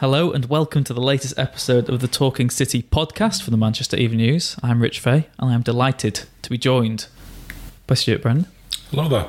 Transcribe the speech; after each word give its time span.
Hello 0.00 0.32
and 0.32 0.46
welcome 0.46 0.82
to 0.84 0.94
the 0.94 1.00
latest 1.02 1.38
episode 1.38 1.90
of 1.90 2.00
the 2.00 2.08
Talking 2.08 2.48
City 2.48 2.82
podcast 2.82 3.42
for 3.42 3.50
the 3.50 3.58
Manchester 3.58 3.98
Evening 3.98 4.26
News. 4.28 4.56
I'm 4.62 4.80
Rich 4.80 4.98
Fay 4.98 5.28
and 5.38 5.50
I 5.50 5.52
am 5.52 5.60
delighted 5.60 6.22
to 6.40 6.48
be 6.48 6.56
joined 6.56 7.06
by 7.86 7.96
Stuart 7.96 8.22
Brennan 8.22 8.46
Hello 8.90 9.10
there. 9.10 9.28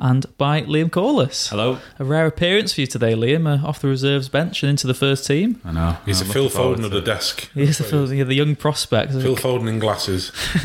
And 0.00 0.26
by 0.38 0.62
Liam 0.62 0.90
Corliss. 0.90 1.48
Hello. 1.50 1.78
A 1.98 2.04
rare 2.04 2.26
appearance 2.26 2.72
for 2.72 2.80
you 2.80 2.86
today, 2.88 3.12
Liam, 3.14 3.46
uh, 3.46 3.64
off 3.66 3.80
the 3.80 3.86
reserves 3.88 4.28
bench 4.28 4.62
and 4.62 4.70
into 4.70 4.86
the 4.86 4.94
first 4.94 5.26
team. 5.26 5.60
I 5.64 5.72
know. 5.72 5.96
He's 6.06 6.20
I'm 6.22 6.30
a 6.30 6.32
Phil 6.32 6.42
looking 6.44 6.58
Foden 6.58 6.74
of 6.76 6.82
to 6.82 6.88
the 6.88 7.00
desk. 7.02 7.50
He's 7.54 7.68
is 7.70 7.78
the, 7.78 7.84
Phil- 7.84 8.12
yeah, 8.12 8.24
the 8.24 8.34
young 8.34 8.56
prospect. 8.56 9.12
Phil 9.12 9.36
Foden 9.36 9.68
in 9.68 9.78
glasses. 9.78 10.32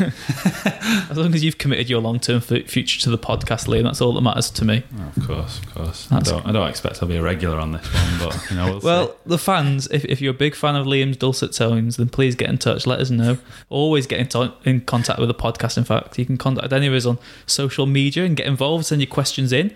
As 1.10 1.16
long 1.16 1.34
as 1.34 1.44
you've 1.44 1.58
committed 1.58 1.88
your 1.90 2.00
long 2.00 2.18
term 2.18 2.40
future 2.40 3.00
to 3.02 3.10
the 3.10 3.18
podcast, 3.18 3.66
Liam, 3.68 3.82
that's 3.84 4.00
all 4.00 4.12
that 4.14 4.22
matters 4.22 4.50
to 4.50 4.64
me. 4.64 4.82
Oh, 4.98 5.12
of 5.16 5.26
course, 5.26 5.58
of 5.58 5.74
course. 5.74 6.10
I 6.10 6.20
don't, 6.20 6.46
I 6.46 6.52
don't 6.52 6.68
expect 6.68 7.02
I'll 7.02 7.08
be 7.08 7.16
a 7.16 7.22
regular 7.22 7.58
on 7.58 7.72
this 7.72 7.86
one, 7.92 8.18
but 8.30 8.50
you 8.50 8.56
know, 8.56 8.64
we'll, 8.72 8.80
Well, 8.80 9.06
see. 9.08 9.14
the 9.26 9.38
fans, 9.38 9.86
if, 9.90 10.04
if 10.06 10.20
you're 10.22 10.30
a 10.34 10.36
big 10.36 10.54
fan 10.54 10.76
of 10.76 10.86
Liam's 10.86 11.16
dulcet 11.18 11.52
tones, 11.52 11.96
then 11.98 12.08
please 12.08 12.34
get 12.34 12.48
in 12.48 12.56
touch. 12.58 12.86
Let 12.86 13.00
us 13.00 13.10
know. 13.10 13.36
Always 13.68 14.06
get 14.06 14.18
in, 14.20 14.28
to- 14.28 14.54
in 14.64 14.80
contact 14.80 15.18
with 15.18 15.28
the 15.28 15.34
podcast. 15.34 15.76
In 15.76 15.84
fact, 15.84 16.18
you 16.18 16.24
can 16.24 16.38
contact 16.38 16.72
any 16.72 16.86
of 16.86 16.94
us 16.94 17.04
on 17.04 17.18
social 17.44 17.84
media 17.86 18.24
and 18.24 18.34
get 18.36 18.46
involved. 18.46 18.86
Send 18.86 19.02
your 19.02 19.06
questions 19.08 19.25
in. 19.52 19.74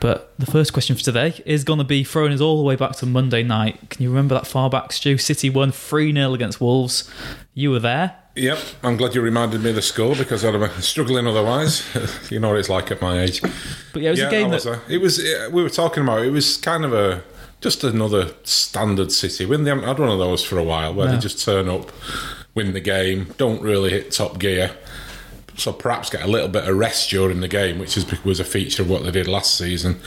But 0.00 0.32
the 0.38 0.46
first 0.46 0.72
question 0.72 0.96
for 0.96 1.02
today 1.02 1.42
is 1.44 1.64
going 1.64 1.78
to 1.78 1.84
be 1.84 2.04
throwing 2.04 2.32
us 2.32 2.40
all 2.40 2.56
the 2.56 2.62
way 2.62 2.76
back 2.76 2.92
to 2.96 3.06
Monday 3.06 3.42
night. 3.42 3.90
Can 3.90 4.02
you 4.02 4.08
remember 4.08 4.34
that 4.34 4.46
far 4.46 4.70
back, 4.70 4.92
Stu? 4.92 5.18
City 5.18 5.50
won 5.50 5.72
3 5.72 6.12
0 6.12 6.34
against 6.34 6.60
Wolves. 6.60 7.10
You 7.54 7.70
were 7.70 7.80
there. 7.80 8.16
Yep, 8.36 8.58
I'm 8.82 8.96
glad 8.96 9.14
you 9.14 9.20
reminded 9.20 9.60
me 9.62 9.70
of 9.70 9.76
the 9.76 9.82
score 9.82 10.14
because 10.14 10.44
I'd 10.44 10.54
have 10.54 10.72
been 10.72 10.82
struggling 10.82 11.26
otherwise. 11.26 11.84
you 12.30 12.38
know 12.38 12.50
what 12.50 12.58
it's 12.58 12.68
like 12.68 12.90
at 12.90 13.02
my 13.02 13.20
age. 13.20 13.42
But 13.92 14.02
yeah, 14.02 14.08
it 14.08 14.10
was 14.12 14.20
yeah, 14.20 14.26
a 14.28 14.30
game 14.30 14.50
was 14.50 14.64
that. 14.64 14.86
there. 14.86 14.96
It 14.96 15.00
was. 15.02 15.18
We 15.52 15.62
were 15.62 15.68
talking 15.68 16.02
about. 16.04 16.22
It 16.24 16.30
was 16.30 16.56
kind 16.56 16.84
of 16.84 16.92
a 16.94 17.22
just 17.60 17.84
another 17.84 18.32
standard 18.44 19.12
City 19.12 19.44
win. 19.44 19.64
They 19.64 19.70
haven't 19.70 19.84
had 19.84 19.98
one 19.98 20.08
of 20.08 20.18
those 20.18 20.42
for 20.42 20.58
a 20.58 20.64
while 20.64 20.94
where 20.94 21.06
No. 21.06 21.12
they 21.14 21.18
just 21.18 21.44
turn 21.44 21.68
up, 21.68 21.90
win 22.54 22.72
the 22.72 22.80
game, 22.80 23.34
don't 23.36 23.60
really 23.60 23.90
hit 23.90 24.12
top 24.12 24.38
gear. 24.38 24.70
So 25.60 25.72
perhaps 25.72 26.10
get 26.10 26.22
a 26.22 26.26
little 26.26 26.48
bit 26.48 26.68
of 26.68 26.76
rest 26.76 27.10
during 27.10 27.40
the 27.40 27.48
game, 27.48 27.78
which 27.78 27.96
is, 27.96 28.24
was 28.24 28.40
a 28.40 28.44
feature 28.44 28.82
of 28.82 28.90
what 28.90 29.02
they 29.04 29.10
did 29.10 29.28
last 29.28 29.56
season, 29.56 30.00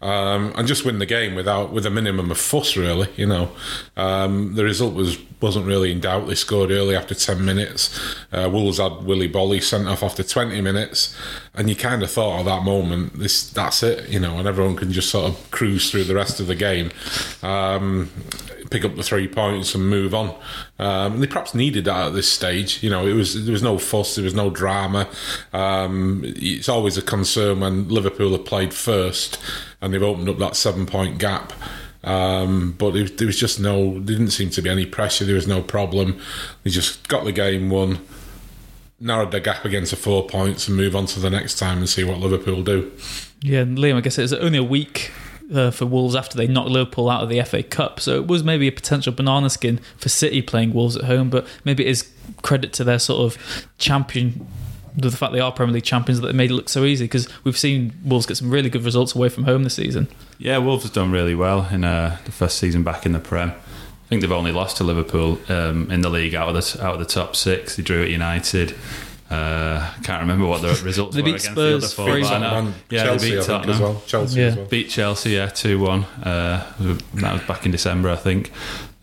um, 0.00 0.52
and 0.56 0.68
just 0.68 0.84
win 0.84 0.98
the 0.98 1.06
game 1.06 1.34
without 1.34 1.72
with 1.72 1.84
a 1.84 1.90
minimum 1.90 2.30
of 2.30 2.38
fuss. 2.38 2.76
Really, 2.76 3.08
you 3.16 3.26
know, 3.26 3.50
um, 3.96 4.54
the 4.54 4.64
result 4.64 4.94
was 4.94 5.18
wasn't 5.40 5.66
really 5.66 5.90
in 5.90 6.00
doubt. 6.00 6.26
They 6.26 6.34
scored 6.34 6.70
early 6.70 6.94
after 6.94 7.14
ten 7.14 7.44
minutes. 7.44 7.98
Uh, 8.32 8.48
Wolves 8.52 8.78
had 8.78 9.02
Willy 9.02 9.28
Boly 9.28 9.62
sent 9.62 9.88
off 9.88 10.02
after 10.02 10.22
twenty 10.22 10.60
minutes, 10.60 11.16
and 11.54 11.68
you 11.68 11.76
kind 11.76 12.02
of 12.02 12.10
thought 12.10 12.40
at 12.40 12.44
that 12.44 12.62
moment, 12.62 13.18
this 13.18 13.50
that's 13.50 13.82
it, 13.82 14.08
you 14.08 14.20
know, 14.20 14.38
and 14.38 14.46
everyone 14.46 14.76
can 14.76 14.92
just 14.92 15.10
sort 15.10 15.30
of 15.30 15.50
cruise 15.50 15.90
through 15.90 16.04
the 16.04 16.14
rest 16.14 16.40
of 16.40 16.46
the 16.46 16.54
game. 16.54 16.90
Um, 17.42 18.10
pick 18.70 18.84
up 18.84 18.96
the 18.96 19.02
three 19.02 19.28
points 19.28 19.74
and 19.74 19.88
move 19.88 20.14
on. 20.14 20.30
Um, 20.78 21.14
and 21.14 21.22
they 21.22 21.26
perhaps 21.26 21.54
needed 21.54 21.84
that 21.84 22.06
at 22.08 22.12
this 22.14 22.30
stage. 22.30 22.82
You 22.82 22.90
know, 22.90 23.06
it 23.06 23.12
was 23.12 23.44
there 23.44 23.52
was 23.52 23.62
no 23.62 23.78
fuss, 23.78 24.14
there 24.14 24.24
was 24.24 24.34
no 24.34 24.48
drama. 24.50 25.08
Um, 25.52 26.22
it's 26.24 26.68
always 26.68 26.96
a 26.96 27.02
concern 27.02 27.60
when 27.60 27.88
Liverpool 27.88 28.32
have 28.32 28.44
played 28.44 28.72
first 28.72 29.38
and 29.80 29.92
they've 29.92 30.02
opened 30.02 30.28
up 30.28 30.38
that 30.38 30.56
seven 30.56 30.86
point 30.86 31.18
gap. 31.18 31.52
Um, 32.02 32.74
but 32.78 32.92
there, 32.92 33.04
there 33.04 33.26
was 33.26 33.38
just 33.38 33.60
no, 33.60 33.98
didn't 33.98 34.30
seem 34.30 34.50
to 34.50 34.62
be 34.62 34.70
any 34.70 34.86
pressure. 34.86 35.24
There 35.24 35.34
was 35.34 35.48
no 35.48 35.62
problem. 35.62 36.18
They 36.62 36.70
just 36.70 37.08
got 37.08 37.24
the 37.24 37.32
game 37.32 37.68
won, 37.68 37.98
narrowed 38.98 39.32
the 39.32 39.40
gap 39.40 39.64
against 39.64 39.90
the 39.90 39.96
four 39.96 40.26
points, 40.26 40.66
and 40.66 40.76
move 40.76 40.96
on 40.96 41.06
to 41.06 41.20
the 41.20 41.30
next 41.30 41.58
time 41.58 41.78
and 41.78 41.88
see 41.88 42.04
what 42.04 42.18
Liverpool 42.18 42.62
do. 42.62 42.90
Yeah, 43.42 43.60
and 43.60 43.76
Liam, 43.76 43.96
I 43.96 44.00
guess 44.00 44.18
it 44.18 44.22
was 44.22 44.32
only 44.32 44.58
a 44.58 44.64
week 44.64 45.12
uh, 45.54 45.70
for 45.70 45.86
Wolves 45.86 46.14
after 46.14 46.36
they 46.36 46.46
knocked 46.46 46.70
Liverpool 46.70 47.10
out 47.10 47.22
of 47.22 47.28
the 47.28 47.42
FA 47.42 47.62
Cup. 47.62 48.00
So 48.00 48.16
it 48.16 48.26
was 48.26 48.44
maybe 48.44 48.68
a 48.68 48.72
potential 48.72 49.12
banana 49.12 49.50
skin 49.50 49.80
for 49.96 50.08
City 50.08 50.42
playing 50.42 50.72
Wolves 50.72 50.96
at 50.96 51.04
home, 51.04 51.30
but 51.30 51.46
maybe 51.64 51.86
it 51.86 51.90
is 51.90 52.10
credit 52.42 52.72
to 52.74 52.84
their 52.84 52.98
sort 52.98 53.20
of 53.20 53.66
champion. 53.78 54.46
The 54.96 55.10
fact 55.10 55.32
they 55.32 55.40
are 55.40 55.52
Premier 55.52 55.74
League 55.74 55.84
champions 55.84 56.20
that 56.20 56.26
they 56.26 56.32
made 56.32 56.50
it 56.50 56.54
look 56.54 56.68
so 56.68 56.84
easy 56.84 57.04
because 57.04 57.28
we've 57.44 57.58
seen 57.58 57.92
Wolves 58.04 58.26
get 58.26 58.36
some 58.36 58.50
really 58.50 58.68
good 58.68 58.84
results 58.84 59.14
away 59.14 59.28
from 59.28 59.44
home 59.44 59.62
this 59.62 59.74
season. 59.74 60.08
yeah, 60.38 60.58
Wolves 60.58 60.82
have 60.82 60.92
done 60.92 61.12
really 61.12 61.34
well 61.34 61.68
in 61.70 61.84
uh, 61.84 62.18
the 62.24 62.32
first 62.32 62.58
season 62.58 62.82
back 62.82 63.06
in 63.06 63.12
the 63.12 63.20
Prem. 63.20 63.50
I 63.50 64.08
think 64.08 64.22
they've 64.22 64.32
only 64.32 64.50
lost 64.50 64.78
to 64.78 64.84
Liverpool 64.84 65.38
um, 65.48 65.88
in 65.92 66.00
the 66.00 66.10
league 66.10 66.34
out 66.34 66.48
of 66.48 66.54
the 66.54 66.84
out 66.84 66.94
of 66.94 66.98
the 66.98 67.06
top 67.06 67.36
six. 67.36 67.76
They 67.76 67.84
drew 67.84 68.02
at 68.02 68.10
United. 68.10 68.74
Uh, 69.30 69.88
can't 70.02 70.22
remember 70.22 70.44
what 70.46 70.60
the 70.60 70.68
results 70.84 71.14
They 71.14 71.22
were 71.22 71.26
beat 71.26 71.30
against 71.36 71.46
Spurs 71.52 71.94
the 71.94 72.02
other 72.02 72.10
four. 72.10 72.12
three- 72.14 72.22
but 72.22 72.32
I 72.32 72.38
know- 72.38 72.58
And 72.58 72.74
Yeah, 72.90 73.04
Chelsea, 73.04 73.30
they 73.30 73.36
beat 73.36 73.44
Tottenham. 73.44 73.74
as 73.74 73.80
well. 73.80 74.02
Chelsea 74.06 74.40
Yeah. 74.40 74.46
as 74.46 74.56
well. 74.56 74.64
beat 74.66 74.90
Chelsea, 74.90 75.30
yeah, 75.30 75.46
two 75.46 75.78
one. 75.78 76.04
Uh, 76.22 76.66
that 77.14 77.32
was 77.32 77.42
back 77.42 77.64
in 77.64 77.70
December, 77.72 78.10
I 78.10 78.16
think. 78.16 78.50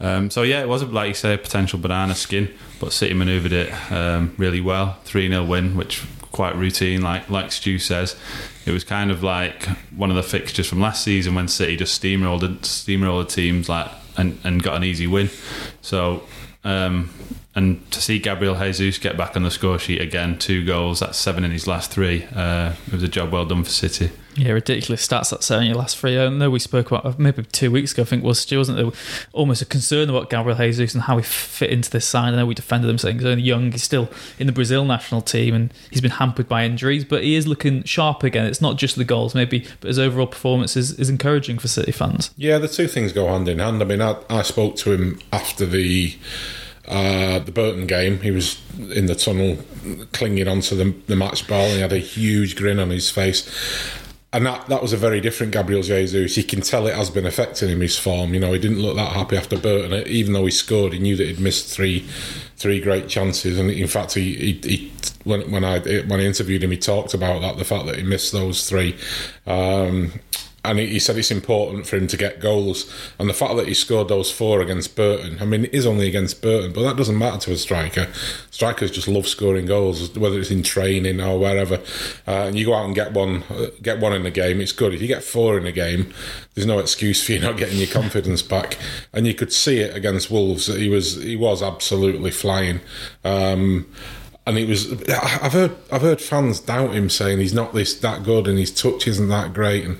Um, 0.01 0.29
so 0.29 0.43
yeah, 0.43 0.61
it 0.61 0.67
was 0.67 0.83
like 0.83 1.07
you 1.07 1.13
say, 1.13 1.33
a 1.33 1.37
potential 1.37 1.79
banana 1.79 2.13
skin, 2.13 2.49
but 2.79 2.91
City 2.93 3.13
manoeuvred 3.13 3.51
it 3.53 3.73
um, 3.91 4.33
really 4.37 4.61
well. 4.61 4.97
Three 5.05 5.27
0 5.29 5.43
win, 5.45 5.75
which 5.77 6.03
quite 6.31 6.55
routine, 6.55 7.01
like 7.01 7.29
like 7.29 7.51
Stu 7.51 7.79
says. 7.79 8.15
It 8.65 8.71
was 8.71 8.83
kind 8.83 9.09
of 9.11 9.23
like 9.23 9.63
one 9.95 10.09
of 10.11 10.15
the 10.17 10.23
fixtures 10.23 10.67
from 10.67 10.81
last 10.81 11.03
season 11.03 11.33
when 11.35 11.47
City 11.47 11.77
just 11.77 11.99
steamrolled 11.99 12.41
steamrolled 12.59 13.29
teams 13.33 13.69
like 13.69 13.89
and, 14.17 14.37
and 14.43 14.61
got 14.61 14.75
an 14.75 14.83
easy 14.83 15.07
win. 15.07 15.29
So. 15.81 16.23
Um, 16.63 17.11
and 17.57 17.89
to 17.91 17.99
see 17.99 18.19
Gabriel 18.19 18.55
Jesus 18.55 18.99
get 18.99 19.17
back 19.17 19.35
on 19.35 19.41
the 19.41 19.49
score 19.49 19.79
sheet 19.79 19.99
again, 19.99 20.37
two 20.37 20.63
goals, 20.63 20.99
that's 20.99 21.17
seven 21.17 21.43
in 21.43 21.49
his 21.49 21.65
last 21.65 21.89
three. 21.89 22.23
Uh, 22.35 22.73
it 22.85 22.93
was 22.93 23.01
a 23.01 23.07
job 23.07 23.31
well 23.31 23.45
done 23.45 23.63
for 23.63 23.71
City. 23.71 24.11
Yeah, 24.35 24.51
ridiculous 24.51 25.07
stats 25.07 25.31
that 25.31 25.41
set 25.41 25.61
in 25.61 25.65
your 25.65 25.75
last 25.75 25.97
three. 25.97 26.19
I 26.19 26.29
know 26.29 26.51
we 26.51 26.59
spoke 26.59 26.91
about 26.91 27.03
uh, 27.03 27.13
maybe 27.17 27.41
two 27.41 27.71
weeks 27.71 27.93
ago. 27.93 28.03
I 28.03 28.05
think 28.05 28.23
was 28.23 28.41
Stu, 28.41 28.59
wasn't 28.59 28.77
there? 28.77 28.91
Almost 29.33 29.63
a 29.63 29.65
concern 29.65 30.07
about 30.11 30.29
Gabriel 30.29 30.55
Jesus 30.55 30.93
and 30.93 31.01
how 31.01 31.17
he 31.17 31.23
fit 31.23 31.71
into 31.71 31.89
this 31.89 32.05
side. 32.05 32.35
I 32.35 32.37
know 32.37 32.45
we 32.45 32.53
defended 32.53 32.91
him 32.91 32.99
saying 32.99 33.17
he's 33.17 33.25
only 33.25 33.41
young. 33.41 33.71
He's 33.71 33.81
still 33.81 34.07
in 34.37 34.45
the 34.45 34.53
Brazil 34.53 34.85
national 34.85 35.23
team 35.23 35.55
and 35.55 35.73
he's 35.89 36.01
been 36.01 36.11
hampered 36.11 36.47
by 36.47 36.63
injuries, 36.63 37.05
but 37.05 37.23
he 37.23 37.33
is 37.33 37.47
looking 37.47 37.81
sharp 37.85 38.21
again. 38.21 38.45
It's 38.45 38.61
not 38.61 38.77
just 38.77 38.97
the 38.97 39.03
goals, 39.03 39.33
maybe, 39.33 39.65
but 39.81 39.87
his 39.87 39.97
overall 39.97 40.27
performance 40.27 40.77
is, 40.77 40.91
is 40.99 41.09
encouraging 41.09 41.57
for 41.57 41.67
City 41.67 41.91
fans. 41.91 42.29
Yeah, 42.37 42.59
the 42.59 42.67
two 42.67 42.87
things 42.87 43.13
go 43.13 43.25
hand 43.29 43.49
in 43.49 43.57
hand. 43.57 43.81
I 43.81 43.85
mean, 43.85 44.03
I, 44.03 44.17
I 44.29 44.43
spoke 44.43 44.75
to 44.75 44.91
him 44.91 45.19
after 45.33 45.65
the 45.65 46.15
uh, 46.87 47.39
the 47.39 47.51
Burton 47.51 47.87
game. 47.87 48.19
He 48.21 48.31
was 48.31 48.61
in 48.95 49.07
the 49.07 49.15
tunnel, 49.15 49.57
clinging 50.13 50.47
onto 50.47 50.75
the, 50.75 50.95
the 51.07 51.15
match 51.15 51.47
ball, 51.47 51.65
and 51.65 51.73
he 51.73 51.79
had 51.81 51.93
a 51.93 51.97
huge 51.97 52.55
grin 52.55 52.79
on 52.79 52.89
his 52.89 53.09
face. 53.09 53.49
And 54.33 54.45
that, 54.45 54.67
that 54.67 54.81
was 54.81 54.91
a 54.91 54.97
very 54.97 55.21
different 55.21 55.53
Gabriel 55.53 55.81
Jesus. 55.81 56.35
You 56.35 56.43
can 56.43 56.61
tell 56.61 56.85
it 56.85 56.95
has 56.95 57.09
been 57.09 57.25
affecting 57.25 57.69
him 57.69 57.79
his 57.79 57.97
form. 57.97 58.33
You 58.33 58.39
know, 58.41 58.51
he 58.51 58.59
didn't 58.59 58.81
look 58.81 58.97
that 58.97 59.13
happy 59.13 59.37
after 59.37 59.57
Burton. 59.57 60.05
Even 60.05 60.33
though 60.33 60.45
he 60.45 60.51
scored, 60.51 60.93
he 60.93 60.99
knew 60.99 61.15
that 61.15 61.25
he'd 61.25 61.39
missed 61.39 61.73
three 61.73 62.07
three 62.57 62.81
great 62.81 63.07
chances. 63.07 63.57
And 63.57 63.71
in 63.71 63.87
fact, 63.87 64.13
he, 64.13 64.35
he, 64.35 64.51
he 64.63 64.93
when 65.23 65.49
when 65.49 65.63
I 65.63 65.79
when 65.79 66.19
I 66.19 66.23
interviewed 66.23 66.63
him, 66.63 66.71
he 66.71 66.77
talked 66.77 67.13
about 67.13 67.41
that 67.41 67.57
the 67.57 67.63
fact 67.63 67.85
that 67.85 67.95
he 67.95 68.03
missed 68.03 68.31
those 68.33 68.67
three. 68.67 68.97
Um, 69.45 70.11
and 70.67 70.79
he, 70.79 70.87
he 70.87 70.99
said 70.99 71.17
it's 71.17 71.31
important 71.31 71.87
for 71.87 71.95
him 71.95 72.07
to 72.07 72.17
get 72.17 72.39
goals. 72.39 72.91
And 73.17 73.29
the 73.29 73.33
fact 73.33 73.55
that 73.55 73.67
he 73.67 73.73
scored 73.73 74.09
those 74.09 74.31
four 74.31 74.61
against 74.61 74.95
Burton, 74.95 75.37
I 75.39 75.45
mean, 75.45 75.65
it 75.65 75.73
is 75.73 75.85
only 75.85 76.07
against 76.07 76.41
Burton, 76.41 76.73
but 76.73 76.83
that 76.83 76.97
doesn't 76.97 77.17
matter 77.17 77.37
to 77.39 77.53
a 77.53 77.57
striker. 77.57 78.07
Strikers 78.51 78.91
just 78.91 79.07
love 79.07 79.27
scoring 79.27 79.65
goals, 79.65 80.15
whether 80.17 80.39
it's 80.39 80.51
in 80.51 80.63
training 80.63 81.21
or 81.21 81.39
wherever. 81.39 81.75
Uh, 82.27 82.47
and 82.47 82.59
you 82.59 82.65
go 82.65 82.73
out 82.73 82.85
and 82.85 82.95
get 82.95 83.13
one, 83.13 83.43
uh, 83.49 83.67
get 83.81 83.99
one 83.99 84.13
in 84.13 84.23
the 84.23 84.31
game, 84.31 84.59
it's 84.59 84.73
good. 84.73 84.93
If 84.93 85.01
you 85.01 85.07
get 85.07 85.23
four 85.23 85.57
in 85.57 85.65
a 85.65 85.71
game, 85.71 86.13
there's 86.53 86.67
no 86.67 86.79
excuse 86.79 87.23
for 87.23 87.31
you 87.31 87.39
not 87.47 87.57
getting 87.57 87.77
your 87.77 87.87
confidence 87.87 88.41
back. 88.41 88.77
And 89.13 89.25
you 89.25 89.33
could 89.33 89.53
see 89.53 89.79
it 89.79 89.95
against 89.95 90.29
Wolves 90.29 90.67
that 90.67 90.79
he 90.79 90.89
was 90.89 91.23
he 91.23 91.37
was 91.37 91.63
absolutely 91.63 92.31
flying. 92.31 92.81
Um, 93.23 93.87
and 94.47 94.57
it 94.57 94.67
was 94.67 94.91
I've 95.09 95.53
heard 95.53 95.75
I've 95.91 96.01
heard 96.01 96.21
fans 96.21 96.61
doubt 96.61 96.95
him 96.95 97.09
saying 97.09 97.39
he's 97.39 97.53
not 97.53 97.73
this 97.73 97.93
that 97.99 98.23
good 98.23 98.47
and 98.47 98.57
his 98.57 98.71
touch 98.71 99.05
isn't 99.05 99.27
that 99.27 99.53
great 99.53 99.83
and 99.83 99.99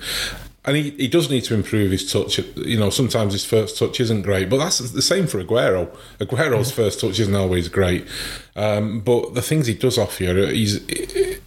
and 0.68 0.76
he, 0.76 0.90
he 0.90 1.08
does 1.08 1.30
need 1.30 1.44
to 1.44 1.54
improve 1.54 1.90
his 1.90 2.12
touch. 2.12 2.38
You 2.56 2.78
know, 2.78 2.90
sometimes 2.90 3.32
his 3.32 3.44
first 3.44 3.78
touch 3.78 4.00
isn't 4.00 4.20
great, 4.20 4.50
but 4.50 4.58
that's 4.58 4.78
the 4.78 5.00
same 5.00 5.26
for 5.26 5.42
Aguero. 5.42 5.88
Aguero's 6.18 6.70
first 6.70 7.00
touch 7.00 7.18
isn't 7.18 7.34
always 7.34 7.70
great, 7.70 8.06
um, 8.54 9.00
but 9.00 9.32
the 9.32 9.40
things 9.40 9.66
he 9.66 9.72
does 9.72 9.96
offer 9.96 10.24
you, 10.24 10.46
he's 10.48 10.86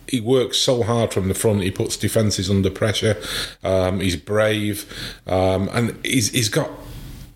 he 0.08 0.20
works 0.20 0.58
so 0.58 0.82
hard 0.82 1.14
from 1.14 1.28
the 1.28 1.36
front. 1.36 1.62
He 1.62 1.70
puts 1.70 1.98
defences 1.98 2.50
under 2.50 2.72
pressure. 2.72 3.16
Um, 3.64 4.00
he's 4.00 4.16
brave, 4.16 4.92
um, 5.28 5.70
and 5.72 6.04
he's 6.04 6.32
he's 6.32 6.50
got 6.50 6.72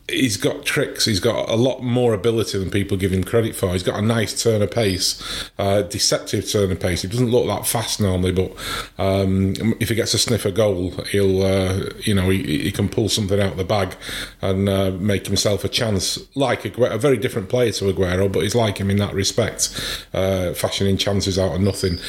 he's 0.08 0.38
got 0.38 0.66
tricks. 0.66 1.06
He's 1.06 1.20
got 1.20 1.50
a 1.50 1.56
lot 1.56 1.82
more 1.82 2.14
ability 2.14 2.60
than 2.60 2.70
people 2.70 2.98
give 2.98 3.12
him 3.12 3.24
credit 3.24 3.56
for. 3.56 3.72
He's 3.72 3.84
got 3.84 3.98
a 3.98 4.02
nice 4.02 4.42
turn 4.42 4.62
of 4.62 4.72
pace, 4.72 5.22
uh, 5.58 5.82
deceptive 5.84 6.50
turn 6.50 6.72
of 6.72 6.80
pace. 6.80 7.02
He 7.02 7.08
doesn't 7.08 7.32
look 7.32 7.48
that 7.48 7.66
fast 7.66 8.00
normally, 8.00 8.32
but 8.32 8.52
um, 8.98 9.54
if 9.80 9.90
he 9.90 9.96
gets 9.96 10.14
a 10.14 10.20
sniff 10.20 10.46
of 10.46 10.56
goal, 10.56 10.92
he'll 11.10 11.44
uh, 11.44 11.90
you 12.02 12.14
know 12.14 12.30
he, 12.30 12.64
he, 12.64 12.72
can 12.72 12.90
pull 12.90 13.10
something 13.10 13.40
out 13.40 13.54
of 13.54 13.58
the 13.58 13.64
bag 13.64 13.96
and 14.42 14.70
uh, 14.70 14.92
make 14.92 15.26
himself 15.26 15.64
a 15.64 15.70
chance. 15.70 16.20
Like 16.36 16.66
a, 16.66 16.84
a, 16.84 16.98
very 16.98 17.18
different 17.18 17.50
player 17.50 17.72
to 17.74 17.86
Aguero, 17.86 18.32
but 18.32 18.42
he's 18.42 18.56
like 18.56 18.78
him 18.78 18.90
in 18.90 18.98
that 18.98 19.14
respect, 19.14 19.70
uh, 20.14 20.54
fashioning 20.54 20.98
chances 20.98 21.40
out 21.40 21.56
of 21.56 21.62
nothing 21.62 22.00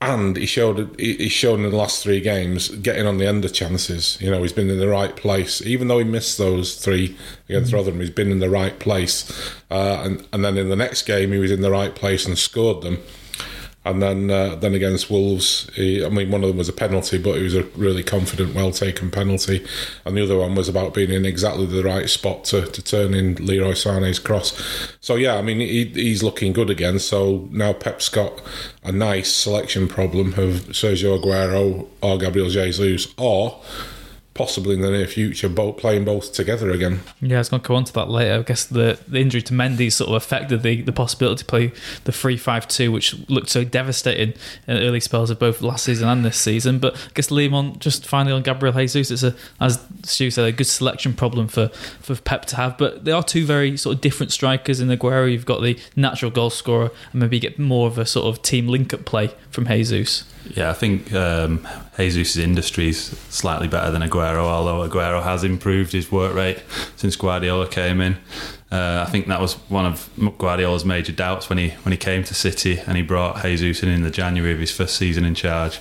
and 0.00 0.36
he 0.36 0.46
showed 0.46 0.98
he's 0.98 1.32
shown 1.32 1.64
in 1.64 1.70
the 1.70 1.76
last 1.76 2.02
three 2.02 2.20
games 2.20 2.68
getting 2.68 3.06
on 3.06 3.18
the 3.18 3.26
end 3.26 3.44
of 3.44 3.52
chances. 3.52 4.16
You 4.20 4.30
know, 4.30 4.40
he's 4.40 4.52
been 4.52 4.70
in 4.70 4.78
the 4.78 4.88
right 4.88 5.14
place, 5.14 5.60
even 5.62 5.88
though 5.88 5.98
he 5.98 6.04
missed 6.04 6.38
those 6.38 6.76
three 6.76 7.16
against 7.48 7.68
mm-hmm. 7.68 7.76
Rotherham. 7.76 8.00
He's 8.00 8.10
been 8.10 8.32
in 8.32 8.38
the 8.38 8.48
right 8.48 8.78
place, 8.78 9.30
uh, 9.70 10.02
and 10.04 10.26
and 10.32 10.44
then 10.44 10.56
in 10.56 10.70
the 10.70 10.76
next 10.76 11.02
game 11.02 11.32
he 11.32 11.38
was 11.38 11.50
in 11.50 11.60
the 11.60 11.70
right 11.70 11.94
place 11.94 12.24
and 12.24 12.38
scored 12.38 12.82
them. 12.82 12.98
And 13.82 14.02
then, 14.02 14.30
uh, 14.30 14.56
then 14.56 14.74
against 14.74 15.10
Wolves, 15.10 15.70
he, 15.74 16.04
I 16.04 16.10
mean, 16.10 16.30
one 16.30 16.42
of 16.42 16.48
them 16.48 16.58
was 16.58 16.68
a 16.68 16.72
penalty, 16.72 17.16
but 17.16 17.38
it 17.38 17.42
was 17.42 17.54
a 17.54 17.62
really 17.76 18.02
confident, 18.02 18.54
well 18.54 18.72
taken 18.72 19.10
penalty. 19.10 19.66
And 20.04 20.16
the 20.16 20.22
other 20.22 20.36
one 20.36 20.54
was 20.54 20.68
about 20.68 20.92
being 20.92 21.10
in 21.10 21.24
exactly 21.24 21.64
the 21.64 21.82
right 21.82 22.08
spot 22.10 22.44
to, 22.46 22.66
to 22.66 22.82
turn 22.82 23.14
in 23.14 23.36
Leroy 23.36 23.72
Sané's 23.72 24.18
cross. 24.18 24.52
So 25.00 25.16
yeah, 25.16 25.36
I 25.36 25.42
mean, 25.42 25.60
he, 25.60 25.86
he's 25.86 26.22
looking 26.22 26.52
good 26.52 26.68
again. 26.68 26.98
So 26.98 27.48
now 27.50 27.72
Pep's 27.72 28.10
got 28.10 28.42
a 28.84 28.92
nice 28.92 29.32
selection 29.32 29.88
problem 29.88 30.34
of 30.34 30.68
Sergio 30.72 31.18
Aguero 31.18 31.86
or 32.02 32.18
Gabriel 32.18 32.50
Jesus, 32.50 33.06
or 33.16 33.62
possibly 34.40 34.74
in 34.74 34.80
the 34.80 34.90
near 34.90 35.06
future, 35.06 35.50
both 35.50 35.76
playing 35.76 36.02
both 36.02 36.32
together 36.32 36.70
again. 36.70 36.98
Yeah, 37.20 37.36
I 37.36 37.40
was 37.40 37.50
going 37.50 37.60
to 37.60 37.66
come 37.66 37.76
on 37.76 37.84
to 37.84 37.92
that 37.92 38.08
later. 38.08 38.38
I 38.38 38.42
guess 38.42 38.64
the, 38.64 38.98
the 39.06 39.18
injury 39.18 39.42
to 39.42 39.52
Mendy 39.52 39.92
sort 39.92 40.08
of 40.08 40.14
affected 40.14 40.62
the, 40.62 40.80
the 40.80 40.92
possibility 40.92 41.40
to 41.40 41.44
play 41.44 41.72
the 42.04 42.12
3 42.12 42.38
5 42.38 42.66
2, 42.66 42.90
which 42.90 43.14
looked 43.28 43.50
so 43.50 43.64
devastating 43.64 44.32
in 44.66 44.78
early 44.78 44.98
spells 44.98 45.28
of 45.28 45.38
both 45.38 45.60
last 45.60 45.84
season 45.84 46.08
and 46.08 46.24
this 46.24 46.38
season. 46.38 46.78
But 46.78 46.96
I 46.96 47.10
guess 47.12 47.28
Liam, 47.28 47.52
on 47.52 47.78
just 47.80 48.06
finally 48.06 48.32
on 48.32 48.40
Gabriel 48.40 48.74
Jesus, 48.74 49.10
it's 49.10 49.22
a, 49.22 49.36
as 49.60 49.78
Stu 50.04 50.30
said, 50.30 50.46
a 50.46 50.52
good 50.52 50.66
selection 50.66 51.12
problem 51.12 51.46
for, 51.46 51.68
for 52.00 52.14
Pep 52.14 52.46
to 52.46 52.56
have. 52.56 52.78
But 52.78 53.04
they 53.04 53.12
are 53.12 53.22
two 53.22 53.44
very 53.44 53.76
sort 53.76 53.96
of 53.96 54.00
different 54.00 54.32
strikers 54.32 54.80
in 54.80 54.88
Aguero. 54.88 55.30
You've 55.30 55.44
got 55.44 55.60
the 55.60 55.78
natural 55.96 56.30
goal 56.30 56.48
scorer, 56.48 56.90
and 57.12 57.20
maybe 57.20 57.36
you 57.36 57.42
get 57.42 57.58
more 57.58 57.88
of 57.88 57.98
a 57.98 58.06
sort 58.06 58.24
of 58.24 58.40
team 58.40 58.68
link 58.68 58.94
up 58.94 59.04
play 59.04 59.34
from 59.50 59.66
Jesus. 59.66 60.24
Yeah, 60.44 60.70
I 60.70 60.72
think 60.72 61.12
um, 61.12 61.66
Jesus' 61.96 62.36
industry 62.36 62.88
is 62.88 62.98
slightly 63.28 63.68
better 63.68 63.90
than 63.90 64.02
Aguero, 64.02 64.44
although 64.44 64.88
Aguero 64.88 65.22
has 65.22 65.44
improved 65.44 65.92
his 65.92 66.10
work 66.10 66.34
rate 66.34 66.62
since 66.96 67.14
Guardiola 67.14 67.68
came 67.68 68.00
in. 68.00 68.16
Uh, 68.72 69.04
I 69.06 69.10
think 69.10 69.26
that 69.26 69.40
was 69.40 69.54
one 69.68 69.84
of 69.84 70.08
Guardiola's 70.38 70.84
major 70.84 71.12
doubts 71.12 71.48
when 71.48 71.58
he 71.58 71.70
when 71.82 71.92
he 71.92 71.98
came 71.98 72.24
to 72.24 72.34
City 72.34 72.78
and 72.78 72.96
he 72.96 73.02
brought 73.02 73.42
Jesus 73.42 73.82
in 73.82 73.88
in 73.88 74.02
the 74.02 74.10
January 74.10 74.52
of 74.52 74.60
his 74.60 74.70
first 74.70 74.96
season 74.96 75.24
in 75.24 75.34
charge, 75.34 75.78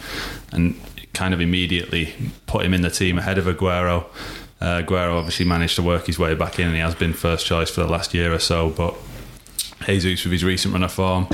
and 0.51 0.79
kind 1.13 1.33
of 1.33 1.41
immediately 1.41 2.13
put 2.45 2.65
him 2.65 2.73
in 2.73 2.81
the 2.81 2.89
team 2.89 3.17
ahead 3.17 3.37
of 3.37 3.45
Aguero. 3.45 4.05
Uh, 4.61 4.81
Aguero 4.81 5.17
obviously 5.17 5.45
managed 5.45 5.75
to 5.75 5.83
work 5.83 6.07
his 6.07 6.19
way 6.19 6.33
back 6.35 6.59
in, 6.59 6.67
and 6.67 6.75
he 6.75 6.81
has 6.81 6.95
been 6.95 7.13
first 7.13 7.45
choice 7.45 7.69
for 7.69 7.81
the 7.81 7.87
last 7.87 8.13
year 8.13 8.33
or 8.33 8.39
so. 8.39 8.69
But 8.69 8.95
Jesus, 9.85 10.23
with 10.23 10.33
his 10.33 10.43
recent 10.43 10.73
run 10.73 10.83
of 10.83 10.91
form, 10.91 11.27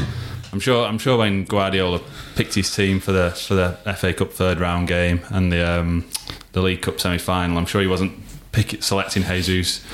I'm 0.56 0.62
sure. 0.62 0.86
I'm 0.86 1.00
sure 1.00 1.18
when 1.18 1.44
Guardiola 1.44 2.00
picked 2.38 2.54
his 2.54 2.74
team 2.74 3.02
for 3.02 3.12
the 3.12 3.32
for 3.32 3.56
the 3.56 3.72
FA 3.98 4.14
Cup 4.14 4.32
third 4.32 4.62
round 4.62 4.88
game 4.88 5.20
and 5.28 5.52
the 5.52 5.60
um, 5.70 6.06
the 6.54 6.62
League 6.62 6.82
Cup 6.82 6.98
semi 6.98 7.18
final, 7.18 7.58
I'm 7.58 7.66
sure 7.66 7.82
he 7.82 7.88
wasn't 7.88 8.14
pick, 8.54 8.82
selecting 8.82 9.24
Jesus 9.24 9.86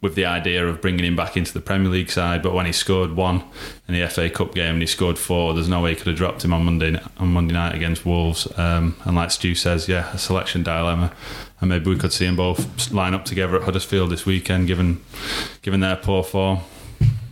with 0.00 0.16
the 0.16 0.24
idea 0.24 0.66
of 0.66 0.80
bringing 0.80 1.04
him 1.04 1.14
back 1.14 1.36
into 1.36 1.52
the 1.52 1.60
Premier 1.60 1.92
League 1.92 2.10
side. 2.10 2.42
But 2.42 2.54
when 2.54 2.66
he 2.66 2.72
scored 2.72 3.12
one 3.12 3.44
in 3.86 3.94
the 3.94 4.04
FA 4.08 4.28
Cup 4.30 4.52
game 4.52 4.72
and 4.72 4.82
he 4.82 4.88
scored 4.88 5.16
four, 5.16 5.54
there's 5.54 5.68
no 5.68 5.80
way 5.80 5.90
he 5.90 5.96
could 5.96 6.08
have 6.08 6.16
dropped 6.16 6.44
him 6.44 6.52
on 6.52 6.64
Monday 6.64 7.00
on 7.18 7.28
Monday 7.28 7.54
night 7.54 7.76
against 7.76 8.04
Wolves. 8.04 8.48
Um, 8.58 8.96
and 9.04 9.14
like 9.14 9.30
Stu 9.30 9.54
says, 9.54 9.86
yeah, 9.86 10.12
a 10.12 10.18
selection 10.18 10.64
dilemma. 10.64 11.12
And 11.60 11.70
maybe 11.70 11.88
we 11.88 11.96
could 11.96 12.12
see 12.12 12.26
them 12.26 12.34
both 12.34 12.90
line 12.90 13.14
up 13.14 13.24
together 13.24 13.58
at 13.58 13.62
Huddersfield 13.62 14.10
this 14.10 14.26
weekend, 14.26 14.66
given 14.66 15.04
given 15.62 15.78
their 15.78 15.94
poor 15.94 16.24
form. 16.24 16.62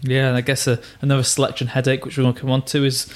Yeah, 0.03 0.29
and 0.29 0.37
I 0.37 0.41
guess 0.41 0.67
a, 0.67 0.73
uh, 0.73 0.83
another 1.01 1.23
selection 1.23 1.69
headache, 1.69 2.05
which 2.05 2.19
we're 2.19 2.25
going 2.25 2.35
to 2.35 2.41
come 2.41 2.51
on 2.51 2.63
to, 2.63 2.85
is 2.85 3.07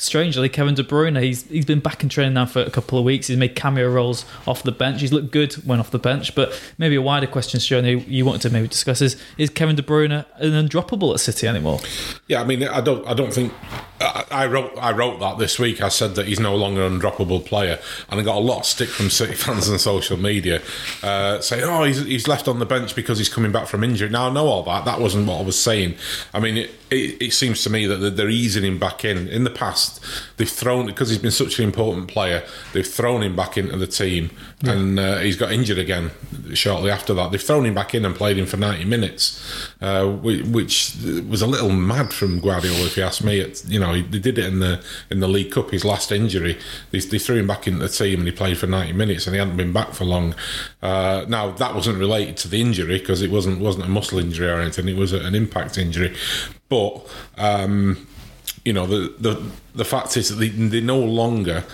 strangely, 0.00 0.48
Kevin 0.48 0.74
De 0.74 0.82
Bruyne, 0.82 1.20
he's 1.22 1.44
he's 1.44 1.64
been 1.64 1.80
back 1.80 2.02
in 2.02 2.08
training 2.08 2.34
now 2.34 2.46
for 2.46 2.60
a 2.62 2.70
couple 2.70 2.98
of 2.98 3.04
weeks. 3.04 3.26
He's 3.26 3.36
made 3.36 3.54
cameo 3.54 3.88
roles 3.90 4.24
off 4.46 4.62
the 4.62 4.72
bench. 4.72 5.00
He's 5.00 5.12
looked 5.12 5.30
good 5.30 5.54
when 5.66 5.78
off 5.78 5.90
the 5.90 5.98
bench. 5.98 6.34
But 6.34 6.58
maybe 6.78 6.96
a 6.96 7.02
wider 7.02 7.26
question, 7.26 7.60
Stuart, 7.60 7.84
you 7.84 8.24
wanted 8.24 8.42
to 8.42 8.50
maybe 8.50 8.68
discuss 8.68 9.00
is: 9.00 9.20
Is 9.36 9.50
Kevin 9.50 9.76
De 9.76 9.82
Bruyne 9.82 10.24
an 10.36 10.68
undroppable 10.68 11.12
at 11.12 11.20
City 11.20 11.46
anymore? 11.46 11.80
Yeah, 12.28 12.40
I 12.40 12.44
mean, 12.44 12.64
I 12.64 12.80
don't, 12.80 13.06
I 13.06 13.14
don't 13.14 13.32
think. 13.32 13.52
I 14.00 14.46
wrote, 14.46 14.72
I 14.78 14.92
wrote 14.92 15.20
that 15.20 15.38
this 15.38 15.58
week. 15.58 15.82
I 15.82 15.88
said 15.88 16.14
that 16.14 16.26
he's 16.26 16.40
no 16.40 16.56
longer 16.56 16.82
an 16.82 16.98
undroppable 16.98 17.44
player, 17.44 17.78
and 18.08 18.18
I 18.18 18.22
got 18.22 18.36
a 18.36 18.40
lot 18.40 18.60
of 18.60 18.64
stick 18.64 18.88
from 18.88 19.10
City 19.10 19.34
fans 19.34 19.68
and 19.68 19.80
social 19.80 20.16
media 20.16 20.62
uh, 21.02 21.40
saying, 21.40 21.64
"Oh, 21.64 21.84
he's, 21.84 22.04
he's 22.04 22.26
left 22.26 22.48
on 22.48 22.58
the 22.58 22.66
bench 22.66 22.96
because 22.96 23.18
he's 23.18 23.28
coming 23.28 23.52
back 23.52 23.66
from 23.66 23.84
injury." 23.84 24.08
Now 24.08 24.28
I 24.28 24.32
know 24.32 24.46
all 24.46 24.62
that. 24.64 24.86
That 24.86 25.00
wasn't 25.00 25.26
what 25.28 25.40
I 25.40 25.42
was 25.42 25.60
saying. 25.60 25.96
I 26.32 26.40
mean, 26.40 26.56
it, 26.56 26.70
it, 26.90 27.20
it 27.20 27.32
seems 27.32 27.62
to 27.64 27.70
me 27.70 27.86
that 27.86 28.16
they're 28.16 28.30
easing 28.30 28.64
him 28.64 28.78
back 28.78 29.04
in. 29.04 29.28
In 29.28 29.44
the 29.44 29.50
past, 29.50 30.02
they've 30.38 30.48
thrown 30.48 30.86
because 30.86 31.10
he's 31.10 31.18
been 31.18 31.30
such 31.30 31.58
an 31.58 31.64
important 31.64 32.08
player. 32.08 32.42
They've 32.72 32.86
thrown 32.86 33.22
him 33.22 33.36
back 33.36 33.58
into 33.58 33.76
the 33.76 33.86
team, 33.86 34.30
yeah. 34.62 34.72
and 34.72 34.98
uh, 34.98 35.18
he's 35.18 35.36
got 35.36 35.52
injured 35.52 35.78
again 35.78 36.10
shortly 36.54 36.90
after 36.90 37.12
that. 37.14 37.32
They've 37.32 37.42
thrown 37.42 37.66
him 37.66 37.74
back 37.74 37.94
in 37.94 38.04
and 38.04 38.14
played 38.14 38.38
him 38.38 38.46
for 38.46 38.56
ninety 38.56 38.84
minutes, 38.84 39.68
uh, 39.80 40.06
which 40.06 40.96
was 41.28 41.42
a 41.42 41.46
little 41.46 41.70
mad 41.70 42.12
from 42.12 42.40
Guardiola, 42.40 42.86
if 42.86 42.96
you 42.96 43.02
ask 43.02 43.22
me. 43.22 43.40
It, 43.40 43.64
you 43.68 43.78
know, 43.78 43.89
they 43.92 44.18
did 44.18 44.38
it 44.38 44.46
in 44.46 44.60
the 44.60 44.82
in 45.10 45.20
the 45.20 45.28
League 45.28 45.52
Cup. 45.52 45.70
His 45.70 45.84
last 45.84 46.12
injury, 46.12 46.58
they, 46.90 46.98
they 47.00 47.18
threw 47.18 47.36
him 47.36 47.46
back 47.46 47.66
into 47.66 47.80
the 47.80 47.88
team, 47.88 48.20
and 48.20 48.28
he 48.28 48.32
played 48.32 48.58
for 48.58 48.66
ninety 48.66 48.92
minutes, 48.92 49.26
and 49.26 49.34
he 49.34 49.38
hadn't 49.38 49.56
been 49.56 49.72
back 49.72 49.92
for 49.92 50.04
long. 50.04 50.34
Uh, 50.82 51.24
now 51.28 51.50
that 51.50 51.74
wasn't 51.74 51.98
related 51.98 52.36
to 52.38 52.48
the 52.48 52.60
injury 52.60 52.98
because 52.98 53.22
it 53.22 53.30
wasn't 53.30 53.60
wasn't 53.60 53.84
a 53.84 53.88
muscle 53.88 54.18
injury 54.18 54.48
or 54.48 54.60
anything. 54.60 54.88
It 54.88 54.96
was 54.96 55.12
an 55.12 55.34
impact 55.34 55.78
injury, 55.78 56.14
but. 56.68 57.06
Um, 57.36 58.06
you 58.64 58.72
know 58.72 58.86
the 58.86 59.14
the 59.18 59.42
the 59.74 59.84
fact 59.84 60.16
is 60.16 60.28
that 60.28 60.34
they, 60.36 60.48
they 60.48 60.80
no 60.80 60.98
longer 60.98 61.64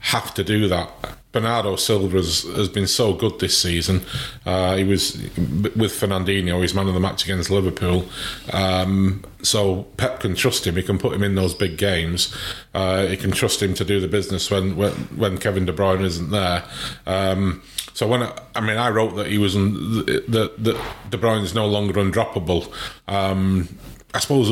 have 0.00 0.34
to 0.34 0.44
do 0.44 0.68
that. 0.68 0.90
Bernardo 1.34 1.74
Silva 1.74 2.16
has, 2.16 2.42
has 2.42 2.68
been 2.68 2.86
so 2.86 3.12
good 3.12 3.40
this 3.40 3.58
season. 3.58 4.02
Uh, 4.46 4.76
he 4.76 4.84
was 4.84 5.16
with 5.16 5.92
Fernandinho, 5.92 6.62
he's 6.62 6.74
man 6.74 6.86
of 6.86 6.94
the 6.94 7.00
match 7.00 7.24
against 7.24 7.50
Liverpool. 7.50 8.06
Um, 8.52 9.24
so 9.42 9.82
Pep 9.96 10.20
can 10.20 10.36
trust 10.36 10.64
him. 10.64 10.76
He 10.76 10.82
can 10.84 10.96
put 10.96 11.12
him 11.12 11.24
in 11.24 11.34
those 11.34 11.52
big 11.52 11.76
games. 11.76 12.32
Uh, 12.72 13.06
he 13.06 13.16
can 13.16 13.32
trust 13.32 13.60
him 13.60 13.74
to 13.74 13.84
do 13.84 14.00
the 14.00 14.06
business 14.06 14.48
when 14.48 14.76
when, 14.76 14.92
when 15.16 15.38
Kevin 15.38 15.66
De 15.66 15.72
Bruyne 15.72 16.04
isn't 16.04 16.30
there. 16.30 16.62
Um, 17.04 17.62
so 17.94 18.06
when 18.06 18.22
I, 18.22 18.40
I, 18.54 18.60
mean, 18.60 18.76
I 18.76 18.90
wrote 18.90 19.16
that 19.16 19.26
he 19.26 19.38
was 19.38 19.54
that 19.54 20.54
that 20.56 20.80
De 21.10 21.18
Bruyne 21.18 21.42
is 21.42 21.52
no 21.52 21.66
longer 21.66 21.94
undroppable. 21.94 22.72
Um, 23.08 23.76
I 24.14 24.20
suppose. 24.20 24.48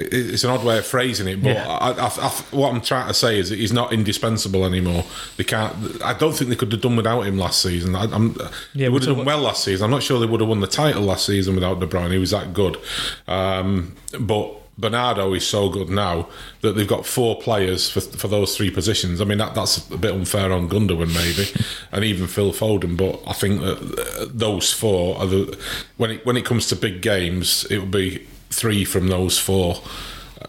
It's 0.00 0.44
an 0.44 0.50
odd 0.50 0.64
way 0.64 0.78
of 0.78 0.86
phrasing 0.86 1.28
it, 1.28 1.42
but 1.42 1.54
yeah. 1.54 1.66
I, 1.66 1.90
I, 1.92 2.06
I, 2.06 2.30
what 2.50 2.72
I'm 2.72 2.80
trying 2.80 3.08
to 3.08 3.14
say 3.14 3.38
is 3.38 3.50
that 3.50 3.58
he's 3.58 3.72
not 3.72 3.92
indispensable 3.92 4.64
anymore. 4.64 5.04
They 5.36 5.44
can't. 5.44 6.02
I 6.02 6.14
don't 6.14 6.32
think 6.32 6.50
they 6.50 6.56
could 6.56 6.72
have 6.72 6.80
done 6.80 6.96
without 6.96 7.22
him 7.22 7.38
last 7.38 7.62
season. 7.62 7.94
I, 7.94 8.04
am 8.04 8.36
yeah, 8.74 8.86
they 8.86 8.88
would 8.88 9.04
have 9.04 9.16
done 9.16 9.26
well 9.26 9.40
last 9.40 9.64
season. 9.64 9.84
I'm 9.84 9.90
not 9.90 10.02
sure 10.02 10.20
they 10.20 10.26
would 10.26 10.40
have 10.40 10.48
won 10.48 10.60
the 10.60 10.66
title 10.66 11.02
last 11.02 11.26
season 11.26 11.54
without 11.54 11.80
De 11.80 11.86
Bruyne. 11.86 12.12
He 12.12 12.18
was 12.18 12.30
that 12.30 12.52
good, 12.52 12.78
um, 13.26 13.94
but. 14.18 14.54
Bernardo 14.80 15.34
is 15.34 15.44
so 15.44 15.68
good 15.68 15.90
now 15.90 16.28
that 16.60 16.76
they've 16.76 16.86
got 16.86 17.04
four 17.04 17.40
players 17.40 17.90
for, 17.90 18.00
for 18.00 18.28
those 18.28 18.56
three 18.56 18.70
positions. 18.70 19.20
I 19.20 19.24
mean, 19.24 19.38
that, 19.38 19.52
that's 19.56 19.90
a 19.90 19.98
bit 19.98 20.14
unfair 20.14 20.52
on 20.52 20.68
Gundogan, 20.68 21.12
maybe, 21.12 21.50
and 21.90 22.04
even 22.04 22.28
Phil 22.28 22.52
Foden. 22.52 22.96
But 22.96 23.20
I 23.26 23.32
think 23.32 23.60
that 23.60 24.30
those 24.32 24.72
four 24.72 25.18
are 25.18 25.26
the 25.26 25.58
when 25.96 26.12
it 26.12 26.24
when 26.24 26.36
it 26.36 26.44
comes 26.44 26.68
to 26.68 26.76
big 26.76 27.02
games, 27.02 27.66
it 27.72 27.78
will 27.78 27.86
be 27.86 28.24
three 28.50 28.84
from 28.84 29.08
those 29.08 29.38
four. 29.38 29.82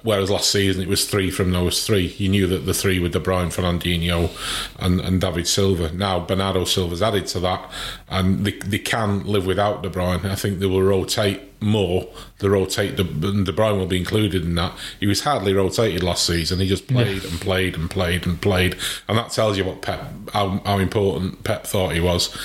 Whereas 0.03 0.29
last 0.29 0.51
season 0.51 0.83
it 0.83 0.87
was 0.87 1.09
three 1.09 1.31
from 1.31 1.51
those 1.51 1.85
three. 1.85 2.07
You 2.17 2.29
knew 2.29 2.47
that 2.47 2.59
the 2.59 2.73
three 2.73 2.99
were 2.99 3.09
De 3.09 3.19
Bruyne, 3.19 3.47
Fernandinho, 3.47 4.29
and, 4.77 5.01
and 5.01 5.19
David 5.19 5.47
Silva. 5.47 5.91
Now 5.91 6.19
Bernardo 6.19 6.63
Silva's 6.63 7.01
added 7.01 7.27
to 7.27 7.39
that, 7.39 7.69
and 8.07 8.45
they, 8.45 8.51
they 8.51 8.79
can 8.79 9.25
live 9.25 9.45
without 9.45 9.81
De 9.81 9.89
Bruyne. 9.89 10.23
I 10.25 10.35
think 10.35 10.59
they 10.59 10.67
will 10.67 10.83
rotate 10.83 11.41
more. 11.61 12.07
They 12.37 12.47
rotate, 12.47 12.95
De, 12.95 13.03
De 13.03 13.51
Bruyne 13.51 13.77
will 13.77 13.87
be 13.87 13.97
included 13.97 14.43
in 14.43 14.55
that. 14.55 14.73
He 14.99 15.07
was 15.07 15.21
hardly 15.21 15.53
rotated 15.53 16.03
last 16.03 16.25
season. 16.25 16.59
He 16.59 16.67
just 16.67 16.87
played 16.87 17.23
yeah. 17.23 17.29
and 17.29 17.41
played 17.41 17.75
and 17.75 17.89
played 17.89 18.25
and 18.27 18.39
played, 18.39 18.77
and 19.07 19.17
that 19.17 19.31
tells 19.31 19.57
you 19.57 19.65
what 19.65 19.81
Pep, 19.81 20.07
how, 20.33 20.61
how 20.65 20.77
important 20.77 21.43
Pep 21.43 21.65
thought 21.65 21.93
he 21.93 21.99
was 21.99 22.35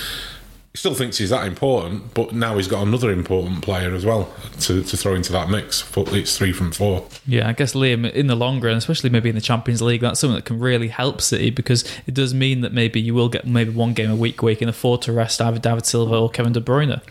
still 0.75 0.93
thinks 0.93 1.17
he's 1.17 1.29
that 1.29 1.47
important, 1.47 2.13
but 2.13 2.33
now 2.33 2.57
he's 2.57 2.67
got 2.67 2.85
another 2.85 3.11
important 3.11 3.61
player 3.61 3.93
as 3.93 4.05
well 4.05 4.33
to, 4.61 4.83
to 4.83 4.97
throw 4.97 5.15
into 5.15 5.31
that 5.31 5.49
mix. 5.49 5.89
But 5.91 6.13
it's 6.13 6.37
three 6.37 6.51
from 6.51 6.71
four. 6.71 7.07
Yeah, 7.25 7.47
I 7.47 7.53
guess 7.53 7.73
Liam, 7.73 8.11
in 8.11 8.27
the 8.27 8.35
long 8.35 8.59
run, 8.59 8.77
especially 8.77 9.09
maybe 9.09 9.29
in 9.29 9.35
the 9.35 9.41
Champions 9.41 9.81
League, 9.81 10.01
that's 10.01 10.19
something 10.19 10.35
that 10.35 10.45
can 10.45 10.59
really 10.59 10.89
help 10.89 11.21
City 11.21 11.49
because 11.49 11.83
it 12.05 12.13
does 12.13 12.33
mean 12.33 12.61
that 12.61 12.73
maybe 12.73 12.99
you 12.99 13.13
will 13.13 13.29
get 13.29 13.47
maybe 13.47 13.71
one 13.71 13.93
game 13.93 14.11
a 14.11 14.15
week 14.15 14.41
where 14.43 14.51
you 14.51 14.57
can 14.57 14.69
afford 14.69 15.01
to 15.03 15.13
rest 15.13 15.41
either 15.41 15.59
David 15.59 15.85
Silva 15.85 16.15
or 16.15 16.29
Kevin 16.29 16.53
De 16.53 16.61
Bruyne. 16.61 17.01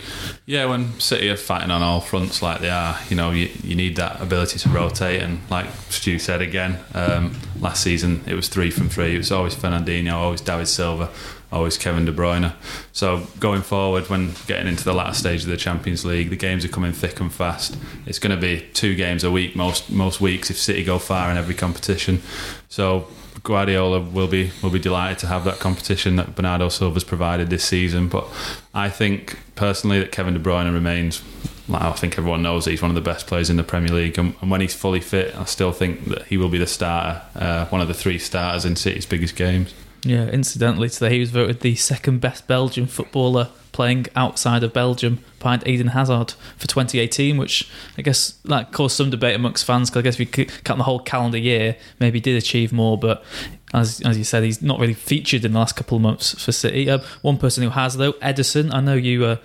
Yeah, 0.47 0.67
when 0.67 0.99
City 1.01 1.31
are 1.31 1.37
fighting 1.37 1.71
on 1.71 1.83
all 1.83 2.01
fronts 2.01 2.43
like 2.43 2.61
they 2.61 2.71
are, 2.71 2.99
you 3.09 3.17
know, 3.17 3.31
you, 3.31 3.51
you 3.63 3.75
need 3.75 3.97
that 3.97 4.21
ability 4.21 4.59
to 4.61 4.69
rotate. 4.69 5.23
And 5.23 5.41
like 5.51 5.67
Stu 5.89 6.19
said 6.19 6.43
again, 6.43 6.79
um, 6.95 7.35
last 7.61 7.83
season 7.83 8.23
it 8.27 8.35
was 8.35 8.49
three 8.49 8.71
from 8.71 8.89
three. 8.89 9.15
It 9.15 9.19
was 9.19 9.33
always 9.33 9.55
Fernandinho, 9.55 10.13
always 10.13 10.41
David 10.41 10.69
Silva, 10.69 11.11
always 11.53 11.79
Kevin 11.79 12.05
De 12.05 12.13
Bruyne. 12.13 12.53
So 12.93 13.27
going 13.41 13.63
forward, 13.63 14.09
when 14.11 14.35
getting 14.47 14.67
into 14.67 14.85
the 14.85 14.93
latter 14.93 15.15
stage 15.15 15.43
of 15.43 15.49
the 15.49 15.57
Champions 15.57 16.05
League, 16.05 16.31
the 16.31 16.37
games 16.37 16.65
are 16.65 16.69
coming 16.69 16.93
thick 16.93 17.21
and 17.21 17.33
fast. 17.33 17.77
It's 18.07 18.19
going 18.19 18.35
to 18.35 18.41
be 18.41 18.67
two 18.75 18.95
games 18.95 19.25
a 19.25 19.31
week 19.31 19.55
most 19.57 19.91
most 19.91 20.21
weeks 20.21 20.51
if 20.51 20.59
City 20.59 20.85
go 20.85 20.99
far 20.99 21.31
in 21.31 21.37
every 21.37 21.55
competition. 21.55 22.23
So 22.69 23.09
Guardiola 23.43 24.01
will 24.01 24.29
be 24.29 24.51
will 24.63 24.71
be 24.71 24.79
delighted 24.79 25.19
to 25.19 25.27
have 25.27 25.45
that 25.45 25.59
competition 25.59 26.17
that 26.17 26.35
Bernardo 26.35 26.69
Silva's 26.69 27.05
provided 27.05 27.51
this 27.51 27.65
season. 27.65 28.09
But 28.09 28.27
I 28.73 28.89
think 28.89 29.39
personally 29.55 30.01
that 30.01 30.13
Kevin 30.13 30.35
De 30.35 30.41
Bruyne 30.41 30.73
remains. 30.73 31.23
Like 31.67 31.81
I 31.81 31.93
think 31.93 32.19
everyone 32.19 32.43
knows 32.43 32.67
he's 32.67 32.83
one 32.83 32.91
of 32.91 32.95
the 32.95 33.01
best 33.01 33.27
players 33.27 33.49
in 33.49 33.57
the 33.57 33.65
Premier 33.65 33.89
League, 33.89 34.19
and, 34.19 34.35
and 34.43 34.51
when 34.51 34.61
he's 34.61 34.75
fully 34.75 35.01
fit, 35.01 35.35
I 35.35 35.47
still 35.47 35.73
think 35.73 36.05
that 36.07 36.27
he 36.27 36.37
will 36.37 36.51
be 36.51 36.59
the 36.59 36.67
starter, 36.67 37.23
uh, 37.37 37.65
one 37.67 37.81
of 37.81 37.89
the 37.89 37.95
three 37.95 38.19
starters 38.19 38.67
in 38.67 38.77
City's 38.77 39.07
biggest 39.07 39.35
games. 39.35 39.73
Yeah, 40.05 40.27
incidentally, 40.27 40.91
today 40.91 41.11
he 41.11 41.21
was 41.21 41.31
voted 41.31 41.61
the 41.61 41.77
second 41.77 42.21
best 42.21 42.47
Belgian 42.47 42.87
footballer 42.87 43.49
playing 43.73 44.07
outside 44.15 44.63
of 44.63 44.73
Belgium 44.73 45.19
behind 45.39 45.67
Eden 45.67 45.89
Hazard 45.89 46.35
for 46.57 46.69
2018, 46.69 47.37
which 47.37 47.69
I 47.99 48.03
guess 48.03 48.31
that 48.45 48.71
caused 48.71 48.97
some 48.97 49.11
debate 49.11 49.35
amongst 49.35 49.65
fans 49.65 49.91
because 49.91 50.01
I 50.01 50.03
guess 50.03 50.19
you 50.19 50.27
count 50.27 50.79
the 50.79 50.85
whole 50.85 51.01
calendar 51.01 51.39
year, 51.39 51.77
maybe 51.99 52.21
did 52.21 52.37
achieve 52.37 52.73
more, 52.73 52.97
but 52.97 53.25
as, 53.73 54.01
as 54.03 54.17
you 54.17 54.25
said, 54.25 54.45
he's 54.45 54.63
not 54.63 54.79
really 54.79 54.95
featured 54.95 55.45
in 55.45 55.53
the 55.53 55.59
last 55.59 55.75
couple 55.75 55.97
of 55.97 56.03
months 56.03 56.41
for 56.43 56.53
City. 56.53 56.89
Uh, 56.89 56.99
one 57.23 57.39
person 57.39 57.65
who 57.65 57.71
has, 57.71 57.97
though, 57.97 58.13
Ederson. 58.15 58.73
I 58.73 58.81
know 58.81 58.95
you. 58.95 59.25
Uh, 59.25 59.37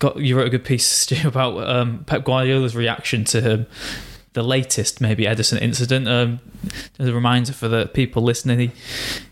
got 0.00 0.16
you 0.16 0.36
wrote 0.36 0.48
a 0.48 0.50
good 0.50 0.64
piece 0.64 0.86
Stu, 1.04 1.26
about 1.26 1.56
um, 1.68 2.04
Pep 2.04 2.24
Guardiola's 2.24 2.76
reaction 2.76 3.24
to 3.26 3.40
him 3.40 3.66
the 4.34 4.42
latest 4.42 5.00
maybe 5.00 5.24
Ederson 5.24 5.60
incident. 5.62 6.06
Um, 6.06 6.40
as 6.98 7.08
a 7.08 7.14
reminder 7.14 7.52
for 7.52 7.68
the 7.68 7.86
people 7.86 8.22
listening, 8.22 8.58
he 8.58 8.72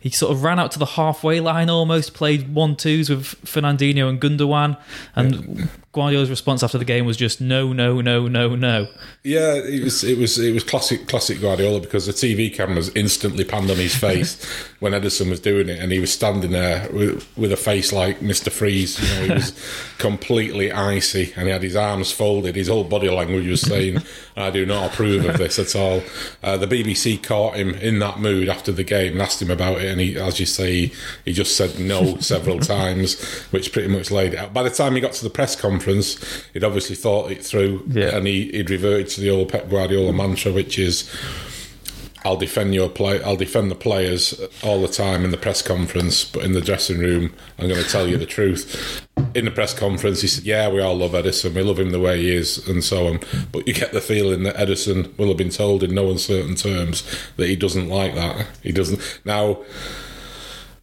he 0.00 0.10
sort 0.10 0.32
of 0.32 0.42
ran 0.42 0.58
out 0.58 0.72
to 0.72 0.78
the 0.78 0.86
halfway 0.86 1.40
line 1.40 1.70
almost, 1.70 2.14
played 2.14 2.54
one 2.54 2.76
twos 2.76 3.08
with 3.08 3.24
Fernandinho 3.44 4.08
and 4.08 4.20
Gundogan, 4.20 4.76
and 5.14 5.68
Guardiola's 5.92 6.30
response 6.30 6.62
after 6.62 6.78
the 6.78 6.86
game 6.86 7.04
was 7.04 7.18
just 7.18 7.38
no, 7.38 7.74
no, 7.74 8.00
no, 8.00 8.26
no, 8.26 8.56
no. 8.56 8.88
Yeah, 9.22 9.54
it 9.54 9.84
was 9.84 10.02
it 10.02 10.16
was 10.16 10.38
it 10.38 10.54
was 10.54 10.64
classic 10.64 11.06
classic 11.06 11.38
Guardiola 11.38 11.80
because 11.80 12.06
the 12.06 12.12
TV 12.12 12.52
cameras 12.52 12.90
instantly 12.94 13.44
panned 13.44 13.70
on 13.70 13.76
his 13.76 13.94
face 13.94 14.42
when 14.80 14.92
Ederson 14.92 15.28
was 15.28 15.38
doing 15.38 15.68
it, 15.68 15.78
and 15.78 15.92
he 15.92 15.98
was 15.98 16.10
standing 16.10 16.50
there 16.50 16.88
with, 16.90 17.28
with 17.36 17.52
a 17.52 17.58
face 17.58 17.92
like 17.92 18.22
Mister 18.22 18.50
Freeze. 18.50 18.98
You 18.98 19.14
know, 19.14 19.26
he 19.26 19.34
was 19.34 19.52
completely 19.98 20.72
icy, 20.72 21.34
and 21.36 21.46
he 21.46 21.52
had 21.52 21.62
his 21.62 21.76
arms 21.76 22.10
folded. 22.10 22.56
His 22.56 22.68
whole 22.68 22.84
body 22.84 23.10
language 23.10 23.46
was 23.46 23.60
saying, 23.60 23.98
"I 24.36 24.48
do 24.48 24.64
not 24.64 24.92
approve 24.92 25.26
of 25.26 25.36
this 25.36 25.58
at 25.58 25.76
all." 25.76 26.02
Uh, 26.42 26.56
the 26.56 26.66
BBC 26.66 27.21
caught 27.22 27.54
him 27.56 27.74
in 27.74 27.98
that 28.00 28.18
mood 28.20 28.48
after 28.48 28.72
the 28.72 28.84
game 28.84 29.12
and 29.12 29.22
asked 29.22 29.40
him 29.40 29.50
about 29.50 29.80
it, 29.80 29.90
and 29.90 30.00
he, 30.00 30.16
as 30.18 30.38
you 30.40 30.46
say, 30.46 30.92
he 31.24 31.32
just 31.32 31.56
said 31.56 31.78
no 31.78 32.16
several 32.20 32.58
times, 32.60 33.20
which 33.50 33.72
pretty 33.72 33.88
much 33.88 34.10
laid 34.10 34.34
it 34.34 34.38
out. 34.38 34.52
By 34.52 34.62
the 34.62 34.70
time 34.70 34.94
he 34.94 35.00
got 35.00 35.12
to 35.12 35.24
the 35.24 35.30
press 35.30 35.54
conference, 35.54 36.18
he'd 36.52 36.64
obviously 36.64 36.96
thought 36.96 37.30
it 37.30 37.44
through, 37.44 37.84
Yeah. 37.88 38.16
and 38.16 38.26
he, 38.26 38.50
he'd 38.52 38.70
reverted 38.70 39.08
to 39.10 39.20
the 39.20 39.30
old 39.30 39.50
Pep 39.50 39.68
Guardiola 39.70 40.12
mantra, 40.12 40.52
which 40.52 40.78
is. 40.78 41.08
I'll 42.24 42.36
defend 42.36 42.74
your 42.74 42.88
play. 42.88 43.22
I'll 43.22 43.36
defend 43.36 43.70
the 43.70 43.76
players 43.76 44.40
all 44.62 44.80
the 44.80 44.88
time 44.88 45.24
in 45.24 45.30
the 45.30 45.36
press 45.36 45.62
conference, 45.62 46.24
but 46.24 46.44
in 46.44 46.52
the 46.52 46.60
dressing 46.60 46.98
room, 46.98 47.34
I'm 47.58 47.68
going 47.68 47.82
to 47.82 47.88
tell 47.88 48.06
you 48.06 48.16
the 48.16 48.26
truth. 48.26 49.06
In 49.34 49.44
the 49.44 49.50
press 49.50 49.74
conference, 49.74 50.20
he 50.20 50.28
said, 50.28 50.44
"Yeah, 50.44 50.68
we 50.68 50.80
all 50.80 50.96
love 50.96 51.12
Ederson. 51.12 51.54
We 51.54 51.62
love 51.62 51.78
him 51.78 51.90
the 51.90 52.00
way 52.00 52.18
he 52.18 52.34
is, 52.34 52.66
and 52.68 52.82
so 52.84 53.08
on." 53.08 53.20
But 53.50 53.66
you 53.66 53.74
get 53.74 53.92
the 53.92 54.00
feeling 54.00 54.44
that 54.44 54.56
Ederson 54.56 55.16
will 55.18 55.28
have 55.28 55.36
been 55.36 55.50
told 55.50 55.82
in 55.82 55.94
no 55.94 56.10
uncertain 56.10 56.54
terms 56.54 57.02
that 57.36 57.48
he 57.48 57.56
doesn't 57.56 57.88
like 57.88 58.14
that. 58.14 58.46
He 58.62 58.72
doesn't 58.72 59.00
now. 59.24 59.58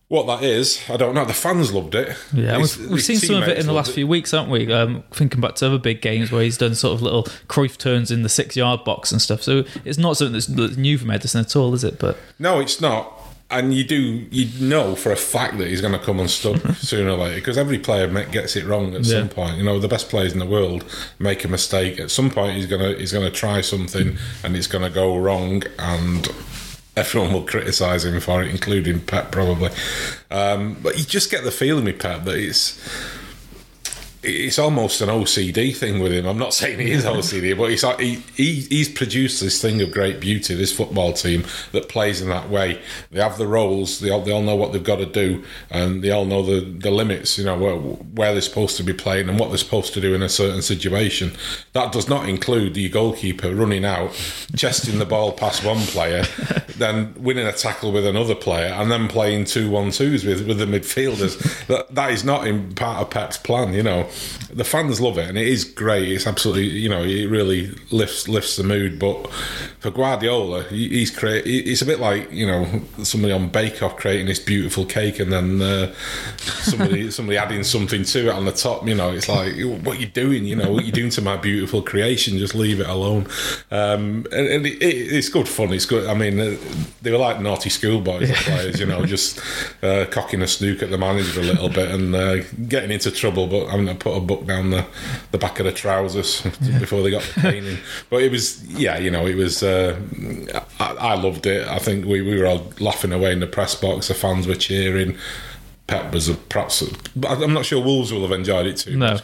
What 0.10 0.26
that 0.26 0.44
is, 0.44 0.82
I 0.90 0.98
don't 0.98 1.14
know. 1.14 1.24
The 1.24 1.36
fans 1.36 1.72
loved 1.72 1.94
it. 1.94 2.18
Yeah, 2.34 2.58
His- 2.58 2.78
we've, 2.80 2.90
we've 2.90 2.98
his 2.98 3.06
seen 3.06 3.18
some 3.18 3.44
of 3.44 3.48
it 3.48 3.60
in 3.60 3.68
the 3.68 3.74
last 3.74 3.92
few 3.94 4.08
weeks, 4.08 4.32
haven't 4.32 4.50
we? 4.50 4.74
Um, 4.74 5.04
thinking 5.12 5.40
back 5.40 5.54
to 5.58 5.68
other 5.68 5.78
big 5.78 6.02
games 6.02 6.32
where 6.32 6.42
he's 6.42 6.58
done 6.58 6.74
sort 6.74 6.96
of 6.96 7.04
little 7.04 7.24
Cruyff 7.48 7.78
turns 7.78 8.10
in 8.10 8.24
the 8.24 8.30
six 8.30 8.56
yard 8.58 8.84
box 8.84 9.12
and 9.12 9.22
stuff. 9.22 9.44
So 9.44 9.66
it's 9.86 10.00
not 10.00 10.18
something 10.18 10.34
that's, 10.34 10.48
that's 10.48 10.78
new 10.78 10.98
for 10.98 11.06
Ederson 11.06 11.42
at 11.42 11.56
all, 11.56 11.76
is 11.76 11.84
it? 11.84 12.00
But 12.00 12.18
No, 12.40 12.60
it's 12.60 12.82
not. 12.82 13.14
And 13.52 13.72
you 13.74 13.84
do, 13.84 13.96
you 14.32 14.48
know 14.64 14.96
for 14.96 15.12
a 15.12 15.16
fact 15.16 15.58
that 15.60 15.68
he's 15.68 15.82
going 15.82 15.94
to 15.94 16.00
come 16.00 16.20
unstuck 16.20 16.60
sooner 16.78 17.12
or 17.12 17.18
later 17.18 17.36
because 17.36 17.58
every 17.58 17.78
player 17.80 18.08
gets 18.26 18.56
it 18.56 18.66
wrong 18.66 18.94
at 18.96 19.06
Yeah. 19.06 19.20
some 19.22 19.30
point. 19.30 19.58
You 19.58 19.64
know, 19.64 19.80
the 19.80 19.88
best 19.88 20.10
players 20.10 20.34
in 20.34 20.40
the 20.40 20.46
world 20.48 20.86
make 21.20 21.44
a 21.44 21.48
mistake 21.48 22.00
at 22.00 22.10
some 22.10 22.32
point. 22.32 22.56
He's 22.58 22.66
gonna 22.68 22.94
he's 22.96 23.12
gonna 23.12 23.32
try 23.32 23.62
something 23.62 24.18
and 24.44 24.56
it's 24.56 24.68
going 24.68 24.84
to 24.84 24.90
go 24.92 25.18
wrong, 25.18 25.64
and 25.80 26.28
everyone 26.96 27.34
will 27.34 27.46
criticise 27.46 28.06
him 28.06 28.20
for 28.20 28.44
it, 28.44 28.50
including 28.50 29.00
Pep 29.00 29.32
probably. 29.32 29.70
Um, 30.32 30.78
but 30.82 30.98
you 30.98 31.04
just 31.04 31.32
get 31.32 31.44
the 31.44 31.52
feeling 31.52 31.86
with 31.86 32.00
Pep 32.00 32.24
that 32.26 32.36
it's 32.36 32.80
it's 34.22 34.60
almost 34.60 35.00
an 35.00 35.08
OCD 35.08 35.74
thing 35.74 36.02
with 36.02 36.12
him. 36.12 36.26
I'm 36.26 36.38
not 36.38 36.54
saying 36.54 36.80
he 36.80 36.92
is 36.92 37.06
OCD, 37.06 37.58
but 37.58 37.70
he's 37.70 37.84
like, 37.84 38.00
he, 38.00 38.16
he 38.36 38.62
he's 38.62 38.90
produced 38.90 39.40
this 39.40 39.62
thing 39.62 39.82
of 39.82 39.92
great 39.92 40.20
beauty. 40.20 40.56
This 40.56 40.76
football 40.76 41.14
team 41.14 41.46
that 41.72 41.88
plays 41.88 42.22
in 42.22 42.28
that 42.30 42.50
way. 42.50 42.82
They 43.12 43.22
have 43.22 43.38
the 43.38 43.48
roles. 43.48 44.00
They 44.00 44.10
all, 44.10 44.22
they 44.22 44.32
all 44.32 44.42
know 44.42 44.58
what 44.58 44.74
they've 44.74 44.84
got 44.84 44.98
to 44.98 45.06
do, 45.06 45.44
and 45.70 46.04
they 46.04 46.12
all 46.12 46.26
know 46.26 46.44
the 46.44 46.60
the 46.60 46.92
limits. 46.92 47.38
You 47.38 47.46
know 47.46 47.58
where, 47.58 47.76
where 47.76 48.34
they're 48.34 48.42
supposed 48.42 48.76
to 48.78 48.84
be 48.84 48.94
playing 48.94 49.30
and 49.30 49.40
what 49.40 49.50
they're 49.50 49.58
supposed 49.58 49.94
to 49.94 50.02
do 50.02 50.14
in 50.14 50.22
a 50.22 50.30
certain 50.30 50.62
situation. 50.62 51.32
That 51.72 51.94
does 51.94 52.10
not 52.10 52.28
include 52.28 52.74
the 52.74 52.90
goalkeeper 52.90 53.56
running 53.56 53.86
out, 53.86 54.12
chesting 54.56 55.00
the 55.00 55.06
ball 55.06 55.32
past 55.32 55.64
one 55.64 55.80
player, 55.80 56.24
then 56.76 57.14
winning 57.18 57.48
a 57.48 57.54
tackle 57.54 57.94
with 57.94 58.06
another 58.06 58.36
player, 58.36 58.74
and 58.74 58.92
then 58.92 59.08
playing 59.08 59.46
two 59.46 59.70
one 59.70 59.92
twos 59.92 60.26
with 60.26 60.46
with 60.46 60.58
the 60.60 60.66
midfielders. 60.66 61.38
that 61.68 61.96
that 61.96 62.12
is 62.12 62.26
not 62.26 62.46
in 62.46 62.76
part 62.76 63.02
of 63.02 63.10
Pep's 63.10 63.38
plan. 63.38 63.74
You 63.74 63.84
know, 63.84 64.09
the 64.52 64.64
fans 64.64 65.00
love 65.00 65.18
it, 65.18 65.30
and 65.30 65.38
it 65.38 65.48
is 65.48 65.64
great. 65.64 66.10
It's 66.10 66.28
absolutely 66.28 66.70
you 66.70 66.90
know 66.90 67.04
it 67.04 67.26
really 67.30 67.72
lifts 67.92 68.28
lifts 68.28 68.56
the 68.56 68.64
mood. 68.64 69.00
But 69.00 69.28
for 69.80 69.92
Guardiola, 69.92 70.64
he's 70.64 71.12
create. 71.12 71.46
It's 71.46 71.82
a 71.82 71.86
bit 71.86 72.00
like 72.00 72.32
you 72.32 72.48
know 72.48 72.82
somebody 73.04 73.34
on 73.34 73.50
Bake 73.50 73.82
Off 73.82 73.98
creating 73.98 74.26
this 74.26 74.40
beautiful 74.40 74.86
cake, 74.86 75.20
and 75.20 75.32
then 75.32 75.62
uh, 75.62 75.94
somebody 76.38 77.12
somebody 77.20 77.38
adding 77.38 77.64
something 77.64 78.04
to 78.04 78.28
it 78.28 78.34
on 78.34 78.46
the 78.46 78.52
top. 78.52 78.88
You 78.88 78.96
know, 78.96 79.12
it's 79.12 79.30
like 79.30 79.54
what 79.84 79.98
are 79.98 80.00
you 80.00 80.08
doing? 80.08 80.46
You 80.46 80.56
know, 80.56 80.72
what 80.72 80.84
are 80.84 80.86
you 80.86 80.92
doing 80.92 81.12
to 81.12 81.22
my 81.22 81.38
beautiful 81.38 81.82
creation? 81.82 82.38
Just 82.38 82.56
leave 82.56 82.80
it 82.80 82.88
alone. 82.88 83.28
Um, 83.72 84.26
and 84.32 84.48
and 84.48 84.66
it, 84.66 84.82
it, 84.82 85.14
it's 85.14 85.30
good 85.30 85.48
fun. 85.48 85.74
It's 85.74 85.86
good. 85.86 86.08
I 86.08 86.14
mean, 86.14 86.40
uh, 86.40 86.58
they 87.02 87.12
were 87.12 87.18
like 87.18 87.40
naughty 87.40 87.70
schoolboys, 87.70 88.30
the 88.30 88.36
players. 88.36 88.80
You 88.80 88.86
know, 88.86 89.06
just 89.06 89.40
uh, 89.84 90.06
cocking 90.10 90.42
a 90.42 90.48
snook 90.48 90.84
at 90.84 90.90
the 90.90 90.98
manager 90.98 91.40
a 91.40 91.44
little 91.44 91.70
bit 91.70 91.92
and 91.92 92.16
uh, 92.16 92.44
getting 92.68 92.92
into 92.92 93.12
trouble, 93.12 93.48
but 93.48 93.68
having 93.68 93.90
put 94.00 94.16
a 94.16 94.20
book 94.20 94.46
down 94.46 94.70
the, 94.72 94.86
the 95.32 95.38
back 95.38 95.60
of 95.60 95.66
the 95.66 95.72
trousers 95.72 96.42
before 96.80 97.02
they 97.04 97.12
got 97.12 97.22
the 97.24 97.42
caning. 97.42 97.78
But 98.10 98.24
it 98.24 98.32
was, 98.32 98.66
yeah, 98.68 98.98
you 98.98 99.12
know, 99.12 99.26
it 99.28 99.36
was. 99.36 99.62
Uh, 99.64 100.00
I, 100.80 100.94
I 100.94 101.14
loved 101.16 101.46
it. 101.46 101.68
I 101.68 101.80
think 101.80 102.06
we, 102.06 102.22
we 102.22 102.40
were 102.40 102.48
all 102.48 102.72
laughing 102.80 103.12
away 103.12 103.32
in 103.32 103.40
the 103.40 103.48
press 103.48 103.76
box. 103.76 104.08
The 104.08 104.14
fans 104.14 104.48
were 104.48 104.56
cheering. 104.56 105.18
Pep 105.88 106.14
was 106.14 106.30
a 106.30 106.36
perhaps. 106.36 106.84
But 107.16 107.42
I'm 107.42 107.54
not 107.54 107.66
sure 107.66 107.84
Wolves 107.84 108.14
will 108.14 108.22
have 108.22 108.32
enjoyed 108.32 108.68
it 108.68 108.78
too 108.78 108.96
No. 108.96 109.12
much 109.12 109.24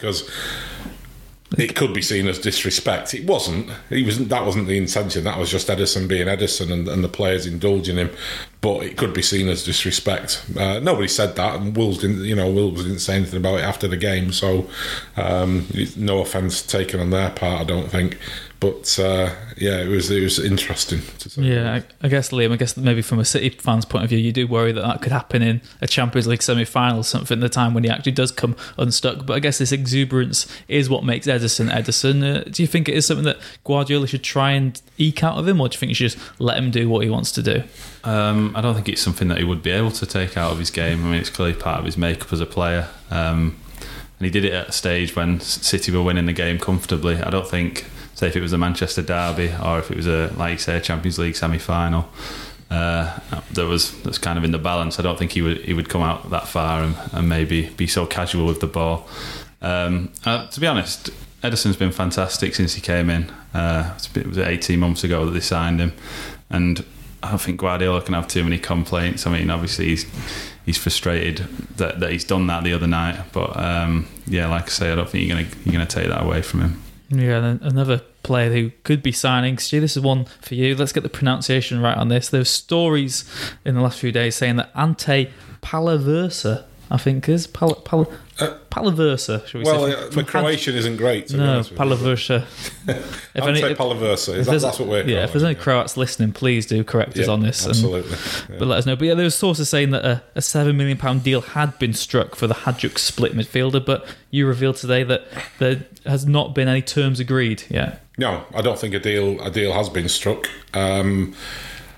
because 1.56 1.70
it 1.70 1.76
could 1.76 1.94
be 1.94 2.02
seen 2.02 2.28
as 2.28 2.40
disrespect. 2.40 3.14
It 3.14 3.26
wasn't. 3.26 3.70
He 3.90 4.04
wasn't. 4.04 4.30
That 4.30 4.46
wasn't 4.46 4.68
the 4.68 4.78
intention. 4.78 5.24
That 5.24 5.38
was 5.38 5.50
just 5.50 5.68
Ederson 5.68 6.08
being 6.08 6.28
Ederson 6.28 6.72
and, 6.72 6.88
and 6.88 7.04
the 7.04 7.10
players 7.10 7.46
indulging 7.46 7.98
him. 7.98 8.12
But 8.62 8.84
it 8.84 8.98
could 8.98 9.14
be 9.14 9.22
seen 9.22 9.48
as 9.48 9.64
disrespect. 9.64 10.44
Uh, 10.58 10.80
nobody 10.80 11.08
said 11.08 11.36
that, 11.36 11.60
and 11.60 11.76
Wolves 11.76 12.00
didn't. 12.00 12.26
You 12.26 12.36
know, 12.36 12.52
Wolves 12.52 12.84
didn't 12.84 13.00
say 13.00 13.16
anything 13.16 13.40
about 13.40 13.60
it 13.60 13.64
after 13.64 13.88
the 13.88 13.98
game. 13.98 14.32
So, 14.32 14.68
um, 15.18 15.68
no 15.96 16.20
offence 16.20 16.62
taken 16.62 17.00
on 17.00 17.12
their 17.12 17.30
part. 17.30 17.62
I 17.62 17.64
don't 17.64 17.90
think. 17.90 18.18
But 18.60 18.98
uh, 19.00 19.34
yeah, 19.58 19.82
it 19.82 19.88
was 19.88 20.10
it 20.10 20.24
was 20.24 20.40
interesting. 20.40 21.02
To 21.20 21.30
say. 21.30 21.42
yeah, 21.42 21.74
I, 21.74 22.06
I 22.06 22.10
guess 22.10 22.30
Liam, 22.30 22.52
I 22.52 22.56
guess 22.56 22.78
maybe 22.78 23.02
from 23.02 23.20
a 23.20 23.26
City 23.26 23.50
fan's 23.50 23.86
point 23.86 24.04
of 24.04 24.10
view, 24.10 24.18
you 24.18 24.32
do 24.32 24.48
worry 24.48 24.72
that 24.72 24.82
that 24.82 25.02
could 25.02 25.12
happen 25.12 25.42
in 25.42 25.62
a 25.82 25.88
Champions 25.88 26.26
League 26.26 26.42
semi-final, 26.42 27.04
something 27.04 27.40
the 27.42 27.50
time 27.50 27.74
when 27.74 27.84
he 27.84 27.90
actually 27.90 28.14
does 28.14 28.32
come 28.32 28.56
unstuck. 28.78 29.26
But 29.26 29.34
I 29.34 29.40
guess 29.40 29.58
this 29.58 29.72
exuberance 29.72 30.48
is 30.68 30.90
what 30.90 31.04
makes 31.04 31.28
Ederson 31.28 31.70
Ederson. 31.70 32.24
Uh, 32.24 32.44
do 32.50 32.64
you 32.64 32.68
think 32.68 32.88
it 32.88 32.96
is 32.96 33.06
something 33.06 33.26
that 33.26 33.38
Guardiola 33.66 34.08
should 34.08 34.24
try 34.24 34.52
and 34.52 34.82
eke 34.98 35.24
out 35.24 35.38
of 35.38 35.48
him, 35.48 35.60
or 35.60 35.68
do 35.68 35.76
you 35.76 35.80
think 35.80 35.90
you 35.90 35.96
should 35.96 36.12
just 36.12 36.40
let 36.40 36.58
him 36.58 36.72
do 36.72 36.90
what 36.90 37.04
he 37.04 37.10
wants 37.10 37.32
to 37.34 37.44
do? 37.44 37.64
Um, 38.06 38.56
I 38.56 38.62
don't 38.62 38.76
think 38.76 38.88
it's 38.88 39.02
something 39.02 39.28
that 39.28 39.40
he 39.40 39.44
would 39.44 39.64
be 39.64 39.72
able 39.72 39.92
to 39.92 40.06
take 40.06 40.38
out 40.38 40.52
of 40.52 40.60
his 40.60 40.72
game. 40.72 41.06
I 41.06 41.10
mean, 41.10 41.20
it's 41.20 41.30
clearly 41.30 41.56
part 41.56 41.80
of 41.80 41.86
his 41.86 41.98
makeup 41.98 42.32
as 42.32 42.40
a 42.40 42.46
player. 42.46 42.88
Um, 43.10 43.58
and 44.20 44.26
he 44.26 44.30
did 44.30 44.46
it 44.46 44.54
at 44.54 44.70
a 44.70 44.72
stage 44.72 45.16
when 45.16 45.40
City 45.42 45.92
were 45.92 46.02
winning 46.02 46.26
the 46.26 46.34
game 46.34 46.58
comfortably. 46.58 47.18
I 47.18 47.30
don't 47.30 47.48
think, 47.48 47.86
say, 48.15 48.27
if 48.27 48.36
it 48.36 48.41
was 48.41 48.53
a 48.53 48.57
Manchester 48.57 49.01
derby 49.01 49.53
or 49.63 49.79
if 49.79 49.91
it 49.91 49.98
was 49.98 50.07
a 50.07 50.34
like 50.38 50.60
say 50.60 50.77
a 50.77 50.81
Champions 50.81 51.19
League 51.19 51.36
semi 51.36 51.60
final. 51.60 52.10
Uh, 52.72 53.19
there 53.51 53.67
was 53.67 54.01
that's 54.01 54.17
kind 54.17 54.39
of 54.39 54.43
in 54.43 54.51
the 54.51 54.57
balance. 54.57 55.00
I 55.00 55.03
don't 55.03 55.19
think 55.19 55.34
he 55.34 55.41
would 55.43 55.60
he 55.60 55.74
would 55.74 55.88
come 55.88 56.01
out 56.01 56.31
that 56.31 56.48
far 56.48 56.81
and, 56.81 56.95
and 57.12 57.29
maybe 57.29 57.67
be 57.77 57.86
so 57.86 58.07
casual 58.07 58.48
with 58.48 58.60
the 58.60 58.67
ball. 58.67 59.07
Um, 59.62 60.12
uh, 60.25 60.48
to 60.48 60.60
be 60.60 60.65
honest, 60.65 61.12
Ederson's 61.43 61.77
been 61.77 61.91
fantastic 61.91 62.55
since 62.55 62.74
he 62.74 62.81
came 62.81 63.10
in. 63.10 63.29
Uh, 63.53 63.98
it 64.15 64.25
was 64.25 64.39
18 64.39 64.79
months 64.79 65.03
ago 65.03 65.25
that 65.25 65.31
they 65.31 65.39
signed 65.39 65.79
him, 65.79 65.93
and 66.50 66.84
I 67.22 67.29
don't 67.29 67.41
think 67.41 67.60
Guardiola 67.60 68.01
can 68.01 68.13
have 68.13 68.27
too 68.27 68.43
many 68.43 68.57
complaints. 68.57 69.25
I 69.27 69.38
mean, 69.38 69.50
obviously 69.50 69.86
he's 69.86 70.05
he's 70.65 70.77
frustrated 70.77 71.38
that, 71.77 72.00
that 72.00 72.12
he's 72.12 72.24
done 72.24 72.48
that 72.48 72.63
the 72.63 72.74
other 72.74 72.88
night, 72.88 73.19
but 73.31 73.55
um, 73.57 74.07
yeah, 74.25 74.48
like 74.48 74.63
I 74.63 74.69
say, 74.69 74.91
I 74.91 74.95
don't 74.95 75.10
think 75.10 75.27
you're 75.27 75.38
gonna 75.38 75.50
you're 75.65 75.74
gonna 75.74 75.86
take 75.86 76.07
that 76.07 76.24
away 76.24 76.41
from 76.41 76.62
him. 76.62 76.81
Yeah, 77.10 77.58
another 77.62 78.02
player 78.24 78.52
who 78.52 78.72
could 78.84 79.04
be 79.04 79.12
signing. 79.12 79.58
Stu, 79.58 79.80
this 79.80 79.96
is 79.96 80.02
one 80.02 80.26
for 80.42 80.56
you. 80.56 80.76
Let's 80.76 80.92
get 80.92 81.04
the 81.04 81.10
pronunciation 81.10 81.80
right 81.80 81.98
on 81.98 82.10
this. 82.10 82.30
There's 82.30 82.50
stories 82.50 83.30
in 83.64 83.76
the 83.76 83.82
last 83.82 84.00
few 84.00 84.12
days 84.12 84.36
saying 84.36 84.56
that 84.56 84.72
Ante 84.76 85.30
Palaversa, 85.62 86.66
I 86.90 86.98
think 86.98 87.30
is 87.30 87.46
Pal, 87.46 87.76
Pal, 87.76 88.12
Uh, 88.38 88.54
Palaversa, 88.70 89.48
should 89.48 89.60
we 89.60 89.63
Well, 89.63 89.86
say? 89.88 89.94
uh, 89.94 89.98
from- 90.08 90.15
the 90.15 90.24
Croatian 90.25 90.75
isn't 90.75 90.98
great. 90.98 91.32
No, 91.32 91.54
honest 91.54 91.72
with 91.72 91.80
you. 91.80 91.86
Palaversa. 91.86 92.42
if 92.88 93.44
I'd 93.44 93.58
say 93.58 93.74
Palaversa. 93.75 94.38
if 94.39 94.46
that, 94.48 94.60
that's 94.60 94.77
what 94.77 94.89
we're 94.89 95.06
Yeah, 95.08 95.24
if 95.24 95.32
there's 95.32 95.44
any 95.44 95.56
Croats 95.56 95.96
listening, 95.96 96.34
please 96.34 96.65
do 96.65 96.84
correct 96.84 97.18
us 97.18 97.30
on 97.30 97.39
this. 97.42 97.62
and- 97.63 97.70
Absolutely. 97.70 98.12
Yeah. 98.12 98.56
But 98.60 98.68
let 98.68 98.80
us 98.80 98.86
know. 98.86 98.98
But 98.98 99.06
yeah, 99.08 99.13
there 99.13 99.24
was 99.24 99.36
sources 99.36 99.70
saying 99.70 99.92
that 99.92 100.04
a, 100.04 100.24
a 100.36 100.42
seven 100.42 100.75
million 100.75 100.98
pound 100.98 101.24
deal 101.24 101.39
had 101.39 101.80
been 101.80 101.94
struck 101.94 102.36
for 102.36 102.48
the 102.48 102.54
Hajduk 102.56 102.98
Split 103.00 103.34
midfielder, 103.34 103.86
but 103.86 104.06
you 104.32 104.46
revealed 104.48 104.75
today 104.75 105.04
that 105.04 105.24
there 105.60 105.86
has 106.06 106.25
not 106.25 106.54
been 106.54 106.68
any 106.68 106.82
terms 106.82 107.22
agreed 107.22 107.63
yet. 107.70 108.04
No, 108.18 108.44
I 108.54 108.62
don't 108.62 108.77
think 108.77 108.94
a 108.94 109.00
deal 109.00 109.39
a 109.42 109.50
deal 109.50 109.72
has 109.74 109.88
been 109.89 110.10
struck. 110.10 110.50
Um, 110.74 111.34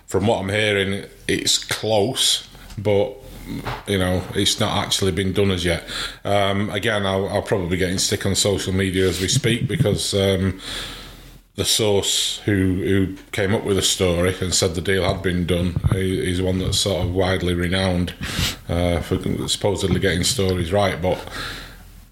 from 0.05 0.27
what 0.27 0.39
I'm 0.39 0.49
hearing, 0.49 1.05
it's 1.27 1.57
close, 1.63 2.47
but 2.77 3.15
you 3.87 3.97
know 3.97 4.23
it's 4.35 4.59
not 4.59 4.85
actually 4.85 5.11
been 5.11 5.33
done 5.33 5.51
as 5.51 5.65
yet. 5.65 5.87
Um, 6.23 6.69
again, 6.69 7.05
I'll, 7.05 7.27
I'll 7.29 7.41
probably 7.41 7.69
be 7.69 7.77
getting 7.77 7.97
stick 7.97 8.25
on 8.25 8.35
social 8.35 8.73
media 8.73 9.07
as 9.07 9.21
we 9.21 9.27
speak 9.27 9.67
because. 9.67 10.13
Um, 10.13 10.59
the 11.55 11.65
source 11.65 12.37
who 12.45 12.75
who 12.83 13.15
came 13.31 13.55
up 13.55 13.63
with 13.63 13.77
the 13.77 13.81
story 13.81 14.35
and 14.41 14.53
said 14.53 14.75
the 14.75 14.81
deal 14.81 15.03
had 15.03 15.23
been 15.23 15.43
done 15.47 15.75
he's 15.91 16.39
one 16.39 16.59
that's 16.59 16.79
sort 16.79 17.03
of 17.03 17.11
widely 17.15 17.55
renowned 17.55 18.13
uh, 18.69 19.01
for 19.01 19.17
supposedly 19.47 19.99
getting 19.99 20.23
stories 20.23 20.71
right. 20.71 21.01
But 21.01 21.17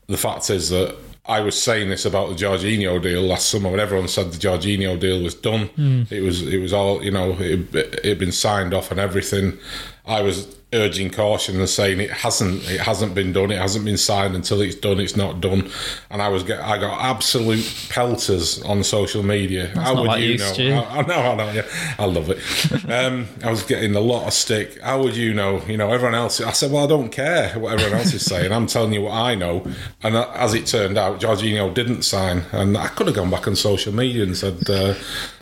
the 0.07 0.17
fact 0.17 0.49
is 0.49 0.69
that 0.69 0.95
I 1.27 1.41
was 1.41 1.59
saying 1.61 1.89
this 1.89 2.05
about 2.05 2.29
the 2.29 2.35
Jorginho 2.35 3.01
deal 3.01 3.21
last 3.21 3.49
summer 3.49 3.69
when 3.69 3.79
everyone 3.79 4.07
said 4.07 4.31
the 4.31 4.37
Jorginho 4.37 4.99
deal 4.99 5.21
was 5.21 5.33
done. 5.33 5.69
It 6.09 6.21
was 6.21 6.41
it 6.41 6.59
was 6.59 6.73
all 6.73 7.03
you 7.03 7.11
know 7.11 7.35
it 7.39 8.03
had 8.05 8.19
been 8.19 8.31
signed 8.31 8.73
off 8.73 8.91
and 8.91 8.99
everything. 8.99 9.57
I 10.05 10.21
was 10.21 10.55
urging 10.75 11.09
caution 11.09 11.57
and 11.57 11.69
saying 11.69 11.99
it 11.99 12.11
hasn't 12.11 12.69
it 12.69 12.81
hasn't 12.81 13.15
been 13.15 13.31
done. 13.33 13.51
It 13.51 13.57
hasn't 13.57 13.85
been 13.85 13.97
signed 13.97 14.35
until 14.35 14.61
it's 14.61 14.75
done. 14.75 14.99
It's 14.99 15.15
not 15.15 15.41
done. 15.41 15.69
And 16.11 16.21
I 16.21 16.27
was 16.27 16.43
get 16.43 16.59
I 16.59 16.77
got 16.77 17.01
absolute 17.01 17.87
pelters 17.89 18.61
on 18.63 18.83
social 18.83 19.23
media. 19.23 19.67
How 19.67 19.93
not 19.93 20.07
would 20.07 20.21
you 20.21 20.37
know? 20.37 20.83
I, 20.83 20.99
I 20.99 21.01
know, 21.01 21.15
I 21.15 21.35
know. 21.35 21.51
Yeah, 21.51 21.95
I 21.97 22.05
love 22.05 22.29
it. 22.29 22.39
Um, 22.95 23.27
I 23.43 23.49
was 23.49 23.63
getting 23.63 23.95
a 23.95 23.99
lot 23.99 24.27
of 24.27 24.33
stick. 24.33 24.79
How 24.81 25.01
would 25.01 25.15
you 25.17 25.33
know? 25.33 25.61
You 25.65 25.75
know, 25.75 25.91
everyone 25.91 26.13
else. 26.13 26.39
I 26.39 26.51
said, 26.51 26.71
well, 26.71 26.83
I 26.83 26.87
don't 26.87 27.09
care 27.09 27.49
what 27.57 27.73
everyone 27.73 27.99
else 27.99 28.13
is 28.13 28.23
saying. 28.23 28.51
I'm 28.51 28.67
telling 28.67 28.93
you 28.93 29.01
what 29.01 29.13
I 29.13 29.33
know. 29.35 29.65
And 30.03 30.15
uh, 30.15 30.29
as 30.35 30.53
it 30.53 30.67
turned 30.67 30.97
out, 30.97 31.19
Jorginho 31.19 31.73
didn't 31.73 32.03
sign, 32.03 32.43
and 32.51 32.77
I 32.77 32.87
could 32.87 33.07
have 33.07 33.15
gone 33.15 33.31
back 33.31 33.47
on 33.47 33.55
social 33.55 33.93
media 33.93 34.23
and 34.23 34.37
said, 34.37 34.69
uh, 34.69 34.93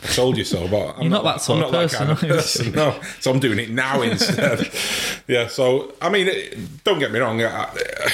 "I 0.02 0.06
told 0.06 0.36
you 0.38 0.44
so." 0.44 0.66
But 0.68 0.96
I'm 0.96 1.02
You're 1.02 1.10
not 1.10 1.24
that 1.24 1.40
sort 1.42 1.58
I'm 1.58 1.64
of 1.66 1.72
not 1.72 1.78
person, 1.82 2.08
That 2.08 2.18
kind 2.18 2.32
of 2.32 2.36
person. 2.36 2.72
No, 2.72 3.00
so 3.20 3.30
I'm 3.30 3.40
doing 3.40 3.58
it 3.58 3.70
now 3.70 4.00
instead. 4.02 4.70
yeah. 5.26 5.46
So 5.48 5.94
I 6.00 6.08
mean, 6.08 6.28
it, 6.28 6.82
don't 6.84 6.98
get 6.98 7.12
me 7.12 7.18
wrong. 7.18 7.42
I, 7.42 7.66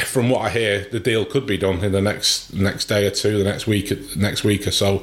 from 0.07 0.31
what 0.31 0.43
I 0.43 0.51
hear, 0.51 0.87
the 0.91 1.01
deal 1.01 1.25
could 1.25 1.47
be 1.47 1.57
done 1.59 1.83
in 1.85 1.93
the 1.93 2.03
next 2.03 2.53
next 2.55 2.87
day 2.87 3.07
or 3.07 3.11
two, 3.11 3.39
the 3.39 3.45
next 3.45 3.67
week, 3.67 3.93
next 4.17 4.45
week 4.45 4.67
or 4.67 4.71
so. 4.73 5.03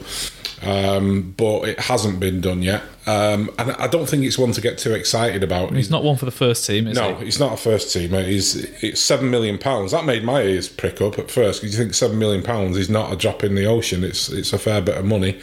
Um, 0.63 1.35
but 1.37 1.65
it 1.69 1.79
hasn't 1.79 2.19
been 2.19 2.41
done 2.41 2.63
yet, 2.63 2.81
um, 3.05 3.51
and 3.59 3.73
I 3.73 3.85
don't 3.85 4.09
think 4.09 4.23
it's 4.23 4.39
one 4.39 4.53
to 4.53 4.61
get 4.61 4.79
too 4.79 4.91
excited 4.93 5.43
about. 5.43 5.71
He's 5.73 5.91
not 5.91 6.03
one 6.03 6.17
for 6.17 6.25
the 6.25 6.31
first 6.31 6.65
team, 6.65 6.87
is 6.87 6.95
No, 6.97 7.13
he? 7.13 7.25
he's 7.25 7.39
not 7.39 7.53
a 7.53 7.57
first 7.57 7.95
teamer. 7.95 8.25
He's 8.25 8.55
it's 8.83 8.99
seven 8.99 9.29
million 9.29 9.59
pounds. 9.59 9.91
That 9.91 10.05
made 10.05 10.23
my 10.23 10.41
ears 10.41 10.67
prick 10.67 10.99
up 10.99 11.19
at 11.19 11.29
first 11.29 11.61
because 11.61 11.77
you 11.77 11.83
think 11.83 11.93
seven 11.93 12.17
million 12.17 12.41
pounds 12.41 12.75
is 12.75 12.89
not 12.89 13.13
a 13.13 13.15
drop 13.15 13.43
in 13.43 13.53
the 13.53 13.67
ocean. 13.67 14.03
It's 14.03 14.29
it's 14.29 14.51
a 14.51 14.57
fair 14.57 14.81
bit 14.81 14.97
of 14.97 15.05
money. 15.05 15.39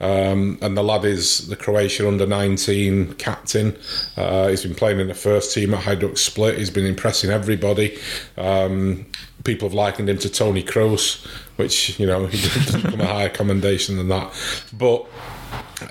Um, 0.00 0.58
and 0.60 0.76
the 0.76 0.82
lad 0.82 1.04
is 1.04 1.48
the 1.48 1.56
Croatian 1.56 2.06
under 2.06 2.26
nineteen 2.26 3.14
captain. 3.14 3.76
Uh, 4.16 4.48
he's 4.48 4.62
been 4.62 4.74
playing 4.74 5.00
in 5.00 5.08
the 5.08 5.14
first 5.14 5.54
team 5.54 5.72
at 5.74 5.84
Hajduk 5.84 6.18
Split. 6.18 6.58
He's 6.58 6.70
been 6.70 6.86
impressing 6.86 7.30
everybody. 7.30 7.98
Um, 8.36 9.06
people 9.44 9.68
have 9.68 9.74
likened 9.74 10.08
him 10.08 10.18
to 10.18 10.28
Toni 10.28 10.62
Kroos, 10.62 11.24
which 11.56 11.98
you 11.98 12.06
know 12.06 12.26
he 12.26 12.40
doesn't 12.48 12.82
come 12.82 13.00
a 13.00 13.06
higher 13.06 13.28
commendation 13.28 13.96
than 13.96 14.08
that. 14.08 14.32
But 14.72 15.06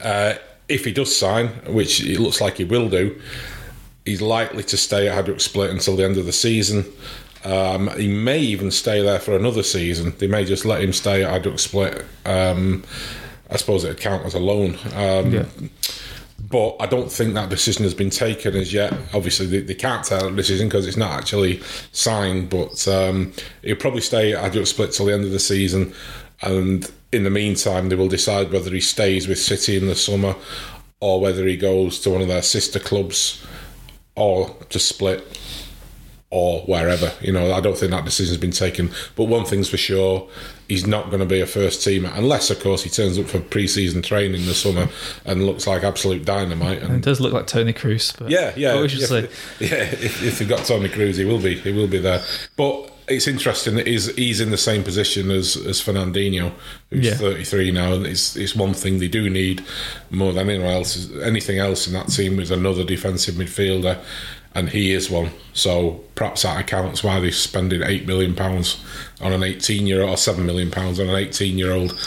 uh, 0.03 0.33
if 0.67 0.85
he 0.85 0.91
does 0.91 1.15
sign, 1.15 1.47
which 1.67 2.03
it 2.03 2.19
looks 2.19 2.41
like 2.41 2.57
he 2.57 2.65
will 2.65 2.89
do, 2.89 3.19
he's 4.05 4.21
likely 4.21 4.63
to 4.63 4.77
stay 4.77 5.07
at 5.07 5.25
Hajduk 5.25 5.41
Split 5.41 5.69
until 5.69 5.95
the 5.95 6.03
end 6.03 6.17
of 6.17 6.25
the 6.25 6.33
season. 6.33 6.85
Um, 7.45 7.89
he 7.97 8.07
may 8.07 8.39
even 8.39 8.71
stay 8.71 9.01
there 9.01 9.19
for 9.19 9.35
another 9.35 9.63
season. 9.63 10.13
They 10.17 10.27
may 10.27 10.45
just 10.45 10.65
let 10.65 10.81
him 10.81 10.93
stay 10.93 11.23
at 11.23 11.43
Hajduk 11.43 11.59
Split. 11.59 12.05
Um, 12.25 12.83
I 13.53 13.57
suppose 13.57 13.83
it'd 13.83 13.99
count 13.99 14.25
as 14.25 14.33
a 14.33 14.39
loan. 14.39 14.77
Um, 14.95 15.31
Yeah. 15.31 15.45
But 16.49 16.75
I 16.79 16.87
don't 16.87 17.11
think 17.11 17.33
that 17.33 17.49
decision 17.49 17.83
has 17.83 17.93
been 17.93 18.09
taken 18.09 18.55
as 18.55 18.73
yet. 18.73 18.93
Obviously, 19.13 19.45
they, 19.45 19.61
they 19.61 19.75
can't 19.75 20.03
tell 20.05 20.29
the 20.29 20.35
decision 20.35 20.67
because 20.67 20.85
it's 20.85 20.97
not 20.97 21.11
actually 21.11 21.61
signed. 21.93 22.49
But 22.49 22.85
um, 22.87 23.33
he'll 23.61 23.77
probably 23.77 24.01
stay 24.01 24.33
at 24.33 24.51
Hajduk 24.51 24.67
Split 24.67 24.91
till 24.91 25.05
the 25.05 25.13
end 25.13 25.23
of 25.23 25.31
the 25.31 25.39
season. 25.39 25.93
And 26.41 26.91
in 27.11 27.23
the 27.23 27.29
meantime, 27.29 27.89
they 27.89 27.95
will 27.95 28.09
decide 28.09 28.51
whether 28.51 28.71
he 28.71 28.81
stays 28.81 29.27
with 29.27 29.39
City 29.39 29.77
in 29.77 29.87
the 29.87 29.95
summer 29.95 30.35
or 30.99 31.21
whether 31.21 31.47
he 31.47 31.55
goes 31.55 31.99
to 32.01 32.09
one 32.09 32.21
of 32.21 32.27
their 32.27 32.41
sister 32.41 32.79
clubs 32.79 33.43
or 34.15 34.55
to 34.69 34.79
Split 34.79 35.39
or 36.29 36.61
wherever. 36.61 37.13
You 37.21 37.31
know, 37.31 37.53
I 37.53 37.61
don't 37.61 37.77
think 37.77 37.91
that 37.91 38.05
decision's 38.05 38.37
been 38.37 38.51
taken. 38.51 38.91
But 39.15 39.25
one 39.25 39.45
thing's 39.45 39.69
for 39.69 39.77
sure, 39.77 40.27
he's 40.67 40.87
not 40.87 41.07
going 41.07 41.19
to 41.19 41.25
be 41.25 41.41
a 41.41 41.45
first 41.45 41.85
teamer 41.85 42.15
unless, 42.17 42.49
of 42.49 42.59
course, 42.61 42.83
he 42.83 42.89
turns 42.89 43.19
up 43.19 43.25
for 43.27 43.39
pre-season 43.39 44.01
training 44.01 44.41
in 44.41 44.47
the 44.47 44.53
summer 44.53 44.87
and 45.25 45.45
looks 45.45 45.67
like 45.67 45.83
absolute 45.83 46.25
dynamite. 46.25 46.77
It 46.77 46.83
And 46.83 47.03
does 47.03 47.19
look 47.19 47.33
like 47.33 47.47
Toni 47.47 47.73
Kroos. 47.73 48.17
But 48.17 48.29
yeah, 48.29 48.53
yeah, 48.55 48.73
What 48.73 48.83
we 48.83 48.89
should 48.89 49.01
yeah, 49.01 49.07
say. 49.07 49.21
yeah. 49.59 49.83
If, 49.83 50.23
if 50.23 50.39
they've 50.39 50.47
got 50.47 50.65
Toni 50.65 50.89
Kroos, 50.89 51.15
he 51.15 51.25
will 51.25 51.39
be. 51.41 51.55
He 51.59 51.71
will 51.71 51.87
be 51.87 51.99
there. 51.99 52.23
But 52.55 52.92
it's 53.07 53.27
interesting 53.27 53.75
that 53.75 53.87
he's 53.87 54.13
he's 54.15 54.39
in 54.41 54.51
the 54.51 54.57
same 54.57 54.83
position 54.83 55.31
as 55.31 55.55
as 55.55 55.81
Fernandinho, 55.81 56.51
who's 56.89 57.05
Yeah. 57.05 57.15
33 57.15 57.71
now. 57.71 57.93
And 57.93 58.05
it's 58.07 58.35
it's 58.35 58.55
one 58.55 58.73
thing 58.73 58.99
they 58.99 59.07
do 59.07 59.29
need 59.29 59.63
more 60.09 60.33
than 60.33 60.49
anyone 60.49 60.71
else. 60.71 61.09
Anything 61.21 61.59
else 61.59 61.87
in 61.87 61.93
that 61.93 62.07
team 62.09 62.39
is 62.39 62.51
another 62.51 62.83
defensive 62.83 63.35
midfielder, 63.35 63.99
and 64.55 64.69
he 64.69 64.91
is 64.93 65.09
one. 65.09 65.31
So 65.53 66.03
perhaps 66.15 66.43
that 66.43 66.59
accounts 66.59 67.03
why 67.03 67.19
they're 67.19 67.31
spending 67.31 67.81
eight 67.83 68.07
million 68.07 68.35
pounds 68.35 68.83
on 69.21 69.33
an 69.33 69.43
18 69.43 69.85
year 69.87 70.01
old 70.01 70.11
or 70.11 70.17
seven 70.17 70.45
million 70.45 70.71
pounds 70.71 70.99
on 70.99 71.09
an 71.09 71.15
18 71.15 71.57
year 71.57 71.71
old. 71.71 71.97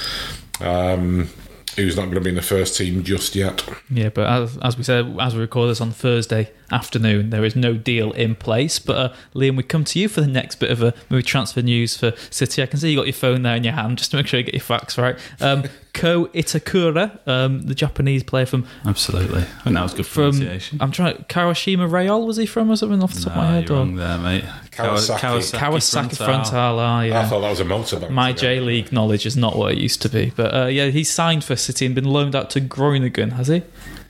Um, 0.60 1.28
Who's 1.76 1.94
not 1.94 2.04
going 2.04 2.14
to 2.14 2.20
be 2.22 2.30
in 2.30 2.36
the 2.36 2.40
first 2.40 2.74
team 2.78 3.04
just 3.04 3.34
yet? 3.34 3.62
Yeah, 3.90 4.08
but 4.08 4.26
as, 4.26 4.56
as 4.62 4.78
we 4.78 4.82
said, 4.82 5.14
as 5.20 5.34
we 5.34 5.42
record 5.42 5.68
this 5.68 5.82
on 5.82 5.90
Thursday 5.90 6.50
afternoon, 6.70 7.30
there 7.30 7.44
is 7.44 7.56
no 7.56 7.74
deal 7.74 8.12
in 8.12 8.34
place. 8.34 8.78
But 8.78 8.96
uh, 8.96 9.14
Liam, 9.34 9.56
we 9.56 9.62
come 9.62 9.84
to 9.84 9.98
you 9.98 10.08
for 10.08 10.20
the 10.20 10.26
next 10.26 10.56
bit 10.56 10.70
of 10.70 10.82
a 10.82 10.94
maybe 11.10 11.22
transfer 11.22 11.62
news 11.62 11.96
for 11.96 12.12
City. 12.30 12.62
I 12.62 12.66
can 12.66 12.78
see 12.78 12.90
you 12.90 12.96
got 12.96 13.06
your 13.06 13.12
phone 13.12 13.42
there 13.42 13.56
in 13.56 13.64
your 13.64 13.74
hand 13.74 13.98
just 13.98 14.10
to 14.12 14.16
make 14.16 14.26
sure 14.26 14.38
you 14.38 14.44
get 14.44 14.54
your 14.54 14.60
facts 14.60 14.98
right. 14.98 15.18
Um, 15.40 15.64
Ko 15.96 16.26
Itakura, 16.26 17.26
um, 17.26 17.62
the 17.62 17.74
Japanese 17.74 18.22
player 18.22 18.44
from 18.44 18.66
Absolutely. 18.84 19.40
I 19.40 19.44
think 19.44 19.76
that 19.76 19.82
was 19.82 19.94
good 19.94 20.04
from 20.04 20.32
pronunciation. 20.32 20.78
I'm 20.82 20.92
trying 20.92 21.16
Kawashima 21.24 21.88
Rayol 21.88 22.26
was 22.26 22.36
he 22.36 22.44
from 22.44 22.70
or 22.70 22.76
something 22.76 23.02
off 23.02 23.14
the 23.14 23.20
top 23.22 23.32
of 23.32 23.36
my 23.38 23.46
head? 23.46 23.68
you're 23.68 23.78
Or 23.78 23.80
wrong 23.80 23.96
there, 23.96 24.18
mate. 24.18 24.44
Kawasaki. 24.72 25.58
Kawasaki 25.58 26.16
Frontale, 26.16 26.78
ah, 26.78 27.00
yeah. 27.00 27.20
I 27.20 27.24
thought 27.24 27.40
that 27.40 27.48
was 27.48 27.60
a 27.60 27.64
motorbike. 27.64 28.10
My 28.10 28.34
J 28.34 28.60
League 28.60 28.92
knowledge 28.92 29.24
is 29.24 29.38
not 29.38 29.56
what 29.56 29.72
it 29.72 29.78
used 29.78 30.02
to 30.02 30.10
be. 30.10 30.32
But 30.36 30.54
uh, 30.54 30.66
yeah, 30.66 30.88
he's 30.88 31.10
signed 31.10 31.44
for 31.44 31.56
City 31.56 31.86
and 31.86 31.94
been 31.94 32.04
loaned 32.04 32.36
out 32.36 32.50
to 32.50 32.60
Groningen, 32.60 33.30
has 33.32 33.48
he? 33.48 33.62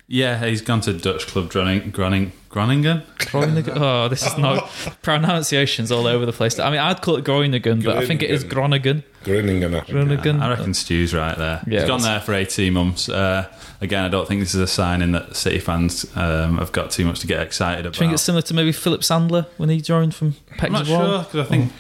Yeah, 0.09 0.45
he's 0.45 0.61
gone 0.61 0.81
to 0.83 0.93
Dutch 0.93 1.27
club 1.27 1.51
Groningen. 1.51 1.91
Groningen, 1.91 2.33
Groningen? 2.49 3.03
Groningen. 3.19 3.73
Oh, 3.77 4.09
this 4.09 4.25
is 4.25 4.39
not 4.39 4.71
pronunciations 5.03 5.91
all 5.91 6.07
over 6.07 6.25
the 6.25 6.33
place. 6.33 6.61
I 6.61 6.71
mean, 6.71 6.79
I'd 6.79 7.03
call 7.03 7.17
it 7.17 7.25
Groningen, 7.25 7.83
but 7.83 7.97
I 7.97 8.07
think 8.07 8.23
it 8.23 8.31
is 8.31 8.45
Groningen. 8.45 9.03
Groningen. 9.25 9.75
I 9.75 9.81
think. 9.81 9.91
Groningen. 9.91 10.41
I 10.41 10.51
reckon 10.51 10.75
Stu's 10.75 11.13
right 11.13 11.37
there. 11.37 11.61
Yeah, 11.67 11.81
he's 11.81 11.89
gone 11.89 12.03
there 12.03 12.21
for 12.21 12.35
18 12.35 12.73
months. 12.73 13.09
Uh, 13.09 13.53
again, 13.81 14.05
I 14.05 14.09
don't 14.09 14.29
think 14.29 14.41
this 14.41 14.55
is 14.55 14.61
a 14.61 14.69
sign 14.69 15.03
in 15.03 15.11
that 15.11 15.35
City 15.35 15.59
fans 15.59 16.07
um, 16.17 16.59
have 16.59 16.71
got 16.71 16.93
too 16.93 17.05
much 17.05 17.19
to 17.21 17.27
get 17.27 17.41
excited 17.41 17.85
about. 17.85 17.95
Do 17.95 18.05
you 18.05 18.09
think 18.11 18.15
it's 18.15 18.23
similar 18.23 18.43
to 18.43 18.55
maybe 18.55 18.71
Philip 18.71 19.01
Sandler 19.01 19.47
when 19.57 19.71
he 19.71 19.81
joined 19.81 20.15
from 20.15 20.37
Peck 20.57 20.71
I'm 20.71 20.73
not 20.73 20.87
sure 20.87 21.19
because 21.25 21.41
I 21.41 21.51
think 21.51 21.73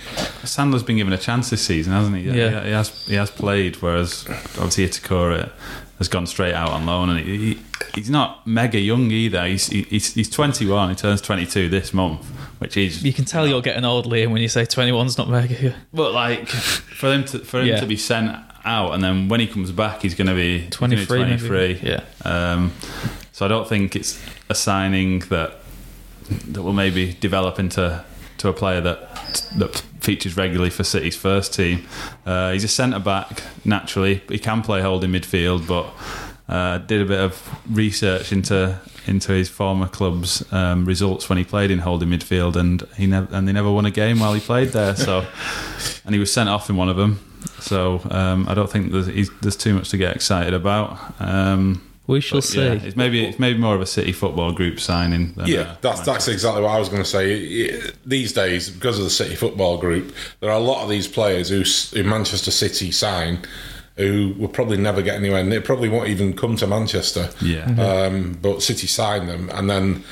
Sandler's 0.43 0.83
been 0.83 0.97
given 0.97 1.13
a 1.13 1.19
chance 1.19 1.49
this 1.51 1.65
season, 1.65 1.93
hasn't 1.93 2.17
he? 2.17 2.23
Yeah. 2.25 2.63
he, 2.63 2.67
he 2.67 2.73
has. 2.73 3.07
He 3.07 3.15
has 3.15 3.31
played, 3.31 3.77
whereas 3.77 4.27
obviously 4.59 4.89
Itakura 4.89 5.53
has 5.99 6.09
gone 6.09 6.27
straight 6.27 6.55
out 6.55 6.71
on 6.71 6.85
loan, 6.87 7.11
and 7.11 7.21
he, 7.21 7.55
he, 7.55 7.59
he's 7.95 8.11
not 8.11 8.47
mega 8.47 8.79
young 8.79 9.11
either. 9.11 9.47
He's, 9.47 9.67
he, 9.69 9.83
he's 9.83 10.15
he's 10.15 10.29
21. 10.31 10.91
He 10.91 10.95
turns 10.95 11.21
22 11.23 11.69
this 11.69 11.95
month, 11.95 12.25
which 12.59 12.77
is 12.77 13.03
You 13.03 13.13
can 13.13 13.25
tell 13.25 13.47
you're 13.47 13.63
getting 13.63 13.85
old, 13.85 14.07
Liam, 14.07 14.31
when 14.33 14.43
you 14.43 14.49
say 14.49 14.63
21's 14.65 15.17
not 15.19 15.29
mega. 15.29 15.75
But 15.93 16.13
like 16.13 16.49
for 16.49 17.13
him 17.13 17.25
to 17.27 17.39
for 17.41 17.61
him 17.61 17.67
Yeah. 17.69 17.81
to 17.81 17.87
be 17.87 17.97
sent 17.97 18.37
out, 18.65 18.93
and 18.95 19.03
then 19.03 19.29
when 19.29 19.41
he 19.41 19.47
comes 19.47 19.73
back, 19.73 20.03
he's 20.03 20.15
going 20.15 20.27
to 20.27 20.35
be 20.35 20.61
he's 20.61 20.77
gonna 20.77 20.97
be 20.97 21.07
23, 21.07 21.25
maybe. 21.25 21.77
23. 21.79 21.89
Yeah. 21.89 22.01
Um, 22.25 22.73
so 23.33 23.45
I 23.45 23.49
don't 23.49 23.69
think 23.69 23.95
it's 23.97 24.23
a 24.49 24.55
signing 24.55 25.21
that 25.31 25.59
that 26.49 26.63
will 26.63 26.73
maybe 26.73 27.13
develop 27.21 27.59
into 27.59 28.05
to 28.39 28.49
a 28.49 28.53
player 28.53 28.81
that 28.81 29.15
that 29.57 29.83
features 30.01 30.37
regularly 30.37 30.71
for 30.71 30.85
City's 30.85 31.17
first 31.17 31.53
team. 31.53 31.87
Uh, 32.25 32.53
he's 32.53 32.65
a 32.65 32.69
centre 32.69 33.01
back 33.01 33.43
naturally. 33.65 34.23
He 34.29 34.39
can 34.39 34.63
play 34.63 34.81
holding 34.81 35.11
midfield, 35.11 35.67
but 35.67 35.93
uh, 36.49 36.79
did 36.79 37.03
a 37.03 37.05
bit 37.05 37.21
of 37.21 37.61
research 37.71 38.33
into 38.33 38.79
into 39.07 39.33
his 39.33 39.49
former 39.49 39.87
club's 39.87 40.51
um, 40.53 40.85
results 40.85 41.29
when 41.29 41.39
he 41.39 41.45
played 41.45 41.71
in 41.71 41.81
holding 41.81 42.09
midfield, 42.09 42.57
and 42.57 42.83
he 42.97 43.07
never 43.07 43.35
and 43.35 43.47
they 43.47 43.53
never 43.53 43.71
won 43.71 43.87
a 43.87 43.91
game 43.91 44.21
while 44.21 44.35
he 44.35 44.41
played 44.41 44.69
there. 44.69 44.97
So, 44.97 45.27
and 46.05 46.15
he 46.15 46.19
was 46.19 46.33
sent 46.33 46.49
off 46.49 46.71
in 46.71 46.77
one 46.77 46.89
of 46.89 46.97
them. 46.97 47.21
So 47.61 48.01
um, 48.11 48.49
I 48.49 48.55
don't 48.55 48.71
think 48.71 48.93
there's, 48.93 49.07
he's, 49.07 49.31
there's 49.41 49.57
too 49.57 49.75
much 49.75 49.91
to 49.91 49.97
get 49.97 50.15
excited 50.15 50.55
about. 50.55 50.99
Um, 51.21 51.86
We 52.07 52.21
shall 52.21 52.39
but 52.39 52.45
see. 52.45 52.65
yeah, 52.65 52.73
it's 52.75 52.97
maybe 52.97 53.25
it's 53.25 53.39
maybe 53.39 53.59
more 53.59 53.75
of 53.75 53.81
a 53.81 53.87
City 53.87 54.13
football 54.13 54.53
group 54.53 54.79
signing. 54.81 55.33
Than 55.35 55.47
Yeah, 55.47 55.73
a- 55.73 55.77
that's 55.81 56.01
that's 56.01 56.29
exactly 56.29 56.63
what 56.63 56.71
I 56.71 56.79
was 56.79 56.89
going 56.89 57.03
to 57.03 57.09
say. 57.09 57.81
These 58.05 58.33
days, 58.33 58.71
because 58.71 58.99
of 58.99 59.05
the 59.05 59.11
City 59.11 59.35
Football 59.35 59.79
Group, 59.79 60.15
there 60.41 60.51
are 60.51 60.57
a 60.59 60.63
lot 60.63 60.83
of 60.85 60.89
these 60.89 61.09
players 61.09 61.49
who, 61.49 61.63
who 61.97 62.09
Manchester 62.09 62.51
City 62.51 62.93
sign 62.93 63.41
who 63.97 64.35
will 64.39 64.49
probably 64.49 64.77
never 64.77 65.01
get 65.01 65.15
anywhere. 65.17 65.41
and 65.41 65.51
They 65.51 65.59
probably 65.59 65.89
won't 65.89 66.09
even 66.09 66.37
come 66.37 66.55
to 66.57 66.67
Manchester. 66.67 67.31
Yeah. 67.41 67.65
Um, 67.81 68.39
but 68.43 68.63
City 68.63 68.87
sign 68.87 69.27
them, 69.27 69.49
and 69.55 69.71
then 69.71 70.05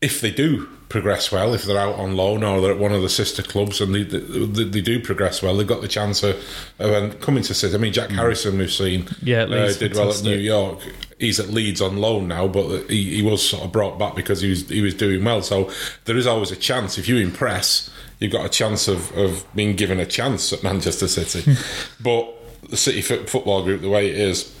if 0.00 0.20
they 0.20 0.30
do 0.30 0.68
progress 0.88 1.30
well, 1.30 1.54
if 1.54 1.64
they're 1.64 1.78
out 1.78 1.96
on 1.96 2.16
loan 2.16 2.42
or 2.42 2.60
they're 2.60 2.72
at 2.72 2.78
one 2.78 2.92
of 2.92 3.02
the 3.02 3.08
sister 3.08 3.42
clubs 3.42 3.80
and 3.80 3.94
they, 3.94 4.04
they, 4.04 4.64
they 4.64 4.80
do 4.80 5.00
progress 5.00 5.42
well, 5.42 5.56
they've 5.56 5.66
got 5.66 5.82
the 5.82 5.88
chance 5.88 6.22
of, 6.22 6.42
of 6.78 7.20
coming 7.20 7.42
to 7.42 7.52
City. 7.52 7.74
I 7.74 7.78
mean, 7.78 7.92
Jack 7.92 8.10
Harrison, 8.10 8.58
we've 8.58 8.72
seen, 8.72 9.06
Yeah, 9.22 9.42
uh, 9.42 9.72
did 9.74 9.94
well 9.94 10.10
at. 10.10 10.22
New 10.22 10.36
York. 10.36 10.80
He's 11.18 11.40
at 11.40 11.48
Leeds 11.48 11.80
on 11.80 11.96
loan 11.96 12.28
now, 12.28 12.46
but 12.46 12.88
he, 12.88 13.16
he 13.16 13.22
was 13.22 13.46
sort 13.46 13.64
of 13.64 13.72
brought 13.72 13.98
back 13.98 14.14
because 14.14 14.40
he 14.40 14.50
was 14.50 14.68
he 14.68 14.80
was 14.80 14.94
doing 14.94 15.24
well. 15.24 15.42
So 15.42 15.70
there 16.04 16.16
is 16.16 16.28
always 16.28 16.52
a 16.52 16.56
chance 16.56 16.96
if 16.96 17.08
you 17.08 17.16
impress, 17.16 17.90
you've 18.20 18.32
got 18.32 18.46
a 18.46 18.48
chance 18.48 18.86
of, 18.86 19.10
of 19.16 19.44
being 19.54 19.74
given 19.74 19.98
a 19.98 20.06
chance 20.06 20.52
at 20.52 20.62
Manchester 20.62 21.08
City. 21.08 21.56
but 22.00 22.32
the 22.70 22.76
City 22.76 23.02
Football 23.02 23.64
Group, 23.64 23.80
the 23.80 23.88
way 23.88 24.08
it 24.08 24.16
is, 24.16 24.54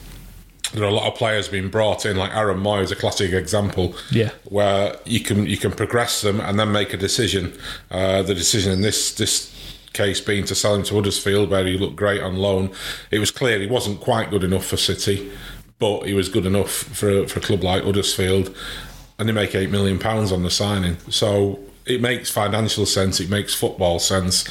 there 0.72 0.84
are 0.84 0.88
a 0.88 0.94
lot 0.94 1.06
of 1.10 1.14
players 1.18 1.48
being 1.48 1.68
brought 1.68 2.04
in. 2.04 2.16
Like 2.16 2.34
Aaron 2.34 2.58
Mooy 2.60 2.82
is 2.82 2.90
a 2.90 2.96
classic 2.96 3.32
example. 3.32 3.94
Yeah. 4.10 4.30
where 4.44 4.96
you 5.04 5.20
can 5.20 5.46
you 5.46 5.56
can 5.56 5.72
progress 5.72 6.20
them 6.20 6.40
and 6.40 6.58
then 6.58 6.72
make 6.72 6.92
a 6.92 6.96
decision. 6.96 7.52
Uh, 7.90 8.22
the 8.22 8.34
decision 8.34 8.72
in 8.72 8.82
this 8.82 9.14
this 9.14 9.54
case 9.92 10.20
being 10.20 10.44
to 10.44 10.54
sell 10.54 10.74
him 10.74 10.82
to 10.84 10.94
Huddersfield, 10.94 11.50
where 11.50 11.66
he 11.66 11.78
looked 11.78 11.96
great 11.96 12.22
on 12.22 12.36
loan. 12.36 12.70
It 13.10 13.18
was 13.18 13.30
clear 13.30 13.58
he 13.58 13.66
wasn't 13.66 14.00
quite 14.00 14.30
good 14.30 14.44
enough 14.44 14.66
for 14.66 14.76
City, 14.76 15.30
but 15.78 16.06
he 16.06 16.14
was 16.14 16.28
good 16.28 16.46
enough 16.46 16.70
for 16.70 17.26
for 17.26 17.38
a 17.38 17.42
club 17.42 17.64
like 17.64 17.82
Huddersfield, 17.84 18.54
and 19.18 19.28
they 19.28 19.32
make 19.32 19.54
eight 19.54 19.70
million 19.70 19.98
pounds 19.98 20.32
on 20.32 20.42
the 20.42 20.50
signing. 20.50 20.96
So. 21.10 21.58
It 21.88 22.00
makes 22.00 22.30
financial 22.30 22.86
sense. 22.86 23.20
It 23.20 23.30
makes 23.30 23.54
football 23.54 23.98
sense. 23.98 24.44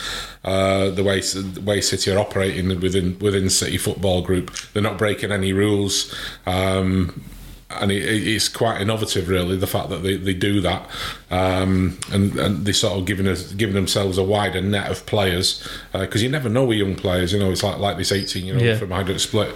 Uh, 0.44 0.90
the 0.90 1.04
way 1.04 1.20
the 1.22 1.62
way 1.64 1.82
City 1.82 2.12
are 2.12 2.20
operating 2.20 2.68
within 2.80 3.18
within 3.20 3.50
City 3.50 3.78
Football 3.78 4.22
Group, 4.22 4.56
they're 4.74 4.84
not 4.84 4.98
breaking 4.98 5.32
any 5.32 5.54
rules. 5.54 6.14
Um, 6.46 7.24
and 7.70 7.92
it, 7.92 8.02
it- 8.04 8.26
it's 8.28 8.48
quite 8.48 8.80
innovative, 8.80 9.28
really, 9.28 9.58
the 9.58 9.68
fact 9.68 9.90
that 9.90 10.02
they, 10.02 10.16
they 10.16 10.34
do 10.34 10.62
that, 10.62 10.90
um, 11.32 12.00
and 12.14 12.40
and 12.40 12.66
they 12.66 12.72
sort 12.72 12.98
of 12.98 13.06
giving 13.06 13.28
us 13.28 13.52
giving 13.52 13.76
themselves 13.76 14.18
a 14.18 14.24
wider 14.24 14.62
net 14.62 14.90
of 14.90 15.06
players 15.06 15.68
because 15.92 16.24
you 16.24 16.30
never 16.30 16.48
know 16.50 16.64
with 16.64 16.78
young 16.78 16.96
players. 16.96 17.34
You 17.34 17.40
know, 17.40 17.52
it's 17.52 17.64
like 17.64 17.78
like 17.78 17.98
this 17.98 18.14
eighteen 18.14 18.46
year 18.46 18.56
old 18.56 18.64
Yeah. 18.64 18.78
from 18.78 18.90
Hajduk 18.90 19.20
Split, 19.20 19.54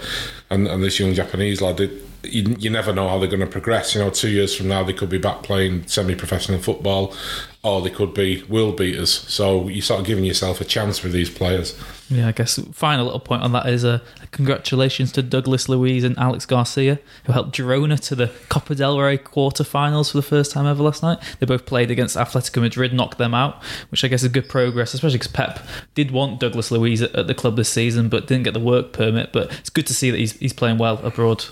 and, 0.50 0.68
and 0.68 0.82
this 0.84 1.00
young 1.00 1.14
Japanese 1.14 1.62
lad. 1.62 1.80
It, 1.80 1.90
you, 2.24 2.56
you 2.58 2.70
never 2.70 2.92
know 2.92 3.08
how 3.08 3.18
they're 3.18 3.28
going 3.28 3.40
to 3.40 3.46
progress. 3.46 3.94
You 3.94 4.00
know, 4.00 4.10
two 4.10 4.30
years 4.30 4.54
from 4.54 4.68
now 4.68 4.82
they 4.82 4.92
could 4.92 5.08
be 5.08 5.18
back 5.18 5.42
playing 5.42 5.86
semi-professional 5.86 6.60
football, 6.60 7.14
or 7.62 7.80
they 7.80 7.90
could 7.90 8.14
be 8.14 8.42
world 8.44 8.76
beaters. 8.76 9.10
So 9.10 9.68
you're 9.68 9.82
sort 9.82 10.00
of 10.00 10.06
giving 10.06 10.24
yourself 10.24 10.60
a 10.60 10.64
chance 10.64 11.02
with 11.02 11.12
these 11.12 11.30
players. 11.30 11.78
Yeah, 12.08 12.28
I 12.28 12.32
guess 12.32 12.58
final 12.72 13.06
little 13.06 13.20
point 13.20 13.42
on 13.42 13.52
that 13.52 13.66
is 13.66 13.84
uh, 13.84 14.00
congratulations 14.32 15.12
to 15.12 15.22
Douglas 15.22 15.68
Luiz 15.68 16.04
and 16.04 16.18
Alex 16.18 16.44
Garcia, 16.44 16.98
who 17.24 17.32
helped 17.32 17.56
Girona 17.56 17.98
to 18.08 18.14
the 18.14 18.30
Copa 18.48 18.74
del 18.74 19.00
Rey 19.00 19.16
quarterfinals 19.18 20.10
for 20.10 20.18
the 20.18 20.22
first 20.22 20.52
time 20.52 20.66
ever 20.66 20.82
last 20.82 21.02
night. 21.02 21.18
They 21.38 21.46
both 21.46 21.64
played 21.64 21.90
against 21.90 22.16
Atletico 22.16 22.60
Madrid, 22.60 22.92
knocked 22.92 23.18
them 23.18 23.34
out, 23.34 23.62
which 23.90 24.04
I 24.04 24.08
guess 24.08 24.22
is 24.22 24.28
good 24.28 24.48
progress, 24.48 24.92
especially 24.94 25.18
because 25.18 25.32
Pep 25.32 25.66
did 25.94 26.10
want 26.10 26.40
Douglas 26.40 26.70
Luiz 26.70 27.00
at, 27.00 27.14
at 27.14 27.26
the 27.26 27.34
club 27.34 27.56
this 27.56 27.68
season, 27.68 28.08
but 28.08 28.26
didn't 28.26 28.44
get 28.44 28.54
the 28.54 28.60
work 28.60 28.92
permit. 28.92 29.32
But 29.32 29.52
it's 29.58 29.70
good 29.70 29.86
to 29.86 29.94
see 29.94 30.10
that 30.10 30.18
he's, 30.18 30.32
he's 30.32 30.52
playing 30.52 30.78
well 30.78 30.98
abroad. 30.98 31.46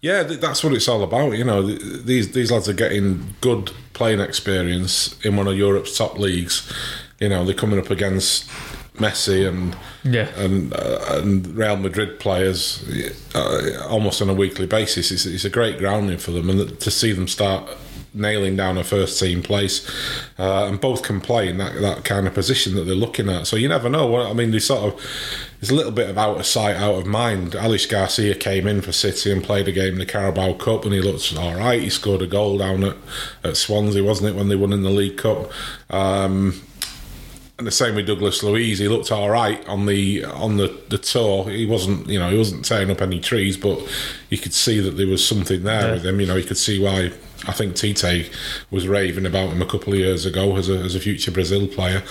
Yeah, 0.00 0.22
that's 0.22 0.62
what 0.64 0.72
it's 0.72 0.88
all 0.88 1.02
about. 1.02 1.32
You 1.38 1.44
know, 1.44 1.62
these 1.62 2.32
these 2.32 2.50
lads 2.50 2.68
are 2.68 2.72
getting 2.74 3.34
good 3.40 3.70
playing 3.92 4.20
experience 4.20 5.16
in 5.24 5.36
one 5.36 5.46
of 5.46 5.56
Europe's 5.56 5.96
top 5.96 6.18
leagues. 6.18 6.70
You 7.18 7.28
know, 7.28 7.44
they're 7.44 7.54
coming 7.54 7.78
up 7.78 7.90
against 7.90 8.48
Messi 8.96 9.46
and 9.48 9.76
Yeah. 10.04 10.28
and 10.36 10.72
uh, 10.74 11.20
and 11.20 11.46
Real 11.56 11.76
Madrid 11.76 12.18
players 12.18 12.82
uh, 13.34 13.86
almost 13.88 14.20
on 14.22 14.28
a 14.30 14.34
weekly 14.34 14.66
basis. 14.66 15.10
It's, 15.10 15.26
it's 15.26 15.44
a 15.44 15.50
great 15.50 15.78
grounding 15.78 16.18
for 16.18 16.32
them, 16.32 16.50
and 16.50 16.78
to 16.80 16.90
see 16.90 17.12
them 17.12 17.28
start 17.28 17.68
nailing 18.12 18.56
down 18.56 18.76
a 18.78 18.84
first 18.84 19.18
team 19.20 19.42
place, 19.42 19.88
uh, 20.38 20.66
and 20.66 20.80
both 20.80 21.02
can 21.02 21.20
play 21.20 21.48
in 21.48 21.58
that 21.58 21.80
that 21.80 22.04
kind 22.04 22.26
of 22.26 22.34
position 22.34 22.74
that 22.74 22.84
they're 22.84 22.94
looking 22.94 23.28
at. 23.28 23.46
So 23.46 23.56
you 23.56 23.68
never 23.68 23.88
know. 23.88 24.06
What 24.06 24.26
I 24.26 24.32
mean, 24.32 24.50
they 24.50 24.58
sort 24.58 24.92
of 24.94 25.00
there's 25.60 25.70
a 25.70 25.74
little 25.74 25.92
bit 25.92 26.08
of 26.08 26.16
out 26.16 26.38
of 26.38 26.46
sight, 26.46 26.76
out 26.76 26.94
of 26.96 27.06
mind. 27.06 27.52
Aleix 27.52 27.88
Garcia 27.88 28.34
came 28.34 28.66
in 28.66 28.80
for 28.80 28.92
City 28.92 29.30
and 29.30 29.44
played 29.44 29.68
a 29.68 29.72
game 29.72 29.92
in 29.94 29.98
the 29.98 30.06
Carabao 30.06 30.54
Cup, 30.54 30.84
and 30.84 30.94
he 30.94 31.00
looked 31.00 31.36
all 31.36 31.54
right. 31.54 31.82
He 31.82 31.90
scored 31.90 32.22
a 32.22 32.26
goal 32.26 32.58
down 32.58 32.82
at, 32.84 32.96
at 33.44 33.56
Swansea, 33.56 34.02
wasn't 34.02 34.30
it, 34.30 34.36
when 34.38 34.48
they 34.48 34.56
won 34.56 34.72
in 34.72 34.82
the 34.82 34.90
League 34.90 35.18
Cup? 35.18 35.50
Um, 35.90 36.62
and 37.58 37.66
the 37.66 37.70
same 37.70 37.94
with 37.94 38.06
Douglas 38.06 38.42
Luiz. 38.42 38.78
He 38.78 38.88
looked 38.88 39.12
all 39.12 39.28
right 39.28 39.62
on 39.68 39.84
the 39.84 40.24
on 40.24 40.56
the, 40.56 40.80
the 40.88 40.96
tour. 40.96 41.50
He 41.50 41.66
wasn't, 41.66 42.08
you 42.08 42.18
know, 42.18 42.30
he 42.30 42.38
wasn't 42.38 42.64
tearing 42.64 42.90
up 42.90 43.02
any 43.02 43.20
trees, 43.20 43.58
but 43.58 43.78
you 44.30 44.38
could 44.38 44.54
see 44.54 44.80
that 44.80 44.92
there 44.92 45.06
was 45.06 45.22
something 45.26 45.62
there 45.62 45.88
Yeah. 45.88 45.92
with 45.92 46.06
him. 46.06 46.20
You 46.20 46.26
know, 46.26 46.36
you 46.36 46.44
could 46.46 46.56
see 46.56 46.82
why. 46.82 47.12
I 47.46 47.52
think 47.52 47.74
Tite 47.74 48.30
was 48.70 48.86
raving 48.86 49.26
about 49.26 49.50
him 49.50 49.62
a 49.62 49.66
couple 49.66 49.92
of 49.92 49.98
years 49.98 50.26
ago 50.26 50.56
as 50.56 50.68
a, 50.68 50.74
as 50.74 50.94
a 50.94 51.00
future 51.00 51.30
Brazil 51.30 51.66
player, 51.66 52.02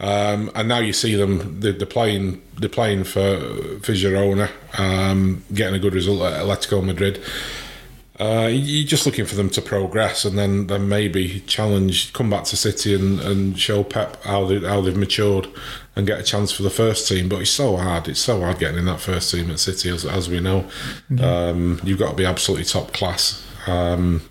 um, 0.00 0.50
and 0.54 0.68
now 0.68 0.78
you 0.78 0.92
see 0.92 1.14
them. 1.14 1.60
They're, 1.60 1.72
they're 1.72 1.86
playing. 1.86 2.40
They're 2.58 2.68
playing 2.68 3.04
for 3.04 3.38
for 3.82 3.92
Girona, 3.92 4.50
um, 4.78 5.44
getting 5.52 5.74
a 5.74 5.78
good 5.78 5.94
result 5.94 6.22
at 6.22 6.42
Atletico 6.42 6.84
Madrid. 6.84 7.22
Uh, 8.20 8.48
you're 8.52 8.86
just 8.86 9.04
looking 9.06 9.24
for 9.24 9.34
them 9.34 9.48
to 9.50 9.60
progress 9.60 10.24
and 10.24 10.38
then, 10.38 10.66
then 10.68 10.88
maybe 10.88 11.40
challenge, 11.40 12.12
come 12.12 12.30
back 12.30 12.44
to 12.44 12.56
City 12.56 12.94
and, 12.94 13.18
and 13.20 13.58
show 13.58 13.82
Pep 13.82 14.22
how 14.22 14.44
they 14.44 14.60
how 14.60 14.80
they've 14.80 14.96
matured 14.96 15.48
and 15.96 16.06
get 16.06 16.20
a 16.20 16.22
chance 16.22 16.52
for 16.52 16.62
the 16.62 16.70
first 16.70 17.08
team. 17.08 17.28
But 17.28 17.40
it's 17.40 17.50
so 17.50 17.76
hard. 17.76 18.08
It's 18.08 18.20
so 18.20 18.40
hard 18.40 18.58
getting 18.58 18.78
in 18.78 18.84
that 18.84 19.00
first 19.00 19.32
team 19.32 19.50
at 19.50 19.58
City, 19.58 19.88
as, 19.88 20.04
as 20.04 20.28
we 20.28 20.40
know. 20.40 20.68
Um, 21.18 21.80
you've 21.82 21.98
got 21.98 22.10
to 22.10 22.16
be 22.16 22.24
absolutely 22.24 22.64
top 22.64 22.92
class. 22.92 23.44
Um, 23.66 24.22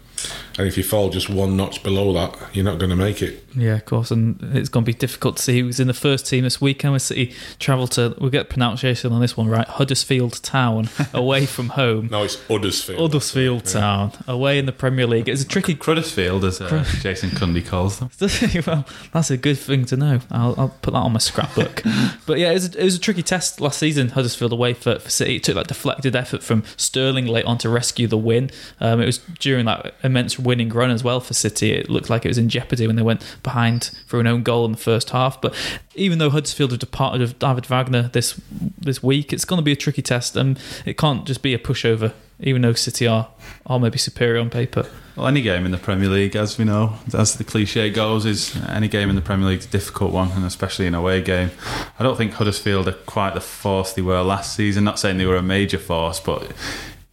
and 0.57 0.67
if 0.67 0.77
you 0.77 0.83
fall 0.83 1.09
just 1.09 1.29
one 1.29 1.57
notch 1.57 1.83
below 1.83 2.13
that, 2.13 2.55
you're 2.55 2.65
not 2.65 2.79
going 2.79 2.89
to 2.89 2.95
make 2.95 3.21
it. 3.21 3.43
Yeah, 3.55 3.75
of 3.75 3.85
course, 3.85 4.11
and 4.11 4.39
it's 4.55 4.69
going 4.69 4.85
to 4.85 4.91
be 4.91 4.97
difficult 4.97 5.37
to 5.37 5.43
see 5.43 5.59
who's 5.59 5.79
in 5.79 5.87
the 5.87 5.93
first 5.93 6.25
team 6.27 6.43
this 6.43 6.61
weekend. 6.61 6.93
With 6.93 7.01
City 7.01 7.33
travel 7.59 7.87
to, 7.89 8.15
we'll 8.19 8.29
get 8.29 8.49
pronunciation 8.49 9.11
on 9.11 9.19
this 9.21 9.35
one 9.35 9.47
right, 9.47 9.67
Huddersfield 9.67 10.41
Town 10.43 10.89
away 11.13 11.45
from 11.45 11.69
home. 11.69 12.07
No, 12.11 12.23
it's 12.23 12.41
Huddersfield. 12.47 12.99
Huddersfield 12.99 13.65
Town 13.65 14.11
away 14.27 14.57
in 14.57 14.65
the 14.65 14.71
Premier 14.71 15.07
League. 15.07 15.27
It's 15.27 15.41
a 15.41 15.47
tricky. 15.47 15.75
Cruddersfield, 15.75 16.43
as 16.45 16.61
uh, 16.61 16.85
Jason 16.99 17.29
Cundy 17.31 17.65
calls 17.65 17.99
them. 17.99 18.09
well, 18.67 18.85
that's 19.11 19.31
a 19.31 19.37
good 19.37 19.57
thing 19.57 19.85
to 19.85 19.97
know. 19.97 20.19
I'll, 20.29 20.55
I'll 20.57 20.75
put 20.81 20.93
that 20.93 20.99
on 20.99 21.13
my 21.13 21.19
scrapbook. 21.19 21.83
but 22.25 22.39
yeah, 22.39 22.51
it 22.51 22.53
was, 22.53 22.75
a, 22.75 22.79
it 22.79 22.83
was 22.83 22.95
a 22.95 22.99
tricky 22.99 23.23
test 23.23 23.59
last 23.59 23.79
season. 23.79 24.09
Huddersfield 24.09 24.53
away 24.53 24.73
for, 24.73 24.99
for 24.99 25.09
City. 25.09 25.37
It 25.37 25.43
took 25.43 25.55
that 25.55 25.67
deflected 25.67 26.15
effort 26.15 26.43
from 26.43 26.63
Sterling 26.77 27.25
late 27.25 27.45
on 27.45 27.57
to 27.59 27.69
rescue 27.69 28.07
the 28.07 28.17
win. 28.17 28.51
Um, 28.79 29.01
it 29.01 29.05
was 29.05 29.19
during 29.39 29.65
that 29.65 29.95
immense 30.03 30.39
winning 30.43 30.69
run 30.69 30.89
as 30.89 31.03
well 31.03 31.19
for 31.19 31.33
City. 31.33 31.71
It 31.71 31.89
looked 31.89 32.09
like 32.09 32.25
it 32.25 32.29
was 32.29 32.37
in 32.37 32.49
jeopardy 32.49 32.87
when 32.87 32.95
they 32.95 33.01
went 33.01 33.23
behind 33.43 33.91
for 34.05 34.19
an 34.19 34.27
own 34.27 34.43
goal 34.43 34.65
in 34.65 34.71
the 34.71 34.77
first 34.77 35.11
half. 35.11 35.39
But 35.41 35.55
even 35.95 36.19
though 36.19 36.29
Huddersfield 36.29 36.71
have 36.71 36.79
departed 36.79 37.21
of 37.21 37.39
David 37.39 37.65
Wagner 37.65 38.09
this 38.13 38.39
this 38.77 39.01
week, 39.01 39.33
it's 39.33 39.45
going 39.45 39.57
to 39.57 39.63
be 39.63 39.71
a 39.71 39.75
tricky 39.75 40.01
test, 40.01 40.35
and 40.35 40.59
it 40.85 40.97
can't 40.97 41.25
just 41.25 41.41
be 41.41 41.53
a 41.53 41.59
pushover. 41.59 42.13
Even 42.43 42.63
though 42.63 42.73
City 42.73 43.05
are 43.05 43.29
are 43.67 43.79
maybe 43.79 43.99
superior 43.99 44.41
on 44.41 44.49
paper. 44.49 44.87
Well, 45.15 45.27
any 45.27 45.41
game 45.41 45.65
in 45.65 45.71
the 45.71 45.77
Premier 45.77 46.09
League, 46.09 46.35
as 46.35 46.57
we 46.57 46.65
know, 46.65 46.93
as 47.13 47.35
the 47.35 47.43
cliche 47.43 47.89
goes, 47.89 48.25
is 48.25 48.55
any 48.67 48.87
game 48.87 49.09
in 49.09 49.15
the 49.15 49.21
Premier 49.21 49.47
League 49.47 49.59
is 49.59 49.65
a 49.65 49.69
difficult 49.69 50.11
one, 50.11 50.31
and 50.31 50.45
especially 50.45 50.87
an 50.87 50.95
away 50.95 51.21
game. 51.21 51.51
I 51.99 52.03
don't 52.03 52.15
think 52.15 52.33
Huddersfield 52.33 52.87
are 52.87 52.93
quite 52.93 53.33
the 53.33 53.41
force 53.41 53.93
they 53.93 54.01
were 54.01 54.21
last 54.21 54.55
season. 54.55 54.83
Not 54.83 54.99
saying 54.99 55.17
they 55.17 55.25
were 55.25 55.35
a 55.35 55.43
major 55.43 55.77
force, 55.77 56.19
but 56.19 56.51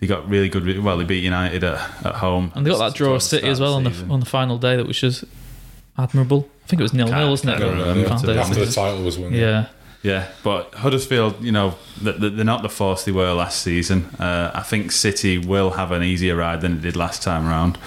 they 0.00 0.06
got 0.06 0.28
really 0.28 0.48
good. 0.48 0.82
Well, 0.82 0.98
they 0.98 1.04
beat 1.04 1.24
United 1.24 1.64
at, 1.64 2.06
at 2.06 2.14
home, 2.16 2.52
and 2.54 2.64
they 2.64 2.70
got 2.70 2.78
that 2.78 2.94
draw 2.94 3.14
of 3.14 3.22
City 3.22 3.48
as 3.48 3.60
well 3.60 3.74
on 3.74 3.84
the 3.84 4.06
on 4.10 4.20
the 4.20 4.26
final 4.26 4.58
day, 4.58 4.76
that 4.76 4.86
was 4.86 4.98
just 4.98 5.24
admirable. 5.96 6.48
I 6.64 6.68
think 6.68 6.80
it 6.80 6.82
was 6.82 6.92
nil 6.92 7.08
nil, 7.08 7.30
wasn't 7.30 7.60
it? 7.60 8.10
After, 8.10 8.38
after 8.38 8.64
the 8.64 8.72
title 8.72 9.02
was 9.02 9.18
won. 9.18 9.32
Yeah. 9.32 9.68
Yeah, 10.00 10.28
but 10.44 10.74
Huddersfield, 10.76 11.42
you 11.42 11.50
know, 11.50 11.74
they're 12.00 12.44
not 12.44 12.62
the 12.62 12.68
force 12.68 13.04
they 13.04 13.10
were 13.10 13.32
last 13.32 13.62
season. 13.62 14.04
Uh, 14.20 14.52
I 14.54 14.62
think 14.62 14.92
City 14.92 15.38
will 15.38 15.70
have 15.70 15.90
an 15.90 16.04
easier 16.04 16.36
ride 16.36 16.60
than 16.60 16.74
it 16.74 16.82
did 16.82 16.94
last 16.94 17.20
time 17.20 17.48
around. 17.48 17.78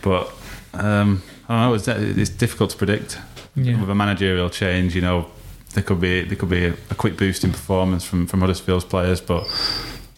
But 0.00 0.32
um, 0.72 1.22
I 1.46 1.68
don't 1.68 1.68
know, 1.68 1.74
it's, 1.74 1.86
it's 2.18 2.30
difficult 2.30 2.70
to 2.70 2.76
predict. 2.78 3.18
Yeah. 3.54 3.78
With 3.78 3.90
a 3.90 3.94
managerial 3.94 4.48
change, 4.48 4.96
you 4.96 5.02
know, 5.02 5.30
there 5.74 5.82
could 5.82 6.00
be 6.00 6.22
there 6.22 6.36
could 6.36 6.48
be 6.48 6.64
a, 6.64 6.72
a, 6.90 6.94
quick 6.94 7.16
boost 7.16 7.44
in 7.44 7.52
performance 7.52 8.04
from 8.04 8.26
from 8.26 8.40
Huddersfield's 8.40 8.84
players, 8.84 9.20
but 9.20 9.44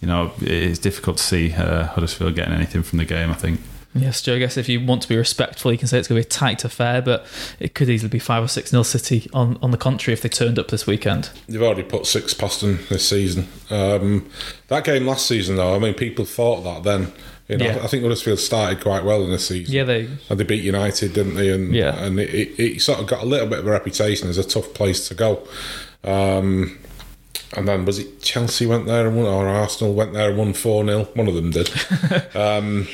you 0.07 0.13
know, 0.13 0.31
it's 0.41 0.79
difficult 0.79 1.17
to 1.17 1.23
see 1.23 1.53
uh, 1.53 1.89
Huddersfield 1.89 2.37
getting 2.37 2.55
anything 2.55 2.85
from 2.85 2.99
the 2.99 3.05
game. 3.05 3.29
I 3.29 3.35
think. 3.35 3.59
Yes, 3.93 4.23
Joe. 4.23 4.37
I 4.37 4.39
guess 4.39 4.57
if 4.57 4.69
you 4.69 4.85
want 4.85 5.03
to 5.03 5.09
be 5.09 5.17
respectful, 5.17 5.73
you 5.73 5.79
can 5.79 5.89
say 5.89 5.99
it's 5.99 6.07
going 6.07 6.23
to 6.23 6.25
be 6.25 6.29
a 6.29 6.31
tight 6.31 6.65
affair, 6.65 7.03
but 7.03 7.27
it 7.59 7.75
could 7.75 7.91
easily 7.91 8.09
be 8.09 8.21
five 8.21 8.45
or 8.45 8.47
six 8.47 8.73
nil 8.73 8.85
City 8.85 9.29
on, 9.33 9.59
on 9.61 9.73
the 9.73 9.77
contrary 9.77 10.13
if 10.13 10.23
they 10.23 10.29
turned 10.29 10.61
up 10.61 10.69
this 10.69 10.87
weekend. 10.87 11.31
They've 11.49 11.61
already 11.61 11.83
put 11.83 12.07
six 12.07 12.35
past 12.35 12.61
them 12.61 12.79
this 12.89 13.09
season. 13.09 13.49
Um, 13.69 14.31
that 14.69 14.85
game 14.85 15.07
last 15.07 15.27
season, 15.27 15.57
though, 15.57 15.75
I 15.75 15.81
mean, 15.81 15.95
people 15.95 16.25
thought 16.25 16.63
that 16.63 16.85
then. 16.85 17.13
You 17.49 17.59
know, 17.59 17.65
yeah. 17.65 17.81
I 17.83 17.89
think 17.89 18.05
Huddersfield 18.05 18.39
started 18.39 18.81
quite 18.81 19.05
well 19.05 19.25
in 19.25 19.31
the 19.31 19.41
season. 19.41 19.75
Yeah, 19.75 19.85
they 19.85 20.09
and 20.31 20.39
they 20.39 20.45
beat 20.45 20.63
United, 20.63 21.15
didn't 21.15 21.35
they? 21.35 21.51
And 21.51 21.75
yeah, 21.75 21.97
and 21.97 22.21
it, 22.21 22.33
it, 22.33 22.61
it, 22.61 22.83
sort 22.83 23.01
of 23.01 23.07
got 23.09 23.23
a 23.23 23.27
little 23.27 23.49
bit 23.49 23.61
of 23.61 23.67
a 23.67 23.71
reputation 23.71 24.29
as 24.29 24.39
a 24.39 24.45
tough 24.45 24.73
place 24.75 25.09
to 25.09 25.15
go. 25.15 25.47
Um, 26.05 26.79
and 27.55 27.69
then 27.69 27.85
was 27.85 27.99
it 27.99 28.21
Chelsea 28.23 28.67
went 28.67 28.87
there 28.87 29.07
and 29.07 29.17
won, 29.17 29.27
or 29.27 29.49
Arsenal 29.49 29.95
went 29.95 30.13
there 30.13 30.31
and 30.31 30.39
won 30.39 30.53
four 30.53 30.85
0 30.85 31.05
One 31.15 31.29
of 31.29 31.35
them 31.35 31.51
did. 31.51 31.71
um, 32.35 32.89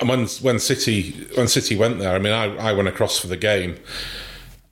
and 0.00 0.08
when 0.08 0.26
when 0.26 0.58
City 0.58 1.12
when 1.34 1.48
City 1.48 1.76
went 1.76 1.98
there, 1.98 2.14
I 2.14 2.18
mean, 2.18 2.32
I, 2.32 2.70
I 2.70 2.72
went 2.72 2.88
across 2.88 3.18
for 3.18 3.26
the 3.26 3.36
game, 3.36 3.76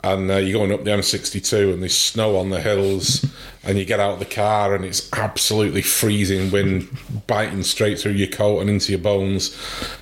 and 0.02 0.30
uh, 0.30 0.36
you're 0.36 0.58
going 0.58 0.72
up 0.72 0.84
the 0.84 0.90
M62 0.90 1.72
and 1.72 1.82
there's 1.82 1.96
snow 1.96 2.36
on 2.36 2.50
the 2.50 2.60
hills 2.60 3.24
and 3.64 3.78
you 3.78 3.84
get 3.84 4.00
out 4.00 4.14
of 4.14 4.18
the 4.18 4.24
car 4.24 4.74
and 4.74 4.84
it's 4.84 5.12
absolutely 5.12 5.82
freezing 5.82 6.50
wind 6.50 6.88
biting 7.26 7.62
straight 7.62 7.98
through 7.98 8.12
your 8.12 8.28
coat 8.28 8.60
and 8.60 8.70
into 8.70 8.92
your 8.92 9.00
bones. 9.00 9.56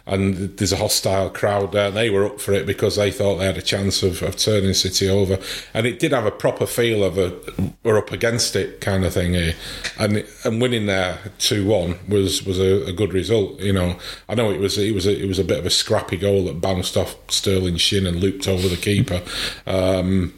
And 0.06 0.56
there's 0.56 0.72
a 0.72 0.76
hostile 0.76 1.30
crowd 1.30 1.72
there. 1.72 1.90
They 1.90 2.10
were 2.10 2.26
up 2.26 2.40
for 2.40 2.52
it 2.52 2.66
because 2.66 2.96
they 2.96 3.10
thought 3.10 3.36
they 3.36 3.46
had 3.46 3.58
a 3.58 3.62
chance 3.62 4.02
of, 4.02 4.22
of 4.22 4.36
turning 4.36 4.74
City 4.74 5.08
over. 5.08 5.38
And 5.74 5.86
it 5.86 5.98
did 5.98 6.12
have 6.12 6.26
a 6.26 6.30
proper 6.30 6.66
feel 6.66 7.02
of 7.02 7.18
a 7.18 7.36
we're 7.82 7.98
up 7.98 8.12
against 8.12 8.56
it 8.56 8.80
kind 8.80 9.04
of 9.04 9.14
thing 9.14 9.34
here. 9.34 9.54
And 9.98 10.24
and 10.44 10.60
winning 10.60 10.86
there 10.86 11.18
2-1 11.38 12.08
was 12.08 12.44
was 12.44 12.58
a, 12.58 12.86
a, 12.86 12.92
good 12.92 13.12
result 13.12 13.58
you 13.60 13.72
know. 13.72 13.98
I 14.28 14.34
know 14.34 14.50
it 14.50 14.60
was 14.60 14.78
it 14.78 14.94
was 14.94 15.06
a, 15.06 15.20
it 15.20 15.26
was 15.26 15.38
a 15.38 15.44
bit 15.44 15.58
of 15.58 15.66
a 15.66 15.70
scrappy 15.70 16.16
goal 16.16 16.44
that 16.44 16.60
bounced 16.60 16.96
off 16.96 17.16
Sterling's 17.28 17.80
shin 17.80 18.06
and 18.06 18.20
looped 18.20 18.46
over 18.46 18.68
the 18.68 18.76
keeper. 18.76 19.22
Um, 19.66 20.34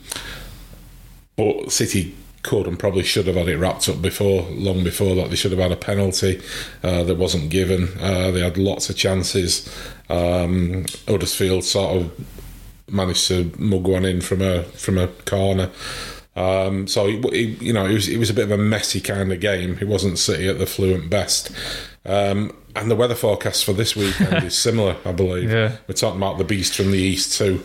but 1.37 1.70
City 1.70 2.16
could 2.49 2.67
and 2.67 2.79
probably 2.79 3.03
should 3.03 3.27
have 3.27 3.37
had 3.37 3.47
it 3.47 3.59
wrapped 3.59 3.91
up 3.91 4.01
before, 4.01 4.43
long 4.51 4.83
before 4.83 5.15
that. 5.17 5.29
They 5.29 5.37
should 5.37 5.51
have 5.51 5.61
had 5.61 5.71
a 5.71 5.77
penalty 5.77 6.41
uh, 6.83 7.03
that 7.05 7.19
wasn't 7.19 7.51
given. 7.51 7.91
Uh, 8.01 8.31
they 8.31 8.41
had 8.41 8.57
lots 8.57 8.89
of 8.89 8.97
chances. 8.97 9.69
Um, 10.09 10.87
sort 11.67 12.03
of 12.03 12.27
managed 12.91 13.29
to 13.29 13.53
mug 13.59 13.87
one 13.87 14.07
in 14.07 14.23
from 14.23 14.41
a 14.41 14.63
from 14.63 14.97
a 14.97 15.09
corner. 15.27 15.71
Um, 16.37 16.87
so 16.87 17.09
it, 17.09 17.25
it, 17.27 17.62
you 17.62 17.73
know, 17.73 17.85
it 17.85 17.95
was 17.95 18.09
it 18.09 18.19
was 18.19 18.31
a 18.31 18.35
bit 18.35 18.45
of 18.45 18.53
a 18.53 18.59
messy 18.59 19.01
kind 19.01 19.33
of 19.33 19.41
game. 19.41 19.79
It 19.81 19.88
wasn't 19.88 20.19
City 20.19 20.49
at 20.49 20.59
the 20.59 20.67
fluent 20.67 21.11
best. 21.11 21.51
Um, 22.05 22.57
and 22.77 22.91
the 22.91 22.97
weather 22.97 23.14
forecast 23.14 23.64
for 23.64 23.73
this 23.73 23.97
weekend 23.97 24.45
is 24.45 24.57
similar, 24.59 24.97
I 25.05 25.12
believe. 25.12 25.51
Yeah. 25.51 25.77
We're 25.88 25.95
talking 25.95 26.19
about 26.19 26.38
the 26.38 26.45
beast 26.45 26.77
from 26.77 26.93
the 26.93 26.99
east 26.99 27.37
too, 27.37 27.62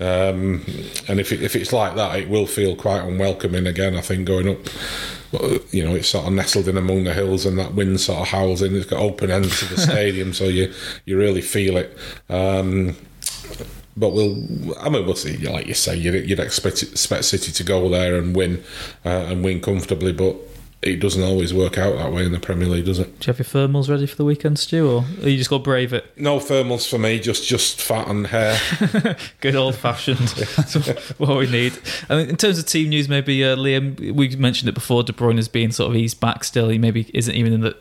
um, 0.00 0.64
and 1.08 1.20
if 1.20 1.32
it, 1.32 1.42
if 1.42 1.54
it's 1.54 1.72
like 1.72 1.94
that, 1.94 2.18
it 2.18 2.28
will 2.28 2.46
feel 2.46 2.74
quite 2.74 3.02
unwelcoming 3.02 3.66
again. 3.66 3.96
I 3.96 4.00
think 4.00 4.26
going 4.26 4.48
up, 4.48 4.58
you 5.72 5.84
know, 5.84 5.94
it's 5.94 6.08
sort 6.08 6.26
of 6.26 6.32
nestled 6.32 6.68
in 6.68 6.76
among 6.76 7.04
the 7.04 7.14
hills, 7.14 7.46
and 7.46 7.58
that 7.58 7.74
wind 7.74 8.00
sort 8.00 8.22
of 8.22 8.28
howls 8.28 8.60
in. 8.60 8.74
It's 8.74 8.86
got 8.86 9.00
open 9.00 9.30
ends 9.30 9.60
to 9.60 9.66
the 9.66 9.80
stadium, 9.80 10.32
so 10.32 10.44
you 10.44 10.72
you 11.04 11.16
really 11.16 11.42
feel 11.42 11.76
it. 11.76 11.96
Um, 12.28 12.96
but 13.96 14.10
we'll, 14.10 14.36
I 14.78 14.88
mean, 14.88 15.06
we'll 15.06 15.16
see. 15.16 15.36
Like 15.38 15.66
you 15.66 15.74
say, 15.74 15.96
you'd, 15.96 16.28
you'd 16.28 16.40
expect, 16.40 16.82
expect 16.82 17.24
City 17.24 17.52
to 17.52 17.64
go 17.64 17.88
there 17.88 18.16
and 18.16 18.36
win 18.36 18.62
uh, 19.04 19.08
and 19.08 19.42
win 19.42 19.60
comfortably, 19.60 20.12
but 20.12 20.36
it 20.86 21.00
doesn't 21.00 21.22
always 21.22 21.52
work 21.52 21.78
out 21.78 21.96
that 21.96 22.12
way 22.12 22.24
in 22.24 22.32
the 22.32 22.40
Premier 22.40 22.68
League, 22.68 22.86
does 22.86 22.98
it? 22.98 23.18
Do 23.20 23.26
you 23.26 23.34
have 23.34 23.38
your 23.38 23.68
thermals 23.68 23.88
ready 23.88 24.06
for 24.06 24.16
the 24.16 24.24
weekend, 24.24 24.58
Stu, 24.58 24.88
or 24.88 25.04
are 25.22 25.28
you 25.28 25.36
just 25.36 25.50
got 25.50 25.58
to 25.58 25.62
brave 25.62 25.92
it? 25.92 26.04
No 26.16 26.38
thermals 26.38 26.88
for 26.88 26.98
me, 26.98 27.18
just 27.18 27.46
just 27.46 27.80
fat 27.80 28.08
and 28.08 28.26
hair. 28.28 28.58
Good 29.40 29.56
old 29.56 29.74
fashioned. 29.74 30.30
what 31.18 31.36
we 31.36 31.46
need. 31.50 31.78
I 32.08 32.16
mean, 32.16 32.28
in 32.28 32.36
terms 32.36 32.58
of 32.58 32.66
team 32.66 32.88
news, 32.90 33.08
maybe 33.08 33.44
uh, 33.44 33.56
Liam, 33.56 34.12
we 34.12 34.34
mentioned 34.36 34.68
it 34.68 34.74
before. 34.74 35.02
De 35.02 35.12
Bruyne 35.12 35.36
has 35.36 35.48
been 35.48 35.72
sort 35.72 35.90
of 35.90 35.96
eased 35.96 36.20
back 36.20 36.44
still. 36.44 36.68
He 36.68 36.78
maybe 36.78 37.10
isn't 37.12 37.34
even 37.34 37.52
in 37.52 37.60
the 37.60 37.76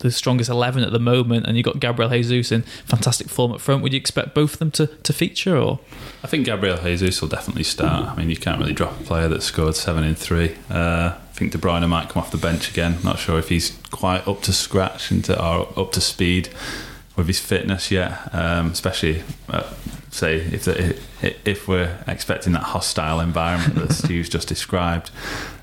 the 0.00 0.10
strongest 0.10 0.50
eleven 0.50 0.82
at 0.82 0.92
the 0.92 0.98
moment, 0.98 1.46
and 1.46 1.56
you 1.56 1.62
have 1.64 1.74
got 1.74 1.80
Gabriel 1.80 2.10
Jesus 2.10 2.52
in 2.52 2.62
fantastic 2.62 3.28
form 3.28 3.52
up 3.52 3.60
front. 3.60 3.82
Would 3.82 3.92
you 3.92 3.98
expect 3.98 4.34
both 4.34 4.54
of 4.54 4.58
them 4.58 4.70
to, 4.72 4.86
to 4.86 5.12
feature, 5.12 5.56
or? 5.56 5.80
I 6.22 6.26
think 6.26 6.46
Gabriel 6.46 6.78
Jesus 6.78 7.20
will 7.20 7.28
definitely 7.28 7.64
start. 7.64 8.08
I 8.08 8.16
mean, 8.16 8.30
you 8.30 8.36
can't 8.36 8.58
really 8.58 8.72
drop 8.72 9.00
a 9.00 9.04
player 9.04 9.28
that 9.28 9.42
scored 9.42 9.76
seven 9.76 10.04
in 10.04 10.14
three. 10.14 10.56
Uh, 10.70 11.16
I 11.36 11.38
think 11.38 11.52
De 11.52 11.58
Bruyne 11.58 11.86
might 11.86 12.08
come 12.08 12.22
off 12.22 12.30
the 12.30 12.38
bench 12.38 12.70
again. 12.70 12.96
Not 13.04 13.18
sure 13.18 13.38
if 13.38 13.50
he's 13.50 13.78
quite 13.90 14.26
up 14.26 14.40
to 14.42 14.54
scratch 14.54 15.12
into 15.12 15.38
or 15.38 15.68
up 15.78 15.92
to 15.92 16.00
speed 16.00 16.48
with 17.14 17.26
his 17.26 17.38
fitness 17.38 17.90
yet. 17.90 18.34
Um, 18.34 18.70
especially, 18.70 19.22
uh, 19.50 19.70
say 20.10 20.36
if 20.36 20.64
the, 20.64 20.98
if 21.44 21.68
we're 21.68 21.98
expecting 22.06 22.54
that 22.54 22.62
hostile 22.62 23.20
environment 23.20 23.74
that 23.74 23.92
Stu's 24.04 24.30
just 24.30 24.48
described. 24.48 25.10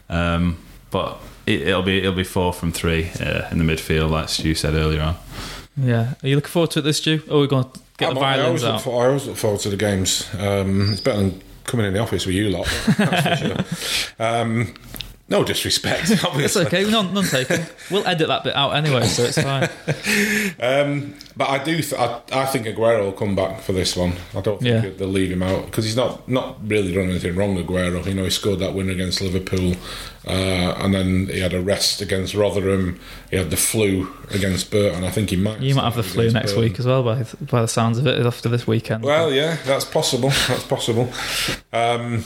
Um, 0.10 0.60
but 0.92 1.18
it, 1.48 1.66
will 1.66 1.82
be 1.82 1.98
it'll 1.98 2.14
be 2.14 2.24
four 2.24 2.54
from 2.54 2.72
three 2.72 3.10
uh, 3.20 3.50
in 3.50 3.58
the 3.58 3.64
midfield, 3.64 4.12
like 4.12 4.30
Stu 4.30 4.54
said 4.54 4.76
earlier 4.76 5.02
on. 5.02 5.16
Yeah, 5.76 6.14
are 6.22 6.28
you 6.28 6.36
looking 6.36 6.52
forward 6.52 6.70
to 6.72 6.80
it, 6.80 6.84
this 6.84 6.98
Stu? 6.98 7.24
Oh, 7.28 7.40
we're 7.40 7.48
going 7.48 7.64
to 7.64 7.80
get 7.98 8.10
I'm, 8.10 8.14
the 8.14 8.20
violins 8.20 8.64
I 8.64 8.76
out. 8.76 8.84
For, 8.84 9.04
I 9.04 9.08
always 9.08 9.26
look 9.26 9.38
forward 9.38 9.62
to 9.62 9.72
the 9.72 9.78
games. 9.78 10.30
Um, 10.38 10.92
it's 10.92 11.02
better 11.02 11.20
than 11.20 11.42
coming 11.64 11.88
in 11.88 11.94
the 11.94 12.00
office 12.00 12.28
with 12.28 12.36
you 12.36 12.50
lot. 12.50 12.68
Sure. 13.40 13.58
No 15.34 15.44
disrespect, 15.44 16.12
obviously. 16.24 16.62
It's 16.62 16.72
okay, 16.72 16.88
none, 16.92 17.12
none 17.12 17.24
taken. 17.24 17.66
We'll 17.90 18.06
edit 18.06 18.28
that 18.28 18.44
bit 18.44 18.56
out 18.56 18.76
anyway, 18.76 19.08
so 19.08 19.24
it's 19.24 19.42
fine. 19.42 19.64
um, 20.60 21.16
but 21.36 21.50
I 21.50 21.64
do, 21.64 21.82
th- 21.82 22.00
I, 22.00 22.22
I, 22.32 22.46
think 22.46 22.68
Aguero 22.68 23.06
will 23.06 23.14
come 23.14 23.36
back 23.36 23.62
for 23.62 23.74
this 23.74 23.96
one. 23.96 24.14
I 24.36 24.42
don't 24.42 24.62
think 24.62 24.84
yeah. 24.84 24.92
they'll 24.92 25.08
leave 25.08 25.32
him 25.32 25.42
out 25.42 25.66
because 25.66 25.86
he's 25.86 25.96
not 25.96 26.30
not 26.30 26.58
really 26.70 26.94
done 26.94 27.10
anything 27.10 27.36
wrong. 27.36 27.58
Aguero, 27.58 28.06
you 28.06 28.14
know, 28.14 28.26
he 28.26 28.30
scored 28.30 28.60
that 28.60 28.76
win 28.76 28.92
against 28.92 29.22
Liverpool, 29.22 29.74
uh, 30.28 30.76
and 30.78 30.94
then 30.94 31.26
he 31.26 31.40
had 31.40 31.56
a 31.56 31.62
rest 31.62 32.00
against 32.00 32.36
Rotherham. 32.36 33.00
He 33.32 33.38
had 33.38 33.50
the 33.50 33.58
flu 33.58 34.14
against 34.30 34.70
Burton. 34.70 35.04
I 35.04 35.10
think 35.10 35.32
he 35.32 35.36
might. 35.36 35.62
You 35.62 35.74
might 35.74 35.86
have 35.86 35.96
the 35.96 36.04
flu 36.04 36.30
next 36.30 36.52
Burton. 36.52 36.62
week 36.62 36.78
as 36.78 36.86
well, 36.86 37.02
by 37.02 37.24
by 37.42 37.62
the 37.64 37.68
sounds 37.68 37.98
of 37.98 38.06
it, 38.06 38.24
after 38.24 38.50
this 38.50 38.68
weekend. 38.68 39.04
Well, 39.04 39.34
yeah, 39.34 39.58
that's 39.66 39.86
possible. 39.86 40.30
That's 40.48 40.66
possible. 40.66 41.12
Um, 41.72 42.24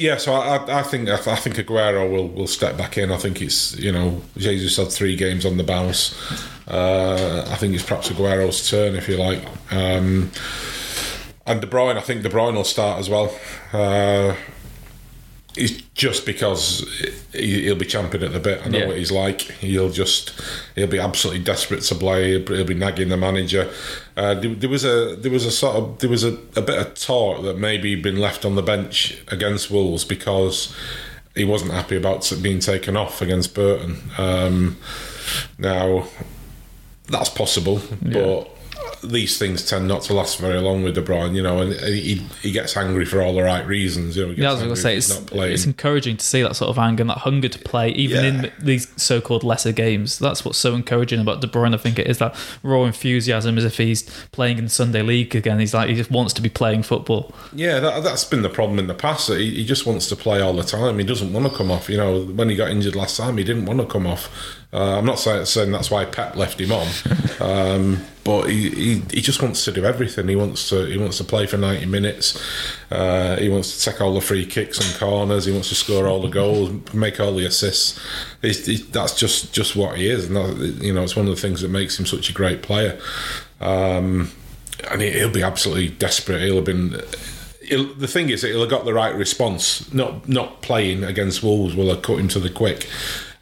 Yeah, 0.00 0.16
so 0.16 0.32
I, 0.32 0.78
I- 0.78 0.82
think 0.82 1.10
I 1.10 1.16
think 1.36 1.56
Aguero 1.56 2.10
will, 2.10 2.28
will 2.28 2.46
step 2.46 2.78
back 2.78 2.96
in. 2.96 3.12
I 3.12 3.18
think 3.18 3.42
it's 3.42 3.76
you 3.78 3.92
know 3.92 4.22
Jesus 4.38 4.78
had 4.78 4.88
three 4.90 5.14
games 5.14 5.44
on 5.44 5.58
the 5.58 5.62
bounce. 5.62 6.14
Uh, 6.66 7.44
I 7.46 7.56
think 7.56 7.74
it's 7.74 7.84
perhaps 7.84 8.08
Aguero's 8.08 8.70
turn 8.70 8.94
if 8.96 9.08
you 9.10 9.18
like. 9.18 9.42
Um, 9.70 10.30
and 11.46 11.60
De 11.60 11.66
Bruyne, 11.66 11.98
I 11.98 12.00
think 12.00 12.22
De 12.22 12.30
Bruyne 12.30 12.54
will 12.54 12.64
start 12.64 12.98
as 12.98 13.10
well. 13.10 13.30
Uh, 13.74 14.34
it's 15.56 15.82
just 15.94 16.26
because 16.26 16.80
he, 17.32 17.62
he'll 17.64 17.74
be 17.74 17.84
champing 17.84 18.22
at 18.22 18.32
the 18.32 18.40
bit. 18.40 18.62
I 18.64 18.68
know 18.68 18.78
Yeah. 18.78 18.86
what 18.86 18.96
he's 18.96 19.10
like. 19.10 19.40
He'll 19.42 19.90
just 19.90 20.32
he'll 20.74 20.86
be 20.86 20.98
absolutely 20.98 21.42
desperate 21.42 21.82
to 21.82 21.94
play. 21.94 22.38
He'll, 22.38 22.56
he'll 22.56 22.64
be 22.64 22.74
nagging 22.74 23.08
the 23.08 23.16
manager. 23.16 23.70
Uh, 24.16 24.34
there, 24.34 24.54
there 24.54 24.70
was 24.70 24.84
a 24.84 25.16
there 25.16 25.30
was 25.32 25.44
a 25.46 25.50
sort 25.50 25.76
of 25.76 25.98
there 25.98 26.10
was 26.10 26.24
a, 26.24 26.34
a 26.56 26.62
bit 26.62 26.78
of 26.78 26.94
talk 26.94 27.42
that 27.42 27.58
maybe 27.58 27.90
he'd 27.94 28.02
been 28.02 28.18
left 28.18 28.44
on 28.44 28.54
the 28.54 28.62
bench 28.62 29.18
against 29.28 29.70
Wolves 29.70 30.04
because 30.04 30.74
he 31.34 31.44
wasn't 31.44 31.72
happy 31.72 31.96
about 31.96 32.30
being 32.42 32.58
taken 32.60 32.96
off 32.96 33.22
against 33.22 33.54
Burton. 33.54 33.96
Um, 34.18 34.76
now 35.58 36.06
that's 37.08 37.28
possible, 37.28 37.80
but 38.02 38.48
these 39.02 39.38
things 39.38 39.64
tend 39.66 39.88
not 39.88 40.02
to 40.02 40.12
last 40.14 40.38
very 40.38 40.58
long 40.60 40.82
with 40.82 40.94
De 40.94 41.02
Bruyne, 41.02 41.34
you 41.34 41.42
know, 41.42 41.60
and 41.60 41.72
he, 41.72 42.16
he 42.42 42.52
gets 42.52 42.76
angry 42.76 43.04
for 43.06 43.22
all 43.22 43.34
the 43.34 43.42
right 43.42 43.66
reasons. 43.66 44.16
You 44.16 44.26
know, 44.26 44.32
he 44.32 44.42
Yeah, 44.42 44.50
I 44.50 44.52
was 44.52 44.62
going 44.62 44.74
to 44.74 44.80
say 44.80 44.96
it's 44.96 45.10
it's 45.32 45.64
encouraging 45.64 46.16
to 46.18 46.24
see 46.24 46.42
that 46.42 46.54
sort 46.54 46.68
of 46.70 46.78
anger 46.78 47.02
and 47.02 47.10
that 47.10 47.18
hunger 47.18 47.48
to 47.48 47.58
play, 47.60 47.90
even 47.90 48.24
Yeah. 48.24 48.42
in 48.44 48.52
these 48.58 48.88
so-called 48.96 49.42
lesser 49.42 49.72
games. 49.72 50.18
That's 50.18 50.44
what's 50.44 50.58
so 50.58 50.74
encouraging 50.74 51.20
about 51.20 51.40
De 51.40 51.46
Bruyne. 51.46 51.74
I 51.74 51.78
think 51.78 51.98
it 51.98 52.06
is 52.06 52.18
that 52.18 52.34
raw 52.62 52.84
enthusiasm, 52.84 53.56
as 53.56 53.64
if 53.64 53.78
he's 53.78 54.02
playing 54.32 54.58
in 54.58 54.64
the 54.64 54.70
Sunday 54.70 55.02
League 55.02 55.34
again. 55.34 55.58
He's 55.60 55.72
like 55.74 55.88
he 55.88 55.94
just 55.94 56.10
wants 56.10 56.32
to 56.34 56.42
be 56.42 56.48
playing 56.50 56.82
football. 56.82 57.32
Yeah, 57.54 57.80
that, 57.80 58.02
that's 58.02 58.24
been 58.24 58.42
the 58.42 58.50
problem 58.50 58.78
in 58.78 58.86
the 58.86 58.94
past. 58.94 59.28
He, 59.28 59.54
he 59.56 59.64
just 59.64 59.86
wants 59.86 60.08
to 60.08 60.16
play 60.16 60.40
all 60.40 60.52
the 60.52 60.62
time. 60.62 60.98
He 60.98 61.04
doesn't 61.04 61.32
want 61.32 61.50
to 61.50 61.56
come 61.56 61.70
off. 61.70 61.88
You 61.88 61.96
know, 61.96 62.22
when 62.24 62.48
he 62.50 62.56
got 62.56 62.70
injured 62.70 62.96
last 62.96 63.16
time, 63.16 63.38
he 63.38 63.44
didn't 63.44 63.64
want 63.64 63.80
to 63.80 63.86
come 63.86 64.06
off. 64.06 64.56
Uh, 64.72 64.98
I'm 64.98 65.04
not 65.04 65.18
saying, 65.18 65.46
saying 65.46 65.72
that's 65.72 65.90
why 65.90 66.04
Pep 66.04 66.36
left 66.36 66.60
him 66.60 66.70
on, 66.70 66.86
um, 67.40 68.04
but 68.24 68.50
he, 68.50 68.70
he, 68.70 68.94
he 69.10 69.20
just 69.20 69.42
wants 69.42 69.64
to 69.64 69.72
do 69.72 69.84
everything. 69.84 70.28
He 70.28 70.36
wants 70.36 70.68
to 70.70 70.84
he 70.86 70.98
wants 70.98 71.18
to 71.18 71.24
play 71.24 71.46
for 71.46 71.56
90 71.56 71.86
minutes. 71.86 72.40
Uh, 72.90 73.36
he 73.36 73.48
wants 73.48 73.76
to 73.82 73.90
take 73.90 74.00
all 74.00 74.14
the 74.14 74.20
free 74.20 74.44
kicks 74.46 74.78
and 74.78 74.98
corners. 75.00 75.44
He 75.46 75.52
wants 75.52 75.68
to 75.70 75.74
score 75.74 76.06
all 76.06 76.20
the 76.20 76.28
goals, 76.28 76.70
make 76.92 77.18
all 77.20 77.34
the 77.34 77.46
assists. 77.46 77.98
He, 78.42 78.76
that's 78.76 79.18
just 79.18 79.52
just 79.52 79.76
what 79.76 79.96
he 79.96 80.08
is, 80.08 80.26
and 80.26 80.36
that, 80.36 80.82
you 80.82 80.92
know, 80.92 81.02
it's 81.02 81.16
one 81.16 81.26
of 81.28 81.34
the 81.34 81.40
things 81.40 81.60
that 81.62 81.68
makes 81.70 81.98
him 81.98 82.06
such 82.06 82.28
a 82.30 82.32
great 82.32 82.62
player. 82.62 83.00
Um, 83.60 84.30
and 84.90 85.02
he- 85.02 85.10
he'll 85.12 85.30
be 85.30 85.42
absolutely 85.42 85.88
desperate. 85.88 86.42
He'll 86.42 86.56
have 86.56 86.64
been. 86.64 87.00
He'll, 87.62 87.94
the 87.94 88.08
thing 88.08 88.30
is, 88.30 88.42
he'll 88.42 88.60
have 88.60 88.70
got 88.70 88.84
the 88.84 88.94
right 88.94 89.14
response. 89.14 89.92
Not 89.92 90.28
not 90.28 90.62
playing 90.62 91.04
against 91.04 91.42
Wolves 91.42 91.74
will 91.74 91.88
have 91.88 92.02
cut 92.02 92.18
him 92.18 92.28
to 92.28 92.40
the 92.40 92.50
quick. 92.50 92.88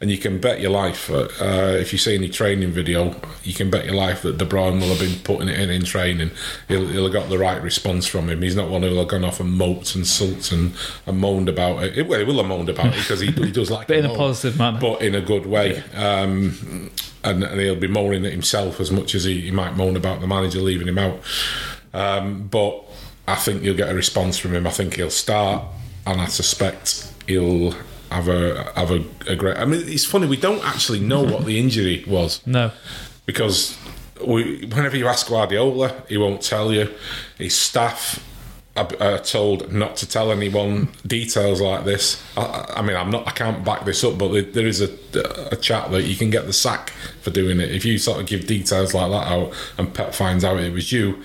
And 0.01 0.09
you 0.09 0.17
can 0.17 0.39
bet 0.39 0.61
your 0.61 0.71
life, 0.71 1.09
uh, 1.09 1.27
uh, 1.41 1.75
if 1.77 1.91
you 1.91 1.97
see 1.97 2.15
any 2.15 2.29
training 2.29 2.71
video, 2.71 3.19
you 3.43 3.53
can 3.53 3.69
bet 3.69 3.83
your 3.83 3.95
life 3.95 4.21
that 4.21 4.37
De 4.37 4.45
Bruyne 4.45 4.79
will 4.79 4.87
have 4.87 4.99
been 4.99 5.19
putting 5.23 5.49
it 5.49 5.59
in 5.59 5.69
in 5.69 5.83
training. 5.83 6.31
He'll, 6.69 6.87
he'll 6.87 7.03
have 7.03 7.11
got 7.11 7.29
the 7.29 7.37
right 7.37 7.61
response 7.61 8.07
from 8.07 8.29
him. 8.29 8.41
He's 8.41 8.55
not 8.55 8.69
one 8.69 8.81
who 8.83 8.91
will 8.91 8.99
have 8.99 9.09
gone 9.09 9.25
off 9.25 9.41
and 9.41 9.51
moped 9.51 9.95
and 9.95 10.07
sulked 10.07 10.53
and, 10.53 10.73
and 11.05 11.17
moaned 11.17 11.49
about 11.49 11.83
it. 11.83 12.07
Well, 12.07 12.19
he 12.19 12.25
will 12.25 12.37
have 12.37 12.45
moaned 12.45 12.69
about 12.69 12.93
it 12.95 12.99
because 12.99 13.19
he, 13.19 13.31
he 13.31 13.51
does 13.51 13.69
like 13.69 13.87
But 13.89 13.97
in 13.97 14.05
a 14.05 14.07
moan, 14.07 14.17
positive 14.17 14.57
manner. 14.57 14.79
But 14.79 15.01
in 15.01 15.15
a 15.15 15.21
good 15.21 15.45
way. 15.45 15.83
Um, 15.93 16.91
and, 17.25 17.43
and 17.43 17.59
he'll 17.59 17.75
be 17.75 17.87
moaning 17.87 18.25
at 18.25 18.31
himself 18.31 18.79
as 18.79 18.91
much 18.91 19.15
as 19.15 19.25
he, 19.25 19.41
he 19.41 19.51
might 19.51 19.75
moan 19.75 19.97
about 19.97 20.21
the 20.21 20.27
manager 20.27 20.59
leaving 20.61 20.87
him 20.87 20.97
out. 20.97 21.19
Um, 21.93 22.47
but 22.47 22.85
I 23.27 23.35
think 23.35 23.63
you'll 23.63 23.75
get 23.75 23.89
a 23.89 23.95
response 23.95 24.37
from 24.37 24.55
him. 24.55 24.65
I 24.65 24.71
think 24.71 24.95
he'll 24.95 25.09
start, 25.09 25.65
and 26.07 26.21
I 26.21 26.25
suspect 26.27 27.11
he'll 27.27 27.75
have 28.11 28.27
a 28.27 28.71
have 28.75 28.91
a, 28.91 29.03
a 29.27 29.35
great. 29.35 29.57
I 29.57 29.65
mean, 29.65 29.81
it's 29.87 30.05
funny 30.05 30.27
we 30.27 30.37
don't 30.37 30.63
actually 30.65 30.99
know 30.99 31.21
what 31.23 31.45
the 31.45 31.59
injury 31.59 32.03
was 32.07 32.41
No, 32.47 32.71
because 33.25 33.77
we, 34.25 34.65
whenever 34.65 34.97
you 34.97 35.07
ask 35.07 35.27
Guardiola, 35.27 36.03
he 36.09 36.17
won't 36.17 36.41
tell 36.41 36.73
you. 36.73 36.93
His 37.37 37.55
staff 37.55 38.25
are, 38.75 38.87
are 38.99 39.13
uh, 39.13 39.17
told 39.19 39.71
not 39.71 39.95
to 39.97 40.07
tell 40.07 40.31
anyone 40.31 40.89
details 41.05 41.61
like 41.61 41.85
this. 41.85 42.21
I, 42.37 42.73
I 42.77 42.81
mean, 42.81 42.95
I'm 42.97 43.09
not. 43.11 43.27
I 43.27 43.31
can't 43.31 43.63
back 43.63 43.85
this 43.85 44.03
up, 44.03 44.17
but 44.17 44.29
there- 44.29 44.41
there 44.41 44.67
is 44.67 44.81
a, 44.81 44.89
a 45.51 45.55
chat 45.55 45.91
that 45.91 46.03
you 46.03 46.15
can 46.15 46.29
get 46.29 46.45
the 46.47 46.53
sack 46.53 46.89
for 47.21 47.29
doing 47.31 47.59
it 47.59 47.71
if 47.71 47.85
you 47.85 47.97
sort 47.97 48.19
of 48.19 48.27
give 48.27 48.45
details 48.47 48.93
like 48.93 49.09
that 49.11 49.27
out, 49.27 49.53
and 49.77 49.93
Pep 49.93 50.13
finds 50.13 50.43
out 50.43 50.59
it 50.59 50.73
was 50.73 50.91
you. 50.91 51.21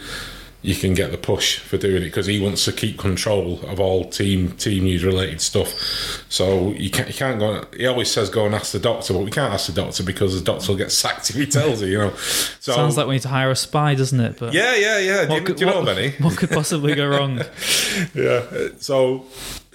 You 0.64 0.74
can 0.74 0.94
get 0.94 1.11
the 1.11 1.18
push 1.18 1.59
for 1.59 1.77
doing 1.77 1.96
it 1.96 2.07
because 2.07 2.24
he 2.24 2.40
wants 2.40 2.64
to 2.64 2.72
keep 2.72 2.96
control 2.98 3.61
of 3.68 3.79
all 3.79 4.09
team 4.09 4.53
team 4.53 4.85
news 4.85 5.05
related 5.05 5.42
stuff. 5.42 6.24
So 6.31 6.70
you 6.72 6.88
can't 6.90 7.07
you 7.09 7.12
can't 7.14 7.38
go. 7.38 7.66
He 7.77 7.87
always 7.87 8.11
says 8.11 8.31
go 8.31 8.46
and 8.46 8.55
ask 8.55 8.72
the 8.72 8.79
doctor, 8.79 9.12
but 9.12 9.20
we 9.24 9.31
can't 9.31 9.53
ask 9.53 9.66
the 9.66 9.74
doctor 9.79 10.03
because 10.03 10.38
the 10.38 10.42
doctor 10.42 10.72
will 10.72 10.79
get 10.79 10.90
sacked 11.03 11.29
if 11.29 11.37
he 11.37 11.44
tells 11.44 11.83
you. 11.83 11.88
You 11.88 11.98
know. 11.98 12.14
So 12.14 12.72
sounds 12.72 12.96
like 12.96 13.07
we 13.07 13.16
need 13.16 13.22
to 13.22 13.29
hire 13.29 13.50
a 13.50 13.57
spy, 13.57 13.94
doesn't 13.94 14.18
it? 14.18 14.38
But 14.38 14.55
yeah, 14.55 14.74
yeah, 14.74 14.98
yeah. 15.00 15.24
Do 15.27 15.35
you, 15.35 15.42
could- 15.42 15.57
do 15.57 15.66
you 15.66 15.70
know 15.70 15.81
what- 15.81 15.98
any? 15.98 16.12
What 16.12 16.38
could 16.38 16.50
possibly 16.50 16.94
go 16.94 17.09
wrong? 17.09 17.42
yeah. 18.14 18.68
So, 18.79 19.27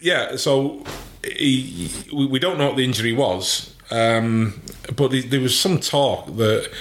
yeah. 0.01 0.37
So 0.37 0.83
he, 1.23 1.91
we, 2.11 2.25
we 2.25 2.39
don't 2.39 2.57
know 2.57 2.67
what 2.69 2.77
the 2.77 2.83
injury 2.83 3.13
was, 3.13 3.75
um, 3.91 4.59
but 4.95 5.11
there 5.29 5.39
was 5.39 5.57
some 5.59 5.79
talk 5.79 6.25
that 6.37 6.71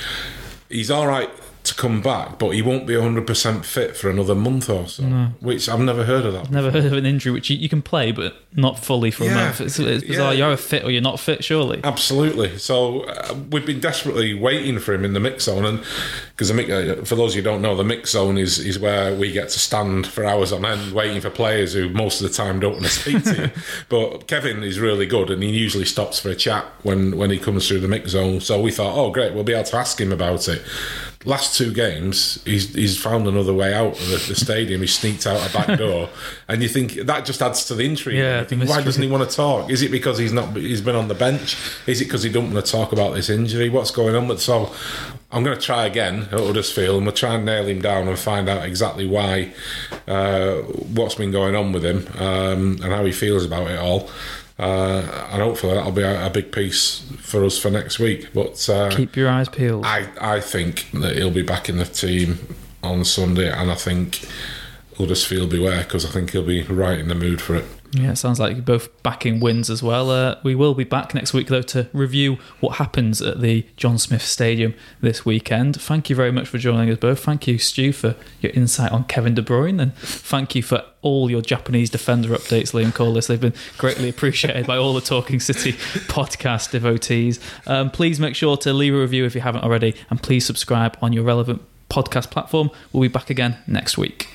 he's 0.70 0.90
all 0.90 1.06
right 1.06 1.28
to 1.68 1.74
come 1.74 2.00
back, 2.00 2.38
but 2.38 2.50
he 2.50 2.62
won't 2.62 2.86
be 2.86 2.94
100% 2.94 3.64
fit 3.64 3.96
for 3.96 4.10
another 4.10 4.34
month 4.34 4.68
or 4.68 4.86
so, 4.86 5.02
which 5.40 5.68
I've 5.68 5.80
never 5.80 6.04
heard 6.04 6.26
of 6.26 6.32
that. 6.32 6.50
Never 6.50 6.70
heard 6.70 6.84
of 6.84 6.92
an 6.92 7.06
injury 7.06 7.32
which 7.32 7.50
you, 7.50 7.56
you 7.56 7.68
can 7.68 7.82
play, 7.82 8.12
but 8.12 8.34
not 8.54 8.78
fully 8.78 9.10
for 9.10 9.24
a 9.24 9.34
month. 9.34 9.60
It's, 9.60 9.78
it's 9.78 10.04
bizarre. 10.04 10.32
Yeah. 10.32 10.38
You're 10.38 10.46
either 10.48 10.56
fit 10.56 10.84
or 10.84 10.90
you're 10.90 11.02
not 11.02 11.20
fit, 11.20 11.44
surely. 11.44 11.80
Absolutely. 11.84 12.58
So 12.58 13.02
uh, 13.02 13.36
we've 13.50 13.66
been 13.66 13.80
desperately 13.80 14.34
waiting 14.34 14.78
for 14.78 14.94
him 14.94 15.04
in 15.04 15.12
the 15.12 15.20
mix 15.20 15.44
zone, 15.44 15.64
and 15.64 15.84
because 16.30 16.50
uh, 16.50 17.02
for 17.04 17.14
those 17.14 17.34
who 17.34 17.42
don't 17.42 17.62
know, 17.62 17.76
the 17.76 17.84
mix 17.84 18.10
zone 18.10 18.38
is 18.38 18.58
is 18.58 18.78
where 18.78 19.14
we 19.14 19.32
get 19.32 19.48
to 19.50 19.58
stand 19.58 20.06
for 20.06 20.24
hours 20.24 20.52
on 20.52 20.64
end 20.64 20.92
waiting 20.92 21.20
for 21.20 21.30
players 21.30 21.74
who 21.74 21.88
most 21.90 22.20
of 22.20 22.28
the 22.28 22.34
time 22.34 22.60
don't 22.60 22.72
want 22.72 22.84
to 22.84 22.90
speak 22.90 23.24
to 23.24 23.42
you. 23.42 23.50
But 23.88 24.26
Kevin 24.26 24.62
is 24.62 24.78
really 24.78 25.06
good, 25.06 25.30
and 25.30 25.42
he 25.42 25.50
usually 25.50 25.84
stops 25.84 26.18
for 26.18 26.30
a 26.30 26.34
chat 26.34 26.64
when 26.82 27.16
when 27.16 27.30
he 27.30 27.38
comes 27.38 27.68
through 27.68 27.80
the 27.80 27.88
mix 27.88 28.10
zone. 28.10 28.40
So 28.40 28.60
we 28.60 28.70
thought, 28.70 28.96
oh 28.96 29.10
great, 29.10 29.34
we'll 29.34 29.44
be 29.44 29.52
able 29.52 29.64
to 29.64 29.76
ask 29.76 30.00
him 30.00 30.12
about 30.12 30.48
it. 30.48 30.62
Last 31.24 31.58
two 31.58 31.72
games, 31.72 32.40
he's 32.44 32.72
he's 32.74 32.96
found 32.96 33.26
another 33.26 33.52
way 33.52 33.74
out 33.74 34.00
of 34.00 34.08
the, 34.08 34.24
the 34.28 34.34
stadium. 34.36 34.80
He 34.80 34.86
sneaked 34.86 35.26
out 35.26 35.44
a 35.44 35.52
back 35.52 35.76
door, 35.76 36.08
and 36.48 36.62
you 36.62 36.68
think 36.68 36.94
that 36.94 37.24
just 37.24 37.42
adds 37.42 37.64
to 37.66 37.74
the 37.74 37.84
intrigue. 37.84 38.18
Yeah, 38.18 38.44
think, 38.44 38.68
why 38.68 38.82
doesn't 38.82 39.02
he 39.02 39.08
want 39.08 39.28
to 39.28 39.36
talk? 39.36 39.68
Is 39.68 39.82
it 39.82 39.90
because 39.90 40.18
he's 40.18 40.32
not? 40.32 40.54
He's 40.56 40.80
been 40.80 40.94
on 40.94 41.08
the 41.08 41.16
bench? 41.16 41.56
Is 41.88 42.00
it 42.00 42.04
because 42.04 42.22
he 42.22 42.30
don't 42.30 42.52
want 42.52 42.64
to 42.64 42.72
talk 42.72 42.92
about 42.92 43.14
this 43.14 43.30
injury? 43.30 43.68
What's 43.68 43.90
going 43.90 44.14
on? 44.14 44.28
But 44.28 44.38
so, 44.38 44.72
I'm 45.32 45.42
going 45.42 45.58
to 45.58 45.62
try 45.62 45.86
again 45.86 46.22
at 46.22 46.40
Huddersfield, 46.40 46.98
and 46.98 47.06
we'll 47.06 47.14
try 47.14 47.34
and 47.34 47.44
nail 47.44 47.66
him 47.66 47.82
down 47.82 48.06
and 48.06 48.18
find 48.18 48.48
out 48.48 48.64
exactly 48.64 49.06
why, 49.06 49.52
uh, 50.06 50.58
what's 50.94 51.16
been 51.16 51.32
going 51.32 51.56
on 51.56 51.72
with 51.72 51.84
him, 51.84 52.06
um, 52.18 52.78
and 52.82 52.92
how 52.92 53.04
he 53.04 53.12
feels 53.12 53.44
about 53.44 53.68
it 53.70 53.78
all. 53.78 54.08
Uh, 54.58 55.28
and 55.30 55.40
hopefully 55.40 55.74
that'll 55.74 55.92
be 55.92 56.02
a, 56.02 56.26
a 56.26 56.30
big 56.30 56.50
piece 56.50 57.08
for 57.20 57.44
us 57.44 57.58
for 57.58 57.70
next 57.70 57.98
week. 58.00 58.32
But 58.34 58.68
uh, 58.68 58.90
Keep 58.90 59.14
your 59.16 59.28
eyes 59.28 59.48
peeled. 59.48 59.84
I, 59.86 60.08
I 60.20 60.40
think 60.40 60.90
that 60.94 61.16
he'll 61.16 61.30
be 61.30 61.42
back 61.42 61.68
in 61.68 61.76
the 61.76 61.84
team 61.84 62.56
on 62.82 63.04
Sunday, 63.04 63.50
and 63.50 63.70
I 63.70 63.74
think 63.76 64.26
Huddersfield 64.96 65.50
beware 65.50 65.84
because 65.84 66.04
I 66.04 66.08
think 66.08 66.30
he'll 66.30 66.42
be 66.44 66.62
right 66.64 66.98
in 66.98 67.06
the 67.08 67.14
mood 67.14 67.40
for 67.40 67.54
it. 67.54 67.64
Yeah, 67.92 68.10
it 68.12 68.16
sounds 68.16 68.38
like 68.38 68.54
you're 68.54 68.62
both 68.62 69.02
backing 69.02 69.40
wins 69.40 69.70
as 69.70 69.82
well. 69.82 70.10
Uh, 70.10 70.36
we 70.42 70.54
will 70.54 70.74
be 70.74 70.84
back 70.84 71.14
next 71.14 71.32
week, 71.32 71.48
though, 71.48 71.62
to 71.62 71.88
review 71.94 72.36
what 72.60 72.76
happens 72.76 73.22
at 73.22 73.40
the 73.40 73.66
John 73.76 73.96
Smith 73.96 74.22
Stadium 74.22 74.74
this 75.00 75.24
weekend. 75.24 75.80
Thank 75.80 76.10
you 76.10 76.16
very 76.16 76.30
much 76.30 76.48
for 76.48 76.58
joining 76.58 76.90
us 76.90 76.98
both. 76.98 77.20
Thank 77.20 77.46
you, 77.46 77.56
Stu, 77.56 77.92
for 77.92 78.14
your 78.40 78.52
insight 78.52 78.92
on 78.92 79.04
Kevin 79.04 79.34
De 79.34 79.42
Bruyne. 79.42 79.80
And 79.80 79.94
thank 79.96 80.54
you 80.54 80.62
for 80.62 80.84
all 81.00 81.30
your 81.30 81.40
Japanese 81.40 81.88
defender 81.88 82.28
updates, 82.30 82.72
Liam 82.72 82.94
Corliss. 82.94 83.26
They've 83.26 83.40
been 83.40 83.54
greatly 83.78 84.10
appreciated 84.10 84.66
by 84.66 84.76
all 84.76 84.92
the 84.92 85.00
Talking 85.00 85.40
City 85.40 85.72
podcast 86.08 86.70
devotees. 86.70 87.40
Um, 87.66 87.90
please 87.90 88.20
make 88.20 88.36
sure 88.36 88.58
to 88.58 88.72
leave 88.74 88.94
a 88.94 89.00
review 89.00 89.24
if 89.24 89.34
you 89.34 89.40
haven't 89.40 89.64
already. 89.64 89.94
And 90.10 90.22
please 90.22 90.44
subscribe 90.44 90.98
on 91.00 91.14
your 91.14 91.24
relevant 91.24 91.62
podcast 91.88 92.30
platform. 92.30 92.70
We'll 92.92 93.02
be 93.02 93.08
back 93.08 93.30
again 93.30 93.56
next 93.66 93.96
week. 93.96 94.28